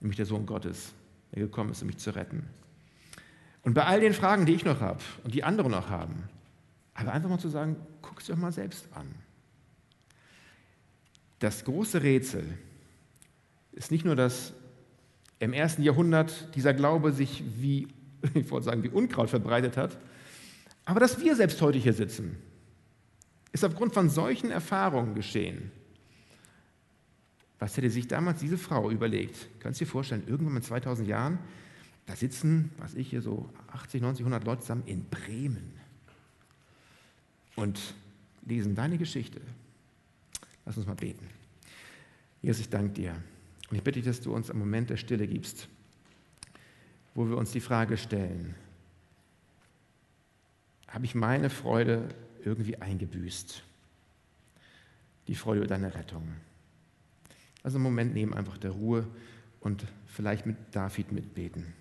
nämlich 0.00 0.16
der 0.16 0.26
Sohn 0.26 0.46
Gottes, 0.46 0.92
der 1.32 1.42
gekommen 1.42 1.70
ist, 1.70 1.82
um 1.82 1.86
mich 1.86 1.98
zu 1.98 2.14
retten. 2.14 2.44
Und 3.62 3.74
bei 3.74 3.84
all 3.84 4.00
den 4.00 4.12
Fragen, 4.12 4.46
die 4.46 4.54
ich 4.54 4.64
noch 4.64 4.80
habe 4.80 5.00
und 5.22 5.34
die 5.34 5.44
andere 5.44 5.70
noch 5.70 5.88
haben, 5.88 6.24
aber 6.94 7.12
einfach 7.12 7.28
mal 7.28 7.38
zu 7.38 7.48
sagen, 7.48 7.76
guck 8.00 8.20
es 8.20 8.26
doch 8.26 8.36
mal 8.36 8.52
selbst 8.52 8.88
an. 8.94 9.06
Das 11.40 11.64
große 11.64 12.02
Rätsel 12.02 12.44
ist 13.72 13.90
nicht 13.90 14.04
nur, 14.04 14.16
dass 14.16 14.52
im 15.40 15.52
ersten 15.52 15.82
Jahrhundert 15.82 16.54
dieser 16.54 16.72
Glaube 16.72 17.12
sich 17.12 17.42
wie, 17.58 17.88
ich 18.34 18.48
wollte 18.50 18.66
sagen, 18.66 18.82
wie 18.84 18.88
Unkraut 18.88 19.28
verbreitet 19.28 19.76
hat, 19.76 19.98
aber 20.84 21.00
dass 21.00 21.20
wir 21.20 21.34
selbst 21.34 21.60
heute 21.60 21.78
hier 21.78 21.92
sitzen, 21.92 22.36
ist 23.52 23.64
aufgrund 23.64 23.94
von 23.94 24.08
solchen 24.08 24.50
Erfahrungen 24.50 25.14
geschehen. 25.14 25.70
Was 27.58 27.76
hätte 27.76 27.90
sich 27.90 28.08
damals 28.08 28.40
diese 28.40 28.58
Frau 28.58 28.90
überlegt? 28.90 29.48
Kannst 29.60 29.80
du 29.80 29.84
dir 29.84 29.90
vorstellen, 29.90 30.24
irgendwann 30.26 30.54
mit 30.54 30.64
2000 30.64 31.08
Jahren, 31.08 31.38
da 32.06 32.14
sitzen, 32.14 32.70
was 32.78 32.94
ich 32.94 33.08
hier 33.08 33.22
so 33.22 33.48
80, 33.72 34.02
90, 34.02 34.22
100 34.24 34.44
Leute 34.44 34.60
zusammen 34.62 34.82
in 34.86 35.04
Bremen 35.08 35.73
und 37.56 37.80
lesen 38.46 38.74
deine 38.74 38.98
Geschichte. 38.98 39.40
Lass 40.64 40.76
uns 40.76 40.86
mal 40.86 40.94
beten. 40.94 41.28
Jesus, 42.42 42.60
ich 42.60 42.68
danke 42.68 42.92
dir. 42.94 43.14
Und 43.70 43.76
ich 43.76 43.82
bitte 43.82 43.98
dich, 44.00 44.06
dass 44.06 44.20
du 44.20 44.34
uns 44.34 44.50
einen 44.50 44.58
Moment 44.58 44.90
der 44.90 44.96
Stille 44.96 45.26
gibst, 45.26 45.68
wo 47.14 47.28
wir 47.28 47.36
uns 47.36 47.52
die 47.52 47.60
Frage 47.60 47.96
stellen, 47.96 48.54
habe 50.88 51.04
ich 51.06 51.14
meine 51.14 51.50
Freude 51.50 52.08
irgendwie 52.44 52.76
eingebüßt? 52.76 53.62
Die 55.26 55.34
Freude 55.34 55.60
über 55.60 55.68
deine 55.68 55.94
Rettung. 55.94 56.28
Also 57.62 57.78
einen 57.78 57.84
Moment 57.84 58.14
nehmen 58.14 58.34
einfach 58.34 58.58
der 58.58 58.72
Ruhe 58.72 59.06
und 59.60 59.86
vielleicht 60.06 60.46
mit 60.46 60.56
David 60.70 61.10
mitbeten. 61.10 61.72